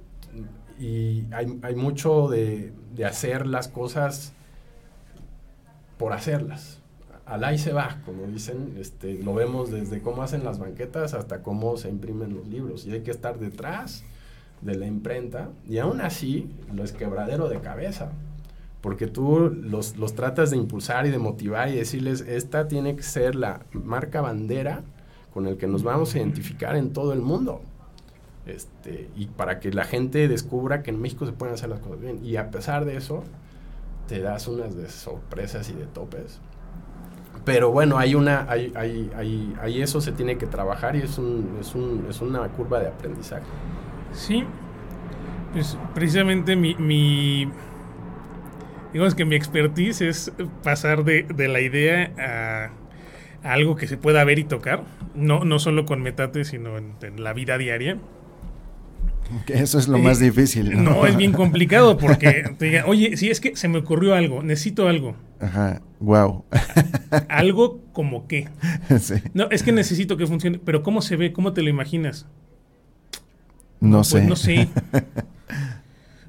y 0.78 1.24
hay, 1.32 1.58
hay 1.62 1.74
mucho 1.74 2.28
de, 2.28 2.72
de, 2.94 3.04
hacer 3.04 3.46
las 3.46 3.68
cosas 3.68 4.32
por 5.98 6.12
hacerlas. 6.12 6.80
Al 7.26 7.44
ahí 7.44 7.58
se 7.58 7.72
va, 7.72 8.00
como 8.04 8.26
dicen, 8.26 8.74
este, 8.78 9.22
lo 9.22 9.34
vemos 9.34 9.70
desde 9.70 10.02
cómo 10.02 10.22
hacen 10.22 10.44
las 10.44 10.58
banquetas 10.58 11.14
hasta 11.14 11.42
cómo 11.42 11.76
se 11.76 11.88
imprimen 11.88 12.34
los 12.34 12.48
libros. 12.48 12.86
Y 12.86 12.92
hay 12.92 13.02
que 13.02 13.10
estar 13.10 13.38
detrás 13.38 14.04
de 14.60 14.76
la 14.76 14.86
imprenta 14.86 15.50
y 15.68 15.78
aún 15.78 16.00
así 16.00 16.50
lo 16.72 16.84
es 16.84 16.92
quebradero 16.92 17.48
de 17.48 17.60
cabeza. 17.60 18.12
Porque 18.80 19.06
tú 19.06 19.48
los, 19.48 19.96
los 19.96 20.14
tratas 20.14 20.50
de 20.50 20.56
impulsar 20.56 21.06
y 21.06 21.10
de 21.10 21.18
motivar 21.18 21.68
y 21.68 21.76
decirles, 21.76 22.22
esta 22.22 22.66
tiene 22.66 22.96
que 22.96 23.02
ser 23.02 23.36
la 23.36 23.60
marca 23.72 24.20
bandera 24.20 24.82
con 25.32 25.46
el 25.46 25.56
que 25.56 25.68
nos 25.68 25.82
vamos 25.82 26.14
a 26.14 26.18
identificar 26.18 26.76
en 26.76 26.92
todo 26.92 27.12
el 27.12 27.20
mundo. 27.20 27.62
Este, 28.46 29.08
y 29.16 29.26
para 29.26 29.60
que 29.60 29.70
la 29.70 29.84
gente 29.84 30.26
descubra 30.26 30.82
que 30.82 30.90
en 30.90 31.00
México 31.00 31.26
se 31.26 31.32
pueden 31.32 31.54
hacer 31.54 31.68
las 31.68 31.80
cosas 31.80 32.00
bien. 32.00 32.24
Y 32.24 32.36
a 32.36 32.50
pesar 32.50 32.84
de 32.84 32.96
eso, 32.96 33.22
te 34.08 34.20
das 34.20 34.48
unas 34.48 34.76
de 34.76 34.88
sorpresas 34.88 35.68
y 35.70 35.74
de 35.74 35.86
topes. 35.86 36.40
Pero 37.44 37.70
bueno, 37.70 37.98
hay 37.98 38.14
una, 38.14 38.46
hay, 38.48 38.72
hay, 38.76 39.10
hay, 39.16 39.54
hay 39.60 39.82
eso 39.82 40.00
se 40.00 40.12
tiene 40.12 40.38
que 40.38 40.46
trabajar 40.46 40.94
y 40.96 41.00
es, 41.00 41.18
un, 41.18 41.56
es, 41.60 41.74
un, 41.74 42.06
es 42.08 42.20
una 42.20 42.46
curva 42.48 42.78
de 42.78 42.88
aprendizaje. 42.88 43.44
Sí, 44.12 44.44
pues 45.52 45.76
precisamente 45.94 46.54
mi, 46.54 47.50
digamos 48.92 49.14
que 49.14 49.24
mi 49.24 49.34
expertise 49.34 50.02
es 50.02 50.32
pasar 50.62 51.04
de, 51.04 51.24
de 51.24 51.48
la 51.48 51.60
idea 51.60 52.70
a, 53.42 53.50
algo 53.50 53.74
que 53.74 53.88
se 53.88 53.96
pueda 53.96 54.22
ver 54.22 54.38
y 54.38 54.44
tocar, 54.44 54.84
no, 55.14 55.44
no 55.44 55.58
solo 55.58 55.84
con 55.84 56.00
metate, 56.00 56.44
sino 56.44 56.78
en 56.78 57.24
la 57.24 57.32
vida 57.32 57.58
diaria. 57.58 57.98
Que 59.46 59.54
eso 59.54 59.78
es 59.78 59.88
lo 59.88 59.98
más 59.98 60.20
Eh, 60.20 60.24
difícil. 60.26 60.82
No, 60.82 61.06
es 61.06 61.16
bien 61.16 61.32
complicado 61.32 61.96
porque 61.98 62.44
te 62.58 62.64
digan, 62.66 62.84
oye, 62.86 63.16
si 63.16 63.30
es 63.30 63.40
que 63.40 63.56
se 63.56 63.68
me 63.68 63.78
ocurrió 63.78 64.14
algo, 64.14 64.42
necesito 64.42 64.88
algo. 64.88 65.16
Ajá, 65.40 65.80
wow. 66.00 66.44
Algo 67.28 67.80
como 67.92 68.26
qué. 68.28 68.48
sí. 69.00 69.14
No, 69.34 69.48
es 69.50 69.62
que 69.62 69.72
necesito 69.72 70.16
que 70.16 70.26
funcione, 70.26 70.58
pero 70.58 70.82
¿cómo 70.82 71.02
se 71.02 71.16
ve? 71.16 71.32
¿Cómo 71.32 71.52
te 71.52 71.62
lo 71.62 71.68
imaginas? 71.68 72.26
No 73.80 73.98
Pues 73.98 74.06
sé. 74.08 74.24
no 74.24 74.36
sé. 74.36 74.68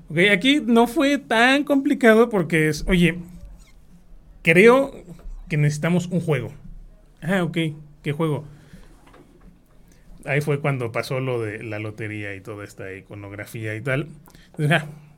Ok, 0.10 0.18
aquí 0.32 0.62
no 0.66 0.88
fue 0.88 1.18
tan 1.20 1.64
complicado 1.64 2.30
porque 2.30 2.68
es, 2.70 2.84
oye, 2.88 3.20
creo 4.42 4.92
que 5.50 5.58
necesitamos 5.58 6.08
un 6.08 6.20
juego. 6.20 6.52
Ah, 7.22 7.44
ok, 7.44 7.58
¿qué 8.02 8.12
juego? 8.12 8.46
Ahí 10.26 10.42
fue 10.42 10.60
cuando 10.60 10.92
pasó 10.92 11.20
lo 11.20 11.42
de 11.42 11.64
la 11.64 11.80
lotería 11.80 12.34
y 12.36 12.42
toda 12.42 12.64
esta 12.64 12.94
iconografía 12.94 13.76
y 13.76 13.82
tal. 13.82 14.08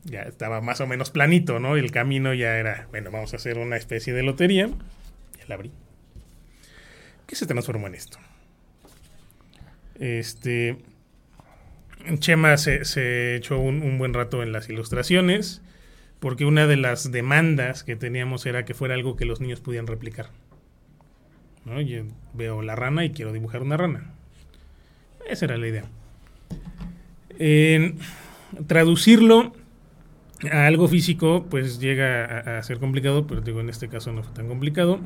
Ya 0.03 0.21
estaba 0.23 0.61
más 0.61 0.81
o 0.81 0.87
menos 0.87 1.09
planito, 1.09 1.59
¿no? 1.59 1.77
El 1.77 1.91
camino 1.91 2.33
ya 2.33 2.57
era, 2.57 2.87
bueno, 2.91 3.11
vamos 3.11 3.33
a 3.33 3.37
hacer 3.37 3.57
una 3.57 3.75
especie 3.75 4.13
de 4.13 4.23
lotería. 4.23 4.67
Ya 4.67 5.45
la 5.47 5.55
abrí. 5.55 5.71
¿Qué 7.27 7.35
se 7.35 7.45
transformó 7.45 7.87
en 7.87 7.95
esto? 7.95 8.19
Este. 9.99 10.77
Chema 12.19 12.55
se, 12.57 13.35
echó 13.35 13.57
un, 13.57 13.97
buen 13.97 14.13
rato 14.13 14.43
en 14.43 14.51
las 14.51 14.69
ilustraciones, 14.69 15.63
porque 16.19 16.45
una 16.45 16.67
de 16.67 16.77
las 16.77 17.11
demandas 17.11 17.83
que 17.83 17.95
teníamos 17.95 18.45
era 18.45 18.63
que 18.63 18.75
fuera 18.75 18.93
algo 18.93 19.15
que 19.15 19.25
los 19.25 19.41
niños 19.41 19.59
pudieran 19.59 19.87
replicar. 19.87 20.29
Yo 21.65 22.03
veo 22.33 22.61
la 22.61 22.75
rana 22.75 23.05
y 23.05 23.11
quiero 23.11 23.33
dibujar 23.33 23.63
una 23.63 23.75
rana. 23.75 24.14
Esa 25.27 25.45
era 25.45 25.57
la 25.57 25.67
idea. 25.67 25.83
Traducirlo 28.67 29.53
a 30.51 30.67
algo 30.67 30.87
físico, 30.87 31.45
pues 31.49 31.79
llega 31.79 32.25
a, 32.25 32.57
a, 32.59 32.63
ser 32.63 32.79
complicado, 32.79 33.27
pero 33.27 33.41
digo, 33.41 33.59
en 33.59 33.69
este 33.69 33.87
caso 33.87 34.11
no 34.11 34.23
fue 34.23 34.33
tan 34.33 34.47
complicado. 34.47 34.99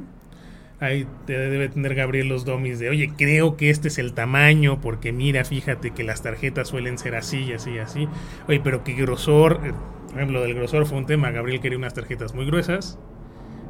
Ahí 0.82 1.06
te 1.26 1.38
debe 1.38 1.68
tener 1.68 1.94
Gabriel 1.94 2.30
los 2.30 2.46
domis 2.46 2.80
de, 2.80 2.90
oye, 2.90 3.12
creo 3.18 3.58
que 3.58 3.70
este 3.70 3.90
es 3.90 3.98
el 3.98 4.14
tamaño, 4.14 4.80
porque 4.80 5.12
mira, 5.12 5.44
fíjate 5.44 5.92
que 5.92 6.04
las 6.04 6.24
tarjetas 6.24 6.70
suelen 6.70 6.98
ser 6.98 7.16
así, 7.16 7.52
así, 7.52 7.78
así. 7.80 8.08
Oye, 8.48 8.62
pero 8.64 8.84
qué 8.86 8.94
grosor. 8.94 9.60
Eh, 9.66 9.74
Por 10.08 10.16
ejemplo, 10.16 10.42
del 10.42 10.54
grosor 10.54 10.86
fue 10.86 10.98
un 10.98 11.06
tema. 11.06 11.32
Gabriel 11.32 11.60
quería 11.60 11.78
unas 11.78 11.94
tarjetas 11.94 12.34
muy 12.34 12.46
gruesas. 12.46 12.98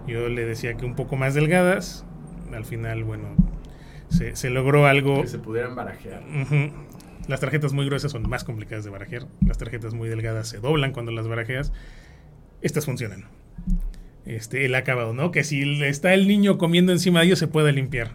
Yo 0.08 0.30
le 0.30 0.46
decía 0.46 0.76
que 0.76 0.86
un 0.86 0.96
poco 0.96 1.16
más 1.16 1.34
delgadas. 1.34 2.06
Al 2.54 2.66
final, 2.66 3.04
bueno, 3.04 3.36
se, 4.10 4.36
se 4.36 4.50
logró 4.50 4.86
algo. 4.88 5.22
Que 5.22 5.28
se 5.28 5.40
pudieran 5.40 5.76
barajear. 5.76 6.22
Uh 6.24 6.46
-huh. 6.46 6.72
Las 7.28 7.40
tarjetas 7.40 7.74
muy 7.74 7.86
gruesas 7.86 8.12
son 8.12 8.28
más 8.28 8.44
complicadas 8.44 8.84
de 8.84 8.90
barajear. 8.90 9.28
Las 9.46 9.58
tarjetas 9.58 9.94
muy 9.94 10.10
delgadas 10.10 10.48
se 10.50 10.60
doblan 10.60 10.92
cuando 10.92 11.12
las 11.12 11.28
barajeas. 11.28 11.72
Estas 12.62 12.86
funcionan 12.86 13.26
este, 14.26 14.66
el 14.66 14.76
acabado, 14.76 15.14
¿no? 15.14 15.32
Que 15.32 15.44
si 15.44 15.84
está 15.84 16.14
el 16.14 16.28
niño 16.28 16.58
comiendo 16.58 16.92
encima 16.92 17.20
de 17.20 17.28
ellos 17.28 17.40
se 17.40 17.48
puede 17.48 17.72
limpiar. 17.72 18.12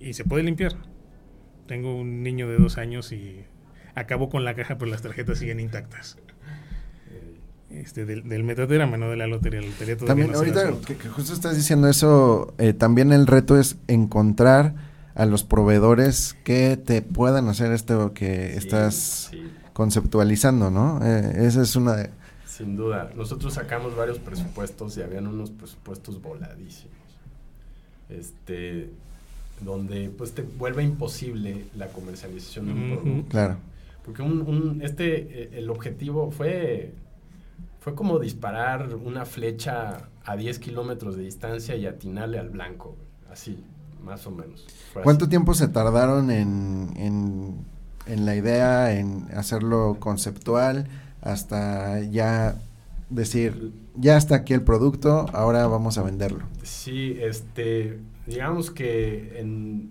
Y 0.00 0.12
se 0.12 0.24
puede 0.24 0.42
limpiar. 0.42 0.76
Tengo 1.66 1.96
un 1.96 2.22
niño 2.22 2.48
de 2.48 2.56
dos 2.56 2.78
años 2.78 3.12
y 3.12 3.44
acabó 3.94 4.28
con 4.28 4.44
la 4.44 4.54
caja, 4.54 4.78
pero 4.78 4.90
las 4.90 5.02
tarjetas 5.02 5.38
siguen 5.38 5.60
intactas. 5.60 6.18
Este, 7.70 8.06
del, 8.06 8.26
del 8.28 8.44
metaterama, 8.44 8.96
no 8.96 9.10
de 9.10 9.16
la 9.16 9.26
lotería. 9.26 9.60
La 9.60 9.66
lotería 9.66 9.96
también, 9.98 10.32
no 10.32 10.38
ahorita 10.38 10.72
que, 10.86 10.96
que, 10.96 11.08
justo 11.08 11.34
estás 11.34 11.56
diciendo 11.56 11.88
eso, 11.88 12.54
eh, 12.58 12.72
también 12.72 13.12
el 13.12 13.26
reto 13.26 13.58
es 13.58 13.76
encontrar 13.88 14.87
a 15.18 15.26
los 15.26 15.44
proveedores 15.44 16.36
que 16.44 16.78
te 16.78 17.02
puedan 17.02 17.48
hacer 17.48 17.72
esto 17.72 18.14
que 18.14 18.52
sí, 18.52 18.58
estás 18.58 19.28
sí. 19.30 19.50
conceptualizando, 19.74 20.70
¿no? 20.70 21.04
Eh, 21.04 21.46
esa 21.46 21.60
es 21.60 21.76
una 21.76 21.96
de 21.96 22.10
sin 22.46 22.76
duda. 22.76 23.10
Nosotros 23.14 23.54
sacamos 23.54 23.96
varios 23.96 24.18
presupuestos 24.18 24.96
y 24.96 25.02
habían 25.02 25.28
unos 25.28 25.50
presupuestos 25.50 26.20
voladísimos. 26.20 26.96
Este, 28.08 28.90
donde 29.60 30.10
pues 30.10 30.32
te 30.32 30.42
vuelve 30.42 30.82
imposible 30.82 31.66
la 31.76 31.88
comercialización 31.88 32.66
de 32.66 32.72
un 32.72 32.90
producto. 32.90 33.28
Claro. 33.28 33.56
Porque 34.04 34.22
un, 34.22 34.40
un, 34.42 34.82
este, 34.82 35.56
el 35.56 35.70
objetivo 35.70 36.30
fue, 36.30 36.94
fue 37.80 37.94
como 37.94 38.18
disparar 38.18 38.94
una 38.94 39.24
flecha 39.24 40.08
a 40.24 40.36
10 40.36 40.58
kilómetros 40.58 41.16
de 41.16 41.24
distancia 41.24 41.76
y 41.76 41.86
atinarle 41.86 42.38
al 42.38 42.48
blanco, 42.48 42.96
así, 43.30 43.62
más 44.02 44.26
o 44.26 44.30
menos. 44.30 44.66
¿Cuánto 45.02 45.28
tiempo 45.28 45.54
se 45.54 45.68
tardaron 45.68 46.30
en, 46.30 46.92
en, 46.96 47.64
en 48.06 48.26
la 48.26 48.36
idea, 48.36 48.94
en 48.94 49.26
hacerlo 49.34 49.96
conceptual? 50.00 50.88
hasta 51.20 52.00
ya 52.00 52.56
decir, 53.10 53.72
ya 53.94 54.16
está 54.16 54.36
aquí 54.36 54.54
el 54.54 54.62
producto, 54.62 55.26
ahora 55.32 55.66
vamos 55.66 55.98
a 55.98 56.02
venderlo. 56.02 56.44
Sí, 56.62 57.16
este, 57.20 58.00
digamos 58.26 58.70
que 58.70 59.38
en, 59.38 59.90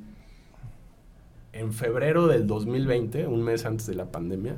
en 1.53 1.73
febrero 1.73 2.27
del 2.27 2.47
2020, 2.47 3.27
un 3.27 3.43
mes 3.43 3.65
antes 3.65 3.87
de 3.87 3.95
la 3.95 4.11
pandemia, 4.11 4.57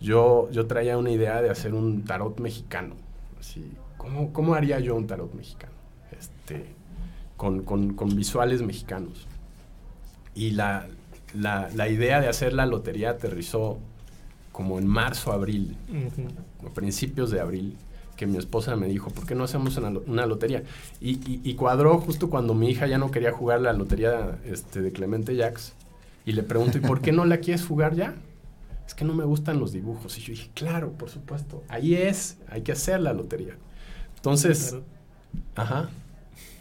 yo, 0.00 0.50
yo 0.50 0.66
traía 0.66 0.96
una 0.96 1.10
idea 1.10 1.42
de 1.42 1.50
hacer 1.50 1.74
un 1.74 2.04
tarot 2.04 2.40
mexicano. 2.40 2.94
Así, 3.38 3.72
¿cómo, 3.96 4.32
cómo 4.32 4.54
haría 4.54 4.80
yo 4.80 4.96
un 4.96 5.06
tarot 5.06 5.32
mexicano? 5.34 5.72
Este, 6.18 6.74
con, 7.38 7.62
con, 7.62 7.94
con 7.94 8.14
visuales 8.14 8.60
mexicanos. 8.60 9.26
Y 10.34 10.50
la, 10.50 10.86
la, 11.32 11.70
la 11.74 11.88
idea 11.88 12.20
de 12.20 12.28
hacer 12.28 12.52
la 12.52 12.66
lotería 12.66 13.10
aterrizó 13.10 13.78
como 14.52 14.78
en 14.78 14.86
marzo, 14.86 15.32
abril, 15.32 15.76
uh 15.88 15.94
-huh. 15.94 16.68
a 16.68 16.74
principios 16.74 17.30
de 17.30 17.40
abril, 17.40 17.76
que 18.16 18.26
mi 18.26 18.36
esposa 18.36 18.74
me 18.74 18.88
dijo, 18.88 19.10
¿por 19.10 19.24
qué 19.24 19.36
no 19.36 19.44
hacemos 19.44 19.76
una, 19.76 19.90
una 19.90 20.26
lotería? 20.26 20.64
Y, 21.00 21.12
y, 21.30 21.40
y, 21.44 21.54
cuadró 21.54 21.98
justo 21.98 22.28
cuando 22.28 22.54
mi 22.54 22.68
hija 22.68 22.88
ya 22.88 22.98
no 22.98 23.12
quería 23.12 23.30
jugar 23.30 23.60
la 23.60 23.72
lotería 23.72 24.38
este, 24.44 24.82
de 24.82 24.90
Clemente 24.90 25.36
Jacks. 25.36 25.74
Y 26.26 26.32
le 26.32 26.42
pregunto, 26.42 26.78
¿y 26.78 26.80
por 26.80 27.00
qué 27.00 27.12
no 27.12 27.24
la 27.24 27.38
quieres 27.38 27.64
jugar 27.64 27.94
ya? 27.94 28.16
Es 28.84 28.94
que 28.94 29.04
no 29.04 29.14
me 29.14 29.24
gustan 29.24 29.60
los 29.60 29.72
dibujos. 29.72 30.18
Y 30.18 30.22
yo 30.22 30.32
dije, 30.32 30.50
claro, 30.54 30.90
por 30.92 31.08
supuesto. 31.08 31.62
Ahí 31.68 31.94
es, 31.94 32.38
hay 32.50 32.62
que 32.62 32.72
hacer 32.72 33.00
la 33.00 33.12
lotería. 33.12 33.54
Entonces, 34.16 34.76
ajá. 35.54 35.88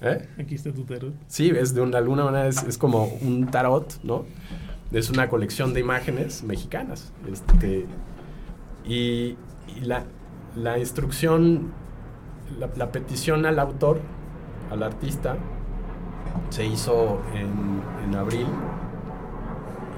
¿Eh? 0.02 0.28
Aquí 0.40 0.56
está 0.56 0.72
tu 0.72 0.84
tarot. 0.84 1.14
Sí, 1.28 1.50
es 1.50 1.74
de, 1.74 1.82
una, 1.82 1.98
alguna 1.98 2.24
manera 2.24 2.48
es, 2.48 2.64
es 2.64 2.78
como 2.78 3.06
un 3.22 3.48
tarot, 3.48 4.00
¿no? 4.04 4.26
es 4.92 5.10
una 5.10 5.30
colección 5.30 5.74
de 5.74 5.82
imágenes 5.82 6.44
mexicanas. 6.44 7.12
Este, 7.32 7.86
y, 8.86 9.36
y 9.76 9.82
la, 9.82 10.04
la, 10.56 10.78
instrucción, 10.78 11.72
la, 12.60 12.70
la, 12.76 12.92
petición 12.92 13.46
al 13.46 13.60
autor, 13.60 14.00
al 14.72 14.84
artista, 14.84 15.38
se 16.50 16.66
hizo 16.66 17.22
en, 17.34 17.82
en 18.06 18.16
abril 18.16 18.48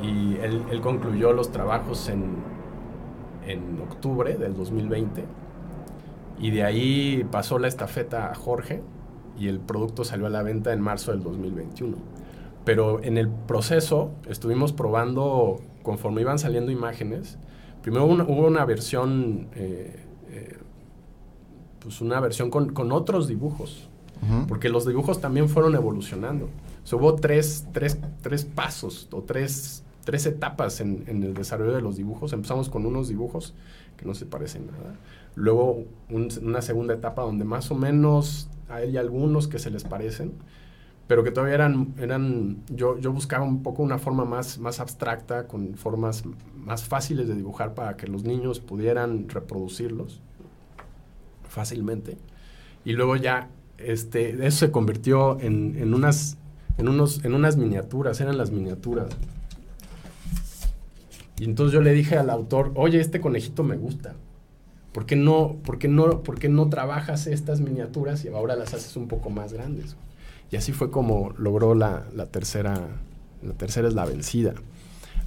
y 0.01 0.37
él, 0.37 0.63
él, 0.71 0.81
concluyó 0.81 1.33
los 1.33 1.51
trabajos 1.51 2.07
en, 2.09 2.37
en 3.45 3.79
octubre 3.81 4.37
del 4.37 4.55
2020 4.55 5.25
y 6.39 6.51
de 6.51 6.63
ahí 6.63 7.27
pasó 7.29 7.59
la 7.59 7.67
estafeta 7.67 8.31
a 8.31 8.35
Jorge 8.35 8.81
y 9.39 9.47
el 9.47 9.59
producto 9.59 10.03
salió 10.03 10.27
a 10.27 10.29
la 10.29 10.43
venta 10.43 10.73
en 10.73 10.81
marzo 10.81 11.11
del 11.11 11.23
2021 11.23 11.97
pero 12.69 13.01
en 13.03 13.17
el 13.17 13.29
proceso 13.29 14.11
estuvimos 14.27 14.73
probando, 14.73 15.59
conforme 15.81 16.21
iban 16.21 16.37
saliendo 16.37 16.71
imágenes, 16.71 17.39
primero 17.81 18.05
hubo 18.05 18.45
una 18.45 18.63
versión, 18.63 19.47
eh, 19.55 20.05
eh, 20.29 20.57
pues 21.79 21.99
una 22.01 22.19
versión 22.19 22.51
con, 22.51 22.71
con 22.73 22.91
otros 22.91 23.27
dibujos, 23.27 23.89
porque 24.47 24.69
los 24.69 24.85
dibujos 24.85 25.19
también 25.19 25.49
fueron 25.49 25.73
evolucionando. 25.73 26.49
hubo 26.91 27.15
tres, 27.15 27.65
tres, 27.71 27.97
tres 28.21 28.45
pasos 28.45 29.07
o 29.11 29.23
tres, 29.23 29.83
tres 30.03 30.27
etapas 30.27 30.79
en, 30.79 31.05
en, 31.07 31.23
el 31.23 31.33
desarrollo 31.33 31.73
de 31.73 31.81
los 31.81 31.95
dibujos. 31.95 32.33
Empezamos 32.33 32.69
con 32.69 32.85
unos 32.85 33.07
dibujos 33.07 33.55
que 33.97 34.05
no 34.05 34.13
se 34.13 34.27
parecen 34.27 34.67
nada. 34.67 34.95
Luego 35.33 35.85
una 36.09 36.61
segunda 36.61 36.93
etapa 36.93 37.23
donde 37.23 37.45
más 37.45 37.71
o 37.71 37.75
menos 37.75 38.49
hay 38.69 38.97
algunos 38.97 39.47
que 39.47 39.59
se 39.59 39.69
les 39.71 39.83
parecen 39.83 40.33
pero 41.09 41.23
que 41.23 41.31
todavía 41.31 41.55
eran, 41.55 41.95
eran 41.97 42.57
yo, 42.69 42.99
yo 42.99 43.11
buscaba 43.11 43.43
un 43.43 43.63
poco 43.63 43.81
una 43.81 43.97
forma 43.97 44.25
más, 44.25 44.59
más 44.59 44.79
abstracta, 44.79 45.47
con 45.47 45.73
formas 45.73 46.23
más 46.55 46.83
fáciles 46.83 47.27
de 47.27 47.33
dibujar 47.33 47.73
para 47.73 47.97
que 47.97 48.05
los 48.05 48.25
niños 48.25 48.59
pudieran 48.59 49.27
reproducirlos 49.27 50.21
fácilmente. 51.47 52.19
Y 52.85 52.93
luego 52.93 53.15
ya 53.15 53.49
este, 53.79 54.45
eso 54.45 54.67
se 54.67 54.71
convirtió 54.71 55.39
en, 55.39 55.77
en, 55.79 55.95
unas, 55.95 56.37
en, 56.77 56.87
unos, 56.87 57.25
en 57.25 57.33
unas 57.33 57.57
miniaturas, 57.57 58.21
eran 58.21 58.37
las 58.37 58.51
miniaturas. 58.51 59.09
Y 61.39 61.45
entonces 61.45 61.73
yo 61.73 61.81
le 61.81 61.91
dije 61.91 62.19
al 62.19 62.29
autor, 62.29 62.71
oye, 62.75 62.99
este 62.99 63.19
conejito 63.19 63.63
me 63.63 63.77
gusta. 63.77 64.13
¿Por 64.91 65.05
qué 65.05 65.15
no, 65.15 65.57
por 65.63 65.77
qué 65.77 65.87
no, 65.87 66.23
por 66.23 66.39
qué 66.39 66.49
no 66.49 66.69
trabajas 66.69 67.27
estas 67.27 67.61
miniaturas 67.61 68.25
y 68.25 68.29
ahora 68.29 68.55
las 68.55 68.73
haces 68.73 68.95
un 68.95 69.07
poco 69.07 69.29
más 69.29 69.53
grandes? 69.53 69.95
Y 70.51 70.55
así 70.55 70.71
fue 70.71 70.89
como 70.89 71.31
logró 71.37 71.75
la, 71.75 72.05
tercera, 72.31 72.87
la 73.43 73.53
tercera 73.53 73.87
es 73.87 73.93
la 73.93 74.05
vencida. 74.05 74.55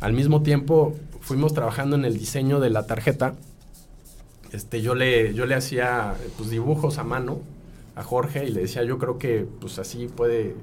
Al 0.01 0.12
mismo 0.14 0.42
tiempo 0.42 0.94
fuimos 1.20 1.55
trabajando 1.55 1.94
en 1.94 2.05
el 2.05 2.18
diseño 2.18 2.59
de 2.59 2.70
la 2.70 2.87
tarjeta. 2.87 3.35
Este, 4.53 4.83
yo, 4.83 4.96
le, 4.96 5.33
yo 5.33 5.46
le 5.46 5.55
hacía 5.55 6.14
pues, 6.37 6.51
dibujos 6.51 6.98
a 6.98 7.05
mano 7.05 7.40
a 7.94 8.03
Jorge 8.03 8.44
y 8.44 8.51
le 8.51 8.62
decía, 8.62 8.83
yo 8.83 8.98
creo 8.98 9.18
que 9.18 9.46
pues 9.61 9.79
así 9.79 10.09
puede, 10.09 10.57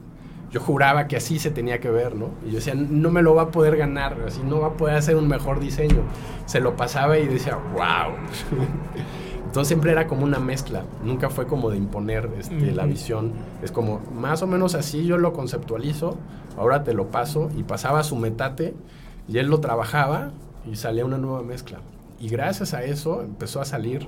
yo 0.52 0.60
juraba 0.60 1.08
que 1.08 1.16
así 1.16 1.40
se 1.40 1.52
tenía 1.52 1.80
que 1.80 1.90
ver, 1.90 2.16
¿no? 2.16 2.30
Y 2.46 2.50
yo 2.50 2.56
decía, 2.56 2.74
no 2.76 3.12
me 3.12 3.22
lo 3.22 3.36
va 3.36 3.44
a 3.44 3.52
poder 3.52 3.78
ganar, 3.78 4.18
así 4.26 4.42
no 4.44 4.62
va 4.62 4.68
a 4.68 4.74
poder 4.74 4.96
hacer 4.96 5.16
un 5.16 5.28
mejor 5.28 5.60
diseño. 5.60 6.02
Se 6.46 6.60
lo 6.60 6.76
pasaba 6.76 7.18
y 7.18 7.28
decía, 7.28 7.56
wow. 7.56 8.16
Entonces 9.46 9.68
siempre 9.68 9.92
era 9.92 10.06
como 10.06 10.24
una 10.24 10.40
mezcla, 10.40 10.84
nunca 11.04 11.30
fue 11.32 11.48
como 11.48 11.72
de 11.72 11.78
imponer 11.78 12.30
este, 12.38 12.72
la 12.72 12.86
visión. 12.86 13.34
Es 13.64 13.72
como, 13.72 14.00
más 14.14 14.44
o 14.44 14.48
menos 14.48 14.76
así 14.76 15.06
yo 15.06 15.18
lo 15.18 15.34
conceptualizo, 15.34 16.18
ahora 16.56 16.84
te 16.84 16.94
lo 16.94 17.08
paso 17.08 17.50
y 17.58 17.64
pasaba 17.64 18.04
su 18.04 18.16
metate 18.16 18.76
y 19.28 19.40
él 19.40 19.48
lo 19.48 19.60
trabajaba 19.60 20.32
y 20.72 20.76
salía 20.76 21.04
una 21.04 21.18
nueva 21.18 21.42
mezcla. 21.42 21.80
Y 22.20 22.30
gracias 22.30 22.76
a 22.76 22.84
eso 22.84 23.22
empezó 23.24 23.60
a 23.60 23.66
salir 23.66 24.08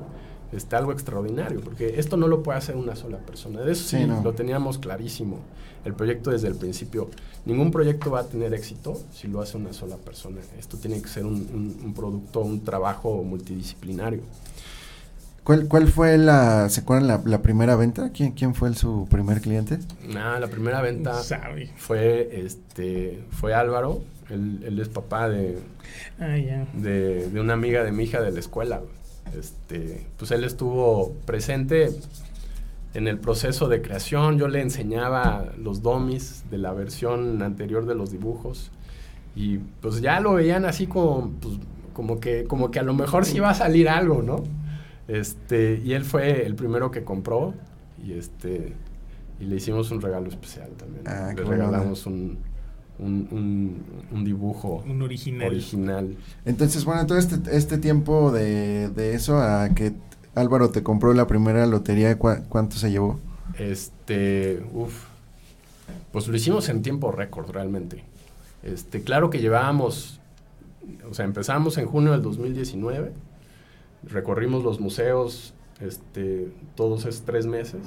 este, 0.52 0.76
algo 0.76 0.92
extraordinario, 0.92 1.62
porque 1.62 2.00
esto 2.00 2.18
no 2.18 2.28
lo 2.28 2.44
puede 2.44 2.58
hacer 2.58 2.76
una 2.76 2.96
sola 2.96 3.18
persona. 3.18 3.62
De 3.62 3.72
eso 3.72 3.98
sí, 3.98 4.06
lo 4.06 4.34
teníamos 4.34 4.78
clarísimo, 4.78 5.40
el 5.86 5.94
proyecto 5.94 6.32
desde 6.32 6.48
el 6.48 6.56
principio. 6.56 7.10
Ningún 7.46 7.72
proyecto 7.72 8.12
va 8.12 8.22
a 8.22 8.26
tener 8.26 8.54
éxito 8.54 9.00
si 9.12 9.28
lo 9.28 9.42
hace 9.42 9.58
una 9.58 9.74
sola 9.74 9.98
persona. 9.98 10.42
Esto 10.58 10.78
tiene 10.78 11.02
que 11.02 11.08
ser 11.08 11.26
un, 11.26 11.80
un 11.84 11.94
producto, 11.94 12.42
un 12.42 12.64
trabajo 12.64 13.24
multidisciplinario. 13.24 14.22
¿Cuál, 15.44 15.68
¿Cuál 15.68 15.88
fue 15.88 16.18
la, 16.20 16.70
se 16.70 16.82
acuerdan 16.82 17.22
la, 17.26 17.42
primera 17.42 17.76
venta? 17.76 18.12
¿Quién, 18.12 18.34
¿Quién 18.34 18.54
fue 18.54 18.74
su 18.76 19.08
primer 19.10 19.42
cliente? 19.42 19.80
Nada, 20.08 20.40
la 20.40 20.48
primera 20.48 20.82
venta 20.82 21.20
fue 21.78 22.30
este 22.46 23.24
fue 23.32 23.56
Álvaro, 23.56 24.04
él, 24.30 24.78
es 24.80 24.88
papá 24.88 25.30
de, 25.30 25.58
ah, 26.20 26.28
de, 26.74 27.30
de, 27.30 27.42
una 27.42 27.54
amiga 27.54 27.84
de 27.84 27.92
mi 27.92 28.04
hija 28.04 28.22
de 28.22 28.32
la 28.32 28.40
escuela. 28.40 28.82
Este, 29.38 30.06
pues 30.17 30.32
él 30.32 30.44
estuvo 30.44 31.13
presente 31.26 31.89
en 32.94 33.08
el 33.08 33.17
proceso 33.20 33.70
de 33.70 33.82
creación, 33.82 34.38
yo 34.38 34.48
le 34.48 34.62
enseñaba 34.62 35.46
los 35.58 35.82
domis 35.82 36.44
de 36.52 36.58
la 36.58 36.74
versión 36.74 37.41
anterior 37.41 37.86
de 37.86 37.96
los 37.96 38.12
dibujos 38.12 38.72
y 39.36 39.60
pues 39.60 40.02
ya 40.02 40.20
lo 40.20 40.34
veían 40.34 40.65
así 40.65 40.88
como, 40.88 41.32
pues, 41.39 41.56
como, 41.94 42.20
que, 42.20 42.44
como 42.44 42.70
que 42.70 42.80
a 42.80 42.84
lo 42.84 42.94
mejor 42.94 43.26
sí 43.26 43.38
iba 43.38 43.50
a 43.50 43.54
salir 43.54 43.88
algo, 43.88 44.22
¿no? 44.22 44.44
Este, 45.08 45.82
y 45.84 45.94
él 45.94 46.04
fue 46.04 46.46
el 46.46 46.56
primero 46.56 46.91
que 46.91 47.04
compró 47.04 47.54
y 48.04 48.13
este 48.13 48.74
y 49.39 49.46
le 49.46 49.56
hicimos 49.56 49.89
un 49.91 50.02
regalo 50.02 50.30
especial 50.30 50.70
también. 50.78 51.08
Ah, 51.08 51.34
le 51.36 51.44
regalamos 51.44 52.06
un, 52.06 52.38
un, 53.02 54.24
dibujo 54.24 54.84
un 54.88 55.02
original. 55.02 55.48
original. 55.48 56.16
Entonces, 56.46 56.86
bueno, 56.86 57.06
todo 57.06 57.18
este, 57.18 57.36
este 57.56 57.78
tiempo 57.78 58.32
de, 58.32 58.90
de, 58.90 59.16
eso 59.16 59.40
a 59.40 59.70
que 59.70 59.94
Álvaro 60.36 60.70
te 60.70 60.84
compró 60.84 61.14
la 61.14 61.28
primera 61.28 61.66
lotería, 61.66 62.18
¿cuánto 62.18 62.78
se 62.78 62.92
llevó? 62.92 63.20
Este, 63.58 64.64
uff, 64.74 65.06
pues 66.12 66.28
lo 66.28 66.36
hicimos 66.36 66.70
en 66.70 66.82
tiempo 66.82 67.12
récord 67.12 67.50
realmente. 67.50 68.04
Este, 68.64 69.02
claro 69.02 69.30
que 69.30 69.40
llevábamos, 69.40 70.20
o 71.10 71.14
sea, 71.14 71.26
empezamos 71.26 71.78
en 71.78 71.88
junio 71.88 72.12
del 72.12 72.22
2019 72.22 73.12
recorrimos 74.04 74.64
los 74.64 74.80
museos 74.80 75.54
este, 75.80 76.52
todos 76.76 77.06
esos 77.06 77.24
tres 77.24 77.46
meses 77.46 77.82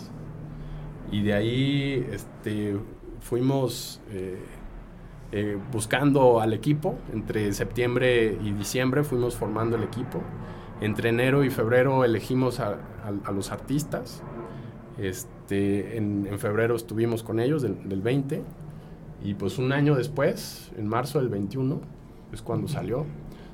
y 1.11 1.23
de 1.23 1.35
ahí 1.35 2.07
este, 2.13 2.77
fuimos 3.21 4.01
eh, 4.11 4.39
eh, 5.37 5.59
buscando 5.73 6.41
al 6.41 6.53
equipo. 6.53 6.95
Entre 7.13 7.53
septiembre 7.53 8.39
y 8.41 8.53
diciembre 8.53 9.03
fuimos 9.03 9.35
formando 9.35 9.75
el 9.75 9.83
equipo. 9.83 10.21
Entre 10.81 11.09
enero 11.09 11.43
y 11.43 11.51
febrero 11.51 12.05
elegimos 12.05 12.61
a, 12.61 12.79
los 13.33 13.51
artistas. 13.51 14.23
Este, 14.97 15.97
en, 15.97 16.39
febrero 16.39 16.77
estuvimos 16.77 17.25
con 17.25 17.41
ellos 17.41 17.63
del, 17.63 17.89
del, 17.89 18.01
20 18.01 18.45
y 19.25 19.35
pues 19.35 19.59
un 19.59 19.73
año 19.73 19.97
después, 19.97 20.71
en 20.79 20.87
marzo 20.87 21.19
del 21.19 21.31
21, 21.31 21.81
es 22.33 22.41
cuando 22.41 22.69
salió. 22.69 23.05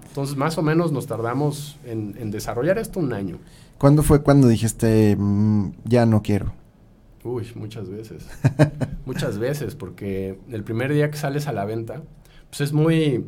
Entonces, 0.06 0.36
más 0.36 0.58
o 0.58 0.62
menos 0.62 0.92
nos 0.92 1.06
tardamos 1.06 1.78
en, 1.84 2.30
desarrollar 2.30 2.76
esto 2.76 3.00
un 3.00 3.14
año. 3.14 3.38
¿Cuándo 3.78 4.02
fue 4.02 4.22
cuando 4.22 4.48
dijiste, 4.48 5.16
mm, 5.18 5.70
ya 5.84 6.04
no 6.04 6.20
quiero? 6.20 6.52
Uy, 7.24 7.46
muchas 7.54 7.88
veces. 7.90 8.26
muchas 9.04 9.38
veces, 9.38 9.74
porque 9.74 10.38
el 10.50 10.64
primer 10.64 10.92
día 10.92 11.10
que 11.10 11.16
sales 11.16 11.46
a 11.46 11.52
la 11.52 11.64
venta, 11.64 12.02
pues 12.48 12.62
es 12.62 12.72
muy... 12.72 13.24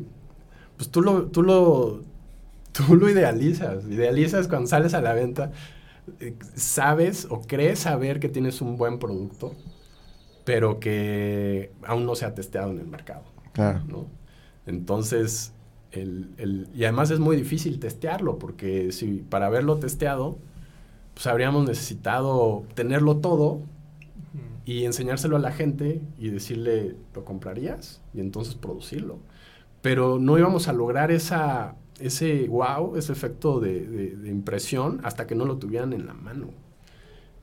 Pues 0.77 0.89
tú 0.89 1.01
lo, 1.01 1.27
tú 1.27 1.43
lo, 1.43 2.01
tú 2.71 2.95
lo 2.95 3.09
idealizas. 3.09 3.85
Idealizas 3.85 4.47
cuando 4.47 4.67
sales 4.67 4.93
a 4.93 5.01
la 5.01 5.13
venta, 5.13 5.51
eh, 6.19 6.35
sabes 6.55 7.27
o 7.29 7.41
crees 7.41 7.79
saber 7.79 8.19
que 8.19 8.29
tienes 8.29 8.61
un 8.61 8.77
buen 8.77 8.99
producto, 8.99 9.53
pero 10.43 10.79
que 10.79 11.71
aún 11.83 12.05
no 12.05 12.15
se 12.15 12.25
ha 12.25 12.33
testeado 12.33 12.71
en 12.71 12.79
el 12.79 12.87
mercado. 12.87 13.23
Claro. 13.53 13.81
¿no? 13.87 14.07
Entonces, 14.65 15.53
y 15.95 16.83
además 16.83 17.11
es 17.11 17.19
muy 17.19 17.37
difícil 17.37 17.79
testearlo, 17.79 18.39
porque 18.39 18.91
si 18.91 19.23
para 19.29 19.45
haberlo 19.45 19.77
testeado, 19.77 20.39
pues 21.13 21.27
habríamos 21.27 21.67
necesitado 21.67 22.63
tenerlo 22.73 23.17
todo 23.17 23.61
y 24.65 24.85
enseñárselo 24.85 25.35
a 25.35 25.39
la 25.39 25.51
gente 25.51 26.01
y 26.17 26.29
decirle, 26.29 26.95
¿lo 27.13 27.25
comprarías? 27.25 28.01
Y 28.13 28.19
entonces 28.19 28.55
producirlo. 28.55 29.19
Pero 29.81 30.19
no 30.19 30.37
íbamos 30.37 30.67
a 30.67 30.73
lograr 30.73 31.11
esa, 31.11 31.75
ese 31.99 32.47
wow, 32.47 32.95
ese 32.95 33.11
efecto 33.11 33.59
de, 33.59 34.17
impresión 34.25 35.01
hasta 35.03 35.27
que 35.27 35.35
no 35.35 35.45
lo 35.45 35.57
tuvieran 35.57 35.93
en 35.93 36.05
la 36.05 36.13
mano. 36.13 36.47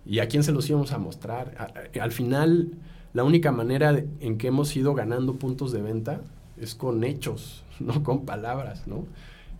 ¿Y 0.06 0.20
a 0.20 0.28
quién 0.28 0.42
se 0.42 0.52
los 0.52 0.68
íbamos 0.68 0.92
a 0.92 0.98
mostrar? 0.98 1.74
al 2.00 2.12
final, 2.12 2.72
la 3.12 3.24
única 3.24 3.52
manera 3.52 4.02
en 4.20 4.38
que 4.38 4.48
hemos 4.48 4.74
ido 4.76 4.94
ganando 4.94 5.34
puntos 5.34 5.72
de 5.72 5.82
venta 5.82 6.22
es 6.56 6.74
con 6.74 7.04
hechos, 7.04 7.64
no 7.80 8.02
con 8.02 8.24
palabras, 8.24 8.86
¿no? 8.86 9.04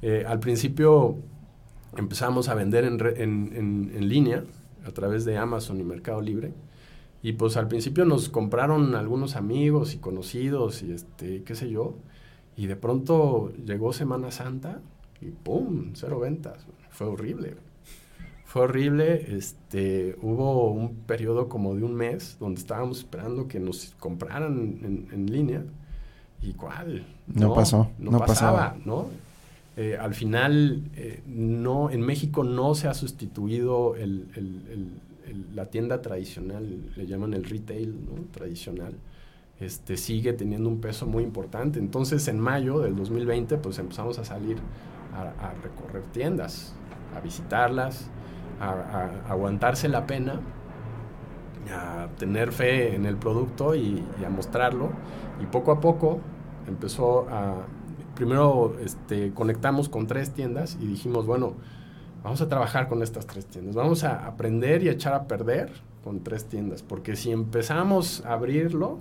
Eh, 0.03 0.25
al 0.27 0.40
principio 0.40 1.16
empezamos 1.97 2.49
a 2.49 2.55
vender 2.55 2.85
en, 2.85 4.09
línea 4.09 4.45
a 4.87 4.91
través 4.93 5.24
de 5.24 5.37
Amazon 5.37 5.78
y 5.80 5.85
Mercado 5.85 6.20
Libre. 6.20 6.53
Y 7.23 7.33
pues 7.33 7.57
al 7.57 7.68
principio 7.68 8.05
nos 8.05 8.29
compraron 8.29 8.95
algunos 8.95 9.37
amigos 9.37 9.95
y 9.95 9.99
conocidos 9.99 10.83
y 10.83 10.93
este, 10.93 11.43
qué 11.43 11.55
sé 11.55 11.71
yo. 11.71 11.97
Y 12.57 12.66
de 12.66 12.77
pronto 12.77 13.53
llegó 13.64 13.93
Semana 13.93 14.31
Santa 14.31 14.81
y 15.21 15.27
¡pum! 15.27 15.91
Cero 15.95 16.18
ventas. 16.21 16.66
Fue 16.91 17.07
horrible. 17.07 17.57
Fue 18.45 18.62
horrible. 18.62 19.37
Este, 19.37 20.16
hubo 20.23 20.71
un 20.71 20.95
periodo 20.95 21.49
como 21.49 21.75
de 21.75 21.85
un 21.85 21.95
mes 21.95 22.37
donde 22.41 22.61
estábamos 22.61 22.99
esperando 22.99 23.49
que 23.49 23.61
nos 23.61 23.95
compraran 23.99 25.09
en 25.12 25.27
línea 25.31 25.64
¿Y 26.43 26.55
cuál? 26.55 27.05
No, 27.27 27.55
pasó. 27.55 27.91
No, 27.99 28.18
pasaba, 28.18 28.77
¿no? 28.85 29.09
Eh, 29.77 29.97
al 29.99 30.14
final, 30.14 30.83
eh, 30.97 31.23
no, 31.27 31.91
en 31.91 32.01
México 32.01 32.45
no 32.45 32.75
se 32.75 32.89
ha 32.89 32.95
sustituido 32.95 33.95
el, 33.97 34.91
la 35.55 35.66
tienda 35.66 36.03
tradicional, 36.03 36.93
le 36.97 37.07
llaman 37.07 37.35
el 37.35 37.45
retail 37.45 37.95
tradicional. 38.33 38.95
Este, 39.59 39.99
sigue 39.99 40.33
teniendo 40.33 40.68
un 40.68 40.81
peso 40.81 41.07
muy 41.07 41.23
importante. 41.23 41.79
Entonces, 41.79 42.27
en 42.29 42.41
mayo 42.41 42.81
del 42.81 42.97
2020, 42.97 43.59
pues 43.59 43.79
empezamos 43.79 44.18
a 44.18 44.25
salir 44.25 44.57
a, 45.14 45.53
recorrer 45.62 46.03
tiendas, 46.12 46.75
a 47.14 47.21
visitarlas, 47.21 48.09
a, 48.61 49.11
aguantarse 49.29 49.89
la 49.89 50.07
pena, 50.07 50.41
a 51.71 52.09
tener 52.18 52.53
fe 52.53 52.95
en 52.95 53.05
el 53.05 53.16
producto 53.16 53.75
y, 53.75 54.03
a 54.25 54.31
mostrarlo. 54.31 54.91
Y 55.43 55.47
poco 55.47 55.73
a 55.73 55.81
poco 55.81 56.21
empezó 56.66 57.29
a... 57.29 57.66
Primero 58.14 58.77
este, 58.85 59.33
conectamos 59.33 59.89
con 59.89 60.07
tres 60.07 60.31
tiendas 60.33 60.77
y 60.81 60.87
dijimos, 60.87 61.27
bueno, 61.27 61.55
vamos 62.23 62.41
a 62.41 62.49
trabajar 62.49 62.89
con 62.89 63.03
estas 63.03 63.27
tres 63.27 63.47
tiendas, 63.47 63.75
vamos 63.75 64.05
a 64.05 64.27
aprender 64.27 64.83
y 64.83 64.89
a 64.89 64.93
echar 64.93 65.14
a 65.14 65.25
perder 65.25 65.71
con 66.05 66.21
tres 66.21 66.45
tiendas, 66.45 66.83
porque 66.83 67.16
si 67.16 67.31
empezamos 67.31 68.25
a 68.25 68.35
abrirlo, 68.35 68.99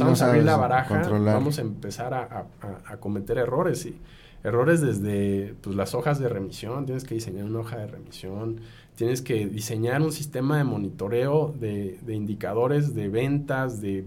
vamos 0.00 0.22
a 0.22 0.28
abrir 0.28 0.44
la 0.44 0.56
baraja, 0.56 1.08
vamos 1.08 1.58
a 1.58 1.62
empezar 1.62 2.14
a, 2.14 2.96
cometer 3.00 3.38
errores 3.38 3.86
y 3.86 3.98
errores 4.42 4.80
desde 4.80 5.54
pues, 5.62 5.74
las 5.74 5.94
hojas 5.94 6.18
de 6.18 6.28
remisión, 6.28 6.84
tienes 6.84 7.04
que 7.04 7.14
diseñar 7.14 7.46
una 7.46 7.60
hoja 7.60 7.78
de 7.78 7.86
remisión, 7.86 8.60
tienes 8.94 9.22
que 9.22 9.46
diseñar 9.46 10.02
un 10.02 10.12
sistema 10.12 10.58
de 10.58 10.64
monitoreo 10.64 11.54
de, 11.58 11.98
indicadores 12.08 12.94
de 12.94 13.08
ventas, 13.08 13.80
de, 13.80 14.04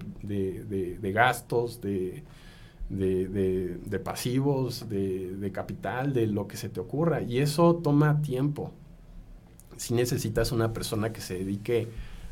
gastos, 1.13 1.81
de, 1.81 2.23
de, 2.89 4.01
pasivos, 4.03 4.87
de, 4.89 5.51
capital, 5.53 6.13
de 6.13 6.27
lo 6.27 6.47
que 6.47 6.57
se 6.57 6.69
te 6.69 6.79
ocurra. 6.79 7.21
Y 7.21 7.39
eso 7.39 7.75
toma 7.75 8.21
tiempo. 8.21 8.71
Si 9.77 9.93
necesitas 9.93 10.51
una 10.51 10.73
persona 10.73 11.13
que 11.13 11.21
se 11.21 11.35
dedique 11.35 11.87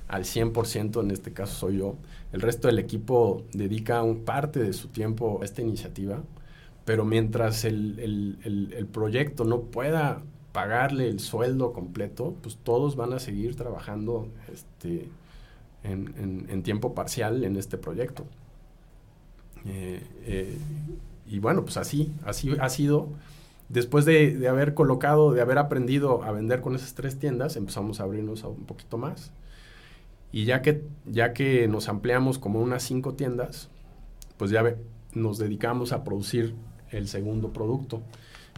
al 0.08 0.24
100%, 0.24 1.02
en 1.02 1.12
este 1.12 1.34
caso 1.34 1.54
soy 1.56 1.78
yo, 1.78 1.96
el 2.32 2.42
resto 2.42 2.68
del 2.68 2.80
equipo 2.80 3.44
dedica 3.54 4.04
un 4.04 4.24
parte 4.24 4.60
de 4.60 4.74
su 4.74 4.90
tiempo 4.90 5.40
a 5.42 5.46
esta 5.46 5.62
iniciativa, 5.62 6.22
pero 6.86 7.04
mientras 7.04 7.66
el, 7.66 8.88
proyecto 8.92 9.44
no 9.44 9.62
pueda 9.62 10.22
pagarle 10.52 11.10
el 11.10 11.20
sueldo 11.20 11.74
completo, 11.74 12.36
pues 12.42 12.58
todos 12.58 12.96
van 12.96 13.14
a 13.14 13.20
seguir 13.20 13.56
trabajando 13.56 14.28
este, 14.54 15.10
en, 15.84 16.64
tiempo 16.64 16.94
parcial 16.94 17.44
en 17.44 17.58
este 17.58 17.78
proyecto. 17.78 18.26
Eh, 19.68 20.02
eh, 20.26 20.58
y 21.28 21.40
bueno, 21.40 21.64
pues 21.64 21.78
así, 21.78 22.12
así 22.24 22.56
ha 22.60 22.70
sido. 22.70 23.10
Después 23.70 24.06
de, 24.06 24.48
haber 24.48 24.76
colocado, 24.76 25.34
de 25.34 25.42
haber 25.42 25.58
aprendido 25.58 26.24
a 26.24 26.32
vender 26.32 26.62
con 26.62 26.76
esas 26.76 26.94
tres 26.94 27.18
tiendas, 27.18 27.56
empezamos 27.56 28.00
a 28.00 28.04
abrirnos 28.04 28.44
un 28.44 28.66
poquito 28.66 28.98
más. 28.98 29.32
Y 30.32 30.46
ya 30.46 30.62
que, 30.62 30.84
ya 31.06 31.34
que 31.34 31.68
nos 31.68 31.90
ampliamos 31.90 32.38
como 32.38 32.62
unas 32.62 32.84
cinco 32.84 33.14
tiendas, 33.14 33.70
pues 34.38 34.52
ya 34.52 34.76
nos 35.14 35.38
dedicamos 35.40 35.94
a 35.94 36.04
producir 36.04 36.54
el 36.92 37.08
segundo 37.08 37.54
producto. 37.54 38.02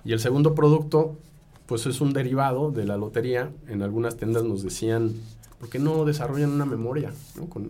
Y 0.04 0.12
el 0.12 0.20
segundo 0.20 0.56
producto, 0.56 1.16
pues 1.68 1.86
es 1.86 2.02
un 2.02 2.12
derivado 2.12 2.72
de 2.72 2.86
la 2.86 2.98
lotería. 2.98 3.52
En 3.68 3.82
algunas 3.82 4.18
tiendas 4.18 4.44
nos 4.44 4.64
decían, 4.64 5.14
¿por 5.60 5.70
qué 5.70 5.80
no 5.80 6.06
desarrollan 6.06 6.52
una 6.52 6.66
memoria? 6.66 7.12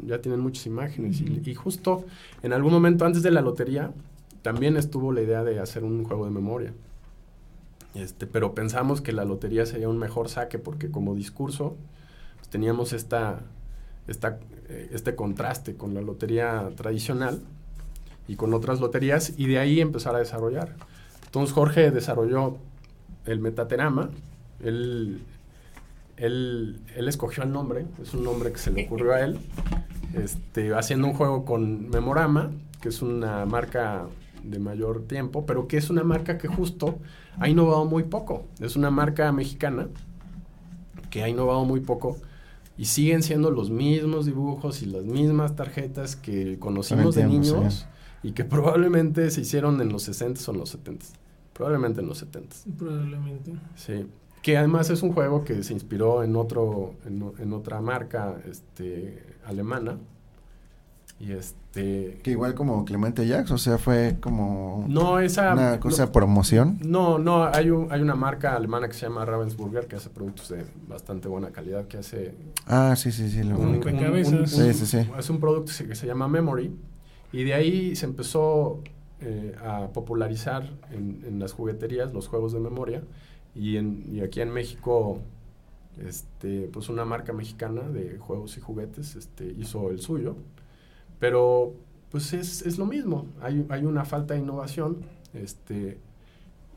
ya 0.06 0.22
tienen 0.22 0.40
muchas 0.40 0.66
imágenes. 0.66 1.22
Y, 1.22 1.56
justo 1.56 2.06
en 2.44 2.54
algún 2.54 2.74
momento 2.74 3.06
antes 3.06 3.24
de 3.24 3.32
la 3.32 3.42
lotería, 3.42 3.92
también 4.42 4.78
estuvo 4.78 5.12
la 5.12 5.22
idea 5.22 5.44
de 5.44 5.60
hacer 5.60 5.84
un 5.84 6.04
juego 6.04 6.26
de 6.26 6.32
memoria. 6.32 6.74
Este, 7.96 8.28
pero 8.28 8.54
pensamos 8.54 9.02
que 9.02 9.12
la 9.12 9.26
lotería 9.26 9.66
sería 9.66 9.90
un 9.90 9.98
mejor 9.98 10.30
saque 10.30 10.60
porque 10.60 10.92
como 10.92 11.16
discurso 11.16 11.76
pues, 12.38 12.50
teníamos 12.50 12.94
esta 12.94 13.42
esta, 14.08 14.40
eh, 14.70 14.90
este 14.92 15.16
contraste 15.16 15.76
con 15.76 15.94
la 15.94 16.02
lotería 16.02 16.70
tradicional 16.76 17.42
y 18.28 18.36
con 18.36 18.54
otras 18.54 18.80
loterías 18.80 19.34
y 19.38 19.48
de 19.48 19.60
ahí 19.60 19.80
empezar 19.82 20.16
a 20.16 20.20
desarrollar. 20.20 20.76
Entonces 21.26 21.54
Jorge 21.54 21.92
desarrolló 21.92 22.58
el 23.26 23.40
metaterama, 23.40 24.10
él, 24.64 25.22
él, 26.18 26.82
él, 26.96 27.08
escogió 27.08 27.44
el 27.44 27.52
nombre, 27.52 27.86
es 28.02 28.14
un 28.14 28.24
nombre 28.24 28.52
que 28.52 28.58
se 28.58 28.72
le 28.72 28.86
ocurrió 28.86 29.14
a 29.14 29.22
él, 29.22 29.40
este, 30.14 30.74
haciendo 30.74 31.08
un 31.08 31.14
juego 31.14 31.46
con 31.46 31.90
Memorama, 31.90 32.52
que 32.82 32.90
es 32.90 33.02
una 33.02 33.46
marca 33.46 34.08
de 34.44 34.60
mayor 34.60 35.04
tiempo, 35.04 35.46
pero 35.46 35.68
que 35.68 35.78
es 35.78 35.90
una 35.90 36.04
marca 36.04 36.38
que 36.38 36.48
justo 36.48 37.00
ha 37.40 37.50
innovado 37.50 37.86
muy 37.86 38.04
poco. 38.04 38.48
Es 38.60 38.76
una 38.76 38.90
marca 38.92 39.32
mexicana 39.32 39.88
que 41.10 41.24
ha 41.24 41.30
innovado 41.30 41.66
muy 41.66 41.82
poco 41.82 42.18
y 42.78 42.86
siguen 42.86 43.24
siendo 43.24 43.52
los 43.52 43.70
mismos 43.70 44.26
dibujos 44.26 44.82
y 44.82 44.86
las 44.86 45.04
mismas 45.04 45.56
tarjetas 45.56 46.16
que 46.16 46.60
conocimos 46.60 47.16
de 47.16 47.26
niños 47.26 47.88
y 48.24 48.32
que 48.32 48.46
probablemente 48.46 49.30
se 49.32 49.42
hicieron 49.42 49.82
en 49.82 49.90
los 49.90 50.04
60 50.04 50.42
o 50.48 50.54
en 50.54 50.60
los 50.60 50.70
70. 50.70 51.06
Probablemente 51.54 52.02
en 52.02 52.08
los 52.08 52.20
70. 52.20 52.56
Probablemente. 52.78 53.54
Sí. 53.76 54.06
Que 54.48 54.56
además 54.58 54.90
es 54.90 55.04
un 55.04 55.12
juego 55.12 55.44
que 55.44 55.62
se 55.62 55.74
inspiró 55.74 56.24
en 56.24 56.38
otro 56.38 56.94
en, 57.06 57.34
en 57.38 57.52
otra 57.52 57.82
marca 57.82 58.38
este 58.50 59.22
alemana 59.46 59.98
y 61.20 61.34
este. 61.34 62.22
Que 62.24 62.32
igual 62.32 62.56
como 62.56 62.86
Clemente 62.86 63.28
Jacks, 63.28 63.52
o 63.52 63.58
sea, 63.58 63.78
fue 63.78 64.16
como. 64.22 64.86
No, 64.88 65.20
esa. 65.20 65.52
Una 65.52 65.82
cosa 65.82 66.14
promoción. 66.14 66.80
No, 66.82 67.20
no, 67.20 67.44
hay, 67.44 67.72
un, 67.72 67.92
hay 67.92 68.00
una 68.00 68.16
marca 68.16 68.56
alemana 68.56 68.88
que 68.88 68.94
se 68.94 69.02
llama 69.02 69.26
Ravensburger 69.26 69.86
que 69.86 69.98
hace 69.98 70.10
productos 70.10 70.48
de 70.48 70.64
bastante 70.88 71.28
buena 71.28 71.50
calidad, 71.50 71.86
que 71.90 71.98
hace. 71.98 72.34
Ah, 72.68 72.96
sí, 72.96 73.12
sí, 73.12 73.30
sí. 73.30 73.44
Lo 73.44 73.58
un, 73.58 74.48
sí, 74.48 74.74
sí, 74.74 74.86
sí. 74.86 75.10
Es 75.20 75.30
un 75.30 75.42
producto 75.42 75.74
que 75.86 75.94
se 75.94 76.08
llama 76.08 76.30
Memory. 76.30 76.74
Y 77.34 77.44
de 77.44 77.54
ahí 77.54 77.98
se 77.98 78.06
empezó 78.06 78.82
eh, 79.20 79.58
a 79.62 79.88
popularizar 79.88 80.72
en, 80.92 81.22
en, 81.28 81.38
las 81.38 81.52
jugueterías 81.52 82.14
los 82.14 82.30
juegos 82.30 82.54
de 82.54 82.62
memoria. 82.62 83.04
Y, 83.58 84.20
aquí 84.22 84.42
en 84.42 84.52
México, 84.52 85.20
este, 86.06 86.70
pues 86.72 86.90
una 86.90 87.06
marca 87.06 87.34
mexicana 87.34 87.82
de 87.82 88.18
juegos 88.18 88.58
y 88.58 88.62
juguetes 88.62 89.16
este, 89.16 89.46
hizo 89.58 89.90
el 89.90 90.00
suyo 90.00 90.36
pero 91.20 91.74
pues 92.12 92.34
es, 92.34 92.62
es 92.62 92.78
lo 92.78 92.86
mismo, 92.86 93.28
hay, 93.42 93.66
hay, 93.70 93.86
una 93.86 94.06
falta 94.06 94.34
de 94.34 94.40
innovación. 94.40 94.98
Este, 95.34 95.98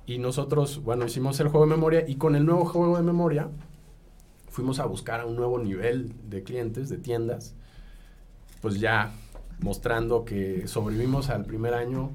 y 0.07 0.19
nosotros, 0.19 0.83
bueno, 0.83 1.05
hicimos 1.05 1.39
el 1.41 1.49
juego 1.49 1.67
de 1.67 1.71
memoria 1.71 2.05
y 2.09 2.17
con 2.17 2.35
el 2.35 2.45
nuevo 2.45 2.65
juego 2.65 2.97
de 2.97 3.03
memoria 3.03 3.49
fuimos 4.49 4.81
a 4.81 4.87
buscar 4.87 5.21
a 5.21 5.27
un 5.27 5.37
nuevo 5.37 5.59
nivel 5.59 6.13
de 6.29 6.43
clientes, 6.43 6.89
de 6.89 6.99
tiendas, 6.99 7.55
pues 8.61 8.81
ya 8.81 9.13
mostrando 9.61 10.25
que 10.25 10.67
sobrevivimos 10.67 11.31
al 11.31 11.45
primer 11.45 11.75
año, 11.75 12.11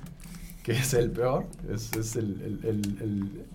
que 0.64 0.74
es 0.74 0.94
el 0.94 1.12
peor, 1.12 1.46
es, 1.72 2.16
el, 2.18 3.46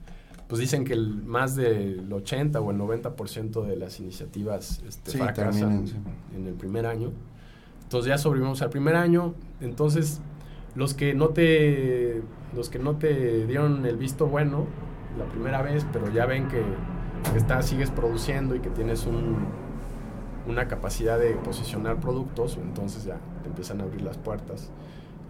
pues 0.51 0.59
dicen 0.59 0.85
que 0.85 0.95
el, 0.95 1.23
más 1.23 1.55
del 1.55 2.13
80 2.13 2.61
o 2.61 2.73
el 2.73 2.79
90% 2.79 3.65
de 3.65 3.77
las 3.77 4.01
iniciativas 4.01 4.83
este, 4.87 5.13
fracasan 5.13 5.85
en 6.37 6.47
el 6.49 6.55
primer 6.55 6.87
año. 6.87 7.13
Entonces 7.85 8.09
ya 8.09 8.19
sobrevivimos 8.19 8.61
al 8.61 8.71
primer 8.71 8.97
año. 8.97 9.35
Entonces, 9.61 10.21
los 10.75 10.95
que 10.95 11.15
no 11.15 11.29
te, 11.29 12.23
los 12.57 12.69
que 12.69 12.81
no 12.81 12.97
te 12.97 13.47
dieron 13.47 13.87
el 13.87 13.97
visto 13.97 14.27
bueno 14.27 14.67
la 15.17 15.25
primera 15.27 15.63
vez, 15.63 15.87
pero 15.93 16.13
ya 16.13 16.27
ven 16.27 16.49
que, 16.49 16.65
que 17.33 17.63
sigues 17.63 17.93
produciendo 17.93 18.57
y 18.57 18.59
que 18.59 18.71
tienes 18.71 19.07
un, 19.07 19.47
una 20.49 20.67
capacidad 20.67 21.17
de 21.17 21.35
posicionar 21.35 22.01
productos, 22.01 22.59
entonces 22.61 23.05
ya 23.05 23.21
te 23.45 23.51
empiezan 23.51 23.83
a 23.83 23.85
abrir 23.85 24.03
las 24.03 24.19
puertas. 24.19 24.73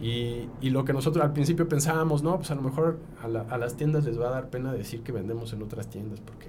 Y, 0.01 0.49
y, 0.63 0.71
lo 0.71 0.85
que 0.85 0.95
nosotros 0.95 1.23
al 1.23 1.33
principio 1.35 1.69
pensábamos, 1.69 2.23
no, 2.23 2.37
pues 2.37 2.51
a 2.51 2.55
lo 2.55 2.63
mejor 2.63 3.01
a, 3.23 3.27
a, 3.27 3.59
las 3.59 3.77
tiendas 3.77 4.05
les 4.07 4.19
va 4.19 4.29
a 4.29 4.31
dar 4.31 4.49
pena 4.49 4.73
decir 4.73 5.03
que 5.03 5.13
vendemos 5.13 5.53
en 5.53 5.63
otras 5.63 5.91
tiendas 5.91 6.21
porque 6.21 6.49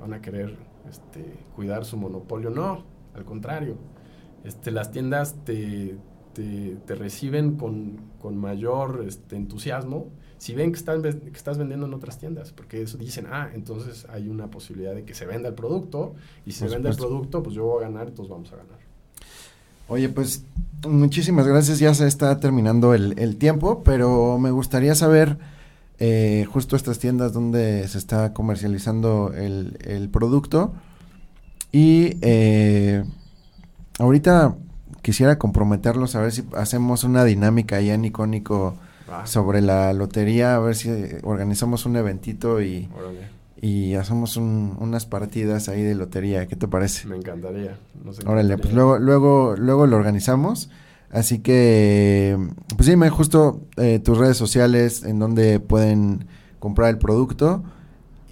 van 0.00 0.14
a 0.14 0.22
querer 0.22 0.56
este, 0.88 1.44
cuidar 1.54 1.84
su 1.84 1.98
monopolio. 1.98 2.48
No, 2.48 2.84
al 3.14 3.24
contrario 3.24 3.76
este, 4.46 4.70
las 4.70 4.92
tiendas 4.92 5.44
te, 5.44 5.98
te, 6.32 6.94
reciben 6.94 7.56
con, 7.56 7.96
con 8.20 8.36
mayor 8.36 9.04
este, 9.06 9.34
entusiasmo 9.34 10.12
si 10.38 10.54
ven 10.54 10.70
que, 10.70 10.78
están, 10.78 11.02
que 11.02 11.30
estás 11.32 11.58
vendiendo 11.58 11.86
en 11.86 11.94
otras 11.94 12.18
tiendas, 12.18 12.52
porque 12.52 12.82
eso 12.82 12.98
dicen, 12.98 13.26
ah, 13.28 13.50
entonces 13.54 14.06
hay 14.10 14.28
una 14.28 14.48
posibilidad 14.48 14.94
de 14.94 15.04
que 15.04 15.14
se 15.14 15.26
venda 15.26 15.48
el 15.48 15.54
producto, 15.54 16.14
y 16.44 16.52
si 16.52 16.58
se 16.58 16.68
vende 16.68 16.90
el 16.90 16.96
producto, 16.96 17.42
pues 17.42 17.56
yo 17.56 17.64
voy 17.64 17.82
a 17.82 17.88
ganar, 17.88 18.08
entonces 18.08 18.30
vamos 18.30 18.52
a 18.52 18.56
ganar. 18.56 18.78
Oye, 19.88 20.08
pues 20.08 20.44
muchísimas 20.86 21.46
gracias, 21.46 21.78
ya 21.78 21.94
se 21.94 22.06
está 22.06 22.38
terminando 22.40 22.94
el, 22.94 23.18
el 23.18 23.36
tiempo, 23.36 23.82
pero 23.84 24.38
me 24.38 24.50
gustaría 24.50 24.94
saber 24.94 25.38
eh, 25.98 26.46
justo 26.52 26.76
estas 26.76 26.98
tiendas 26.98 27.32
donde 27.32 27.86
se 27.88 27.98
está 27.98 28.32
comercializando 28.32 29.32
el, 29.34 29.78
el 29.84 30.08
producto. 30.08 30.74
Y... 31.72 32.16
Eh, 32.22 33.04
Ahorita 33.98 34.54
quisiera 35.02 35.38
comprometerlos 35.38 36.16
a 36.16 36.20
ver 36.20 36.32
si 36.32 36.44
hacemos 36.54 37.04
una 37.04 37.24
dinámica 37.24 37.76
allá 37.76 37.94
en 37.94 38.04
Icónico 38.04 38.76
sobre 39.24 39.62
la 39.62 39.92
lotería, 39.92 40.56
a 40.56 40.58
ver 40.58 40.74
si 40.74 40.90
organizamos 41.22 41.86
un 41.86 41.96
eventito 41.96 42.60
y, 42.60 42.88
y 43.60 43.94
hacemos 43.94 44.36
unas 44.36 45.06
partidas 45.06 45.68
ahí 45.68 45.82
de 45.82 45.94
lotería. 45.94 46.46
¿Qué 46.46 46.56
te 46.56 46.68
parece? 46.68 47.08
Me 47.08 47.16
encantaría. 47.16 47.78
Órale, 48.26 48.58
pues 48.58 48.74
luego, 48.74 48.98
luego, 48.98 49.54
luego 49.56 49.86
lo 49.86 49.96
organizamos. 49.96 50.70
Así 51.10 51.38
que, 51.38 52.36
pues 52.76 52.88
dime 52.88 53.08
justo 53.10 53.62
eh, 53.76 54.00
tus 54.00 54.18
redes 54.18 54.36
sociales 54.36 55.04
en 55.04 55.18
donde 55.18 55.60
pueden 55.60 56.26
comprar 56.58 56.90
el 56.90 56.98
producto 56.98 57.62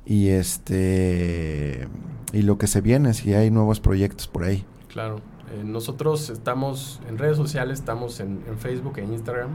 y 0.05 0.29
este 0.29 1.89
y 2.33 2.43
lo 2.43 2.59
que 2.59 2.67
se 2.67 2.81
viene 2.81 3.15
si 3.15 3.33
hay 3.33 3.51
nuevos 3.51 3.81
proyectos 3.81 4.27
por 4.27 4.45
ahí. 4.45 4.65
Claro. 4.89 5.21
Eh, 5.53 5.63
nosotros 5.65 6.31
estamos 6.31 7.01
en 7.09 7.17
redes 7.17 7.37
sociales, 7.37 7.79
estamos 7.79 8.19
en, 8.21 8.41
Facebook 8.59 8.99
e 8.99 9.05
Instagram 9.05 9.51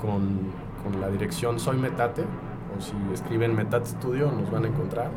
con, 0.00 0.52
con, 0.84 1.00
la 1.00 1.08
dirección 1.08 1.58
Soy 1.58 1.78
Metate, 1.78 2.24
si 2.80 2.94
escriben 3.12 3.54
Metate 3.54 3.86
Studio 3.86 4.32
nos 4.32 4.50
van 4.50 4.64
a 4.64 4.68
encontrar. 4.68 5.10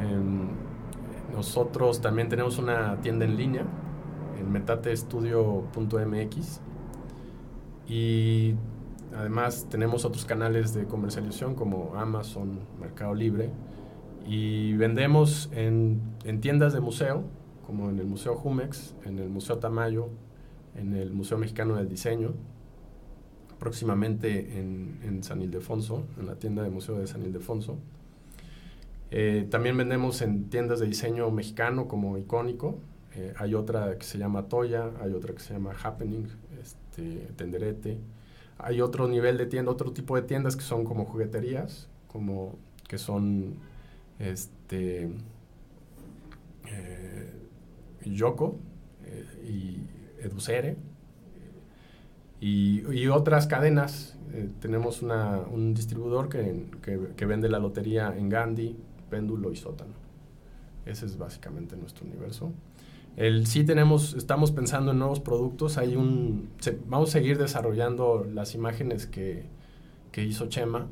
Em, 0.00 0.48
nosotros 1.34 2.00
también 2.00 2.28
tenemos 2.28 2.58
una 2.58 3.00
tienda 3.00 3.24
en 3.24 3.36
línea 3.36 3.64
en 4.38 4.52
metatestudio.mx 4.52 6.60
y 7.88 8.54
además 9.16 9.66
tenemos 9.70 10.04
otros 10.04 10.24
canales 10.24 10.74
de 10.74 10.86
comercialización 10.86 11.54
como 11.54 11.94
Amazon, 11.96 12.60
Mercado 12.80 13.14
Libre. 13.14 13.50
Y 14.26 14.74
vendemos 14.74 15.48
en, 15.52 16.02
en 16.24 16.40
tiendas 16.40 16.74
de 16.74 16.80
museo 16.80 17.24
como 17.66 17.90
en 17.90 17.98
el 17.98 18.06
Museo 18.06 18.34
Jumex, 18.34 18.94
en 19.04 19.18
el 19.18 19.28
Museo 19.28 19.58
Tamayo, 19.58 20.08
en 20.74 20.94
el 20.94 21.12
Museo 21.12 21.36
Mexicano 21.36 21.76
del 21.76 21.88
Diseño, 21.88 22.32
próximamente 23.58 24.58
en, 24.58 25.22
San 25.22 25.42
Ildefonso, 25.42 26.06
en 26.18 26.26
la 26.26 26.36
tienda 26.36 26.62
de 26.62 26.70
Museo 26.70 26.98
de 26.98 27.06
San 27.06 27.22
Ildefonso. 27.24 27.78
Eh, 29.10 29.46
también 29.50 29.76
vendemos 29.76 30.22
en 30.22 30.48
tiendas 30.48 30.80
de 30.80 30.86
diseño 30.86 31.30
mexicano 31.30 31.88
como 31.88 32.18
Icónico. 32.18 32.78
Eh, 33.14 33.34
hay 33.36 33.54
otra 33.54 33.98
que 33.98 34.04
se 34.04 34.18
llama 34.18 34.48
Toya, 34.48 34.90
hay 35.00 35.12
otra 35.12 35.34
que 35.34 35.40
se 35.40 35.54
llama 35.54 35.74
Happening, 35.82 36.28
este, 36.62 37.32
Tenderete. 37.36 37.98
Hay 38.58 38.80
otro 38.80 39.08
nivel 39.08 39.38
de 39.38 39.46
tienda, 39.46 39.70
otro 39.72 39.92
tipo 39.92 40.16
de 40.16 40.22
tiendas 40.22 40.56
que 40.56 40.62
son 40.62 40.84
como 40.84 41.04
jugueterías, 41.04 41.88
como 42.06 42.58
que 42.86 42.98
son 42.98 43.56
este, 44.18 45.10
eh, 46.66 47.32
Yoko 48.04 48.58
eh, 49.04 49.24
y 49.48 50.24
Educere 50.24 50.76
y, 52.40 52.82
y, 52.92 53.08
otras 53.08 53.46
cadenas. 53.46 54.16
Eh, 54.32 54.48
tenemos 54.60 55.02
una, 55.02 55.38
un 55.50 55.74
distribuidor 55.74 56.28
que, 56.28 56.66
que, 57.16 57.26
vende 57.26 57.48
la 57.48 57.58
lotería 57.58 58.14
en 58.16 58.28
Gandhi, 58.28 58.76
Péndulo 59.10 59.50
y 59.52 59.56
Sótano. 59.56 59.94
Ese 60.84 61.06
es 61.06 61.18
básicamente 61.18 61.76
nuestro 61.76 62.06
universo. 62.06 62.52
El, 63.16 63.46
sí 63.46 63.64
tenemos, 63.64 64.14
estamos 64.14 64.52
pensando 64.52 64.92
en 64.92 64.98
nuevos 64.98 65.20
productos. 65.20 65.78
Hay 65.78 65.96
un, 65.96 66.50
vamos 66.86 67.10
a 67.10 67.12
seguir 67.12 67.38
desarrollando 67.38 68.26
las 68.32 68.54
imágenes 68.54 69.06
que, 69.06 69.46
que 70.12 70.24
hizo 70.24 70.46
Chema. 70.48 70.86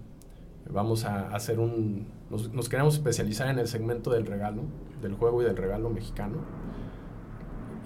Vamos 0.68 1.04
a 1.04 1.28
hacer 1.28 1.60
un, 1.60 2.06
nos, 2.30 2.52
nos, 2.52 2.68
queremos 2.68 2.94
especializar 2.94 3.48
en 3.48 3.60
el 3.60 3.68
segmento 3.68 4.10
del 4.10 4.26
regalo, 4.26 4.62
del 5.00 5.14
juego 5.14 5.42
y 5.42 5.44
del 5.44 5.56
regalo 5.56 5.90
mexicano. 5.90 6.38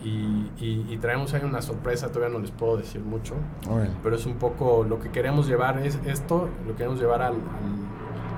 Y, 0.03 0.96
traemos 0.98 1.32
ahí 1.34 1.42
una 1.44 1.62
sorpresa, 1.62 2.09
todavía 2.09 2.34
no 2.36 2.40
les 2.40 2.51
puedo 2.51 2.76
decir 2.76 3.01
mucho, 3.01 3.34
pero 4.03 4.16
es 4.16 4.26
un 4.26 4.34
poco 4.34 4.84
lo 4.84 4.98
que 4.98 5.11
queremos 5.11 5.46
llevar, 5.46 5.78
es 5.78 5.98
esto, 6.07 6.48
lo 6.66 6.76
queremos 6.76 7.01
llevar 7.01 7.22
al, 7.22 7.36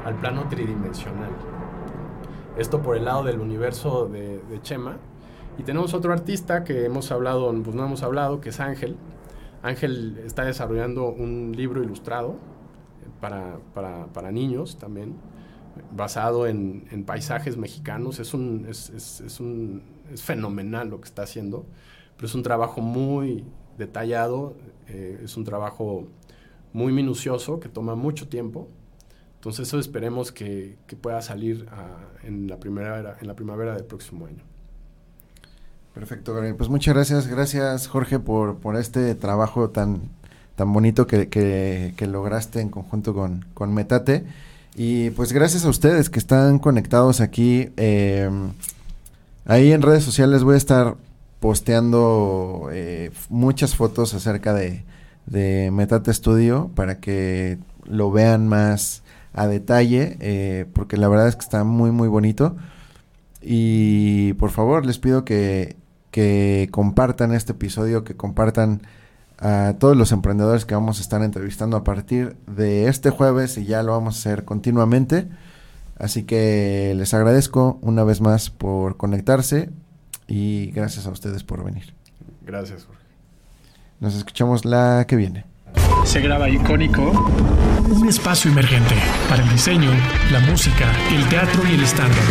al, 0.04 0.14
plano 0.16 0.48
tridimensional. 0.48 1.30
Esto 2.56 2.82
por 2.82 2.96
el 2.96 3.04
lado 3.04 3.24
del 3.24 3.40
universo 3.40 4.06
de, 4.06 4.40
Chema. 4.62 4.98
Y 5.58 5.64
tenemos 5.64 5.92
otro 5.92 6.12
artista 6.12 6.64
que 6.64 6.84
hemos 6.84 7.12
hablado, 7.12 7.52
pues 7.62 7.76
no 7.76 7.84
hemos 7.84 8.02
hablado, 8.02 8.40
que 8.40 8.50
es 8.50 8.60
Ángel. 8.60 8.96
Ángel 9.62 10.20
está 10.24 10.44
desarrollando 10.44 11.10
un 11.10 11.52
libro 11.56 11.82
ilustrado 11.82 12.36
para, 13.20 13.58
para, 13.74 14.06
para 14.06 14.32
niños 14.32 14.78
también, 14.78 15.16
basado 15.92 16.46
en, 16.46 16.86
en, 16.90 17.04
paisajes 17.04 17.56
mexicanos. 17.56 18.18
Es 18.18 18.34
un, 18.34 18.66
es, 18.68 18.90
es, 18.90 19.20
es 19.20 19.40
un 19.40 19.82
es 20.12 20.22
fenomenal 20.22 20.88
lo 20.88 21.00
que 21.00 21.08
está 21.08 21.22
haciendo, 21.22 21.66
pero 22.16 22.26
es 22.26 22.34
un 22.34 22.42
trabajo 22.42 22.80
muy 22.80 23.44
detallado, 23.78 24.56
eh, 24.88 25.20
es 25.24 25.36
un 25.36 25.44
trabajo 25.44 26.08
muy 26.72 26.92
minucioso 26.92 27.60
que 27.60 27.68
toma 27.68 27.94
mucho 27.94 28.28
tiempo. 28.28 28.68
Entonces 29.36 29.66
eso 29.66 29.78
esperemos 29.78 30.30
que, 30.30 30.76
pueda 31.00 31.20
salir 31.20 31.66
ah, 31.72 31.98
en, 32.22 32.46
la 32.46 32.58
primavera, 32.58 33.16
en 33.20 33.26
la 33.26 33.34
primavera 33.34 33.74
del 33.74 33.84
próximo 33.84 34.26
año. 34.26 34.44
Perfecto, 35.94 36.34
Pues 36.56 36.70
muchas 36.70 36.94
gracias, 36.94 37.26
gracias 37.26 37.86
Jorge 37.86 38.18
por, 38.18 38.58
por 38.58 38.76
este 38.76 39.14
trabajo 39.14 39.68
tan, 39.70 40.02
tan 40.56 40.72
bonito 40.72 41.06
que, 41.06 41.28
que, 41.28 42.06
lograste 42.06 42.60
en 42.60 42.70
conjunto 42.70 43.12
con, 43.14 43.44
con, 43.52 43.74
Metate. 43.74 44.24
Y 44.74 45.10
pues 45.10 45.32
gracias 45.32 45.66
a 45.66 45.68
ustedes 45.68 46.08
que 46.08 46.18
están 46.18 46.58
conectados 46.58 47.20
aquí. 47.20 47.70
Eh, 47.76 48.30
Ahí 49.44 49.72
en 49.72 49.82
redes 49.82 50.04
sociales 50.04 50.44
voy 50.44 50.54
a 50.54 50.58
estar 50.58 50.96
posteando 51.40 52.68
eh, 52.72 53.10
muchas 53.28 53.74
fotos 53.74 54.14
acerca 54.14 54.54
de, 54.54 54.84
de, 55.26 55.70
Metate 55.72 56.14
Studio 56.14 56.70
para 56.74 57.00
que 57.00 57.58
lo 57.84 58.12
vean 58.12 58.46
más 58.46 59.02
a 59.34 59.48
detalle, 59.48 60.16
eh, 60.20 60.66
porque 60.72 60.96
la 60.96 61.08
verdad 61.08 61.26
es 61.26 61.34
que 61.34 61.42
está 61.42 61.64
muy, 61.64 61.90
muy 61.90 62.06
bonito. 62.06 62.56
Y 63.40 64.34
por 64.34 64.50
favor, 64.50 64.86
les 64.86 64.98
pido 64.98 65.24
que, 65.24 65.76
que 66.12 66.68
compartan 66.70 67.32
este 67.32 67.52
episodio, 67.52 68.04
que 68.04 68.14
compartan 68.14 68.82
a 69.40 69.74
todos 69.80 69.96
los 69.96 70.12
emprendedores 70.12 70.64
que 70.64 70.76
vamos 70.76 70.98
a 70.98 71.02
estar 71.02 71.20
entrevistando 71.22 71.76
a 71.76 71.82
partir 71.82 72.36
de 72.46 72.86
este 72.86 73.10
jueves 73.10 73.58
y 73.58 73.64
ya 73.64 73.82
lo 73.82 73.90
vamos 73.90 74.14
a 74.14 74.18
hacer 74.20 74.44
continuamente. 74.44 75.28
Así 75.98 76.24
que 76.24 76.94
les 76.96 77.14
agradezco 77.14 77.78
una 77.82 78.04
vez 78.04 78.20
más 78.20 78.50
por 78.50 78.96
conectarse 78.96 79.70
y 80.26 80.70
gracias 80.72 81.06
a 81.06 81.10
ustedes 81.10 81.44
por 81.44 81.64
venir. 81.64 81.94
Gracias, 82.44 82.84
Jorge. 82.84 83.02
Nos 84.00 84.14
escuchamos 84.16 84.64
la 84.64 85.04
que 85.06 85.16
viene. 85.16 85.44
Se 86.04 86.20
graba 86.20 86.48
icónico. 86.48 87.12
Un 87.88 88.08
espacio 88.08 88.50
emergente 88.50 88.94
para 89.28 89.42
el 89.42 89.50
diseño, 89.50 89.90
la 90.32 90.40
música, 90.40 90.92
el 91.14 91.28
teatro 91.28 91.62
y 91.70 91.74
el 91.74 91.82
estándar. 91.82 92.24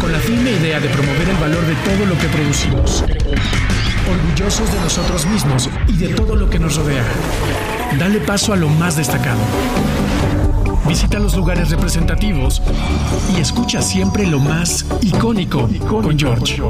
Con 0.00 0.12
la 0.12 0.18
firme 0.18 0.52
idea 0.52 0.80
de 0.80 0.88
promover 0.88 1.28
el 1.28 1.36
valor 1.36 1.66
de 1.66 1.74
todo 1.74 2.06
lo 2.06 2.18
que 2.18 2.28
producimos. 2.28 3.04
Orgullosos 4.08 4.72
de 4.72 4.80
nosotros 4.80 5.26
mismos 5.26 5.68
y 5.88 5.96
de 5.96 6.08
todo 6.14 6.36
lo 6.36 6.48
que 6.48 6.58
nos 6.58 6.76
rodea. 6.76 7.04
Dale 7.98 8.20
paso 8.20 8.52
a 8.52 8.56
lo 8.56 8.68
más 8.68 8.96
destacado 8.96 9.40
visita 10.86 11.18
los 11.18 11.36
lugares 11.36 11.70
representativos 11.70 12.62
y 13.36 13.40
escucha 13.40 13.82
siempre 13.82 14.26
lo 14.26 14.38
más 14.38 14.86
icónico 15.02 15.68
con 15.88 16.18
George. 16.18 16.62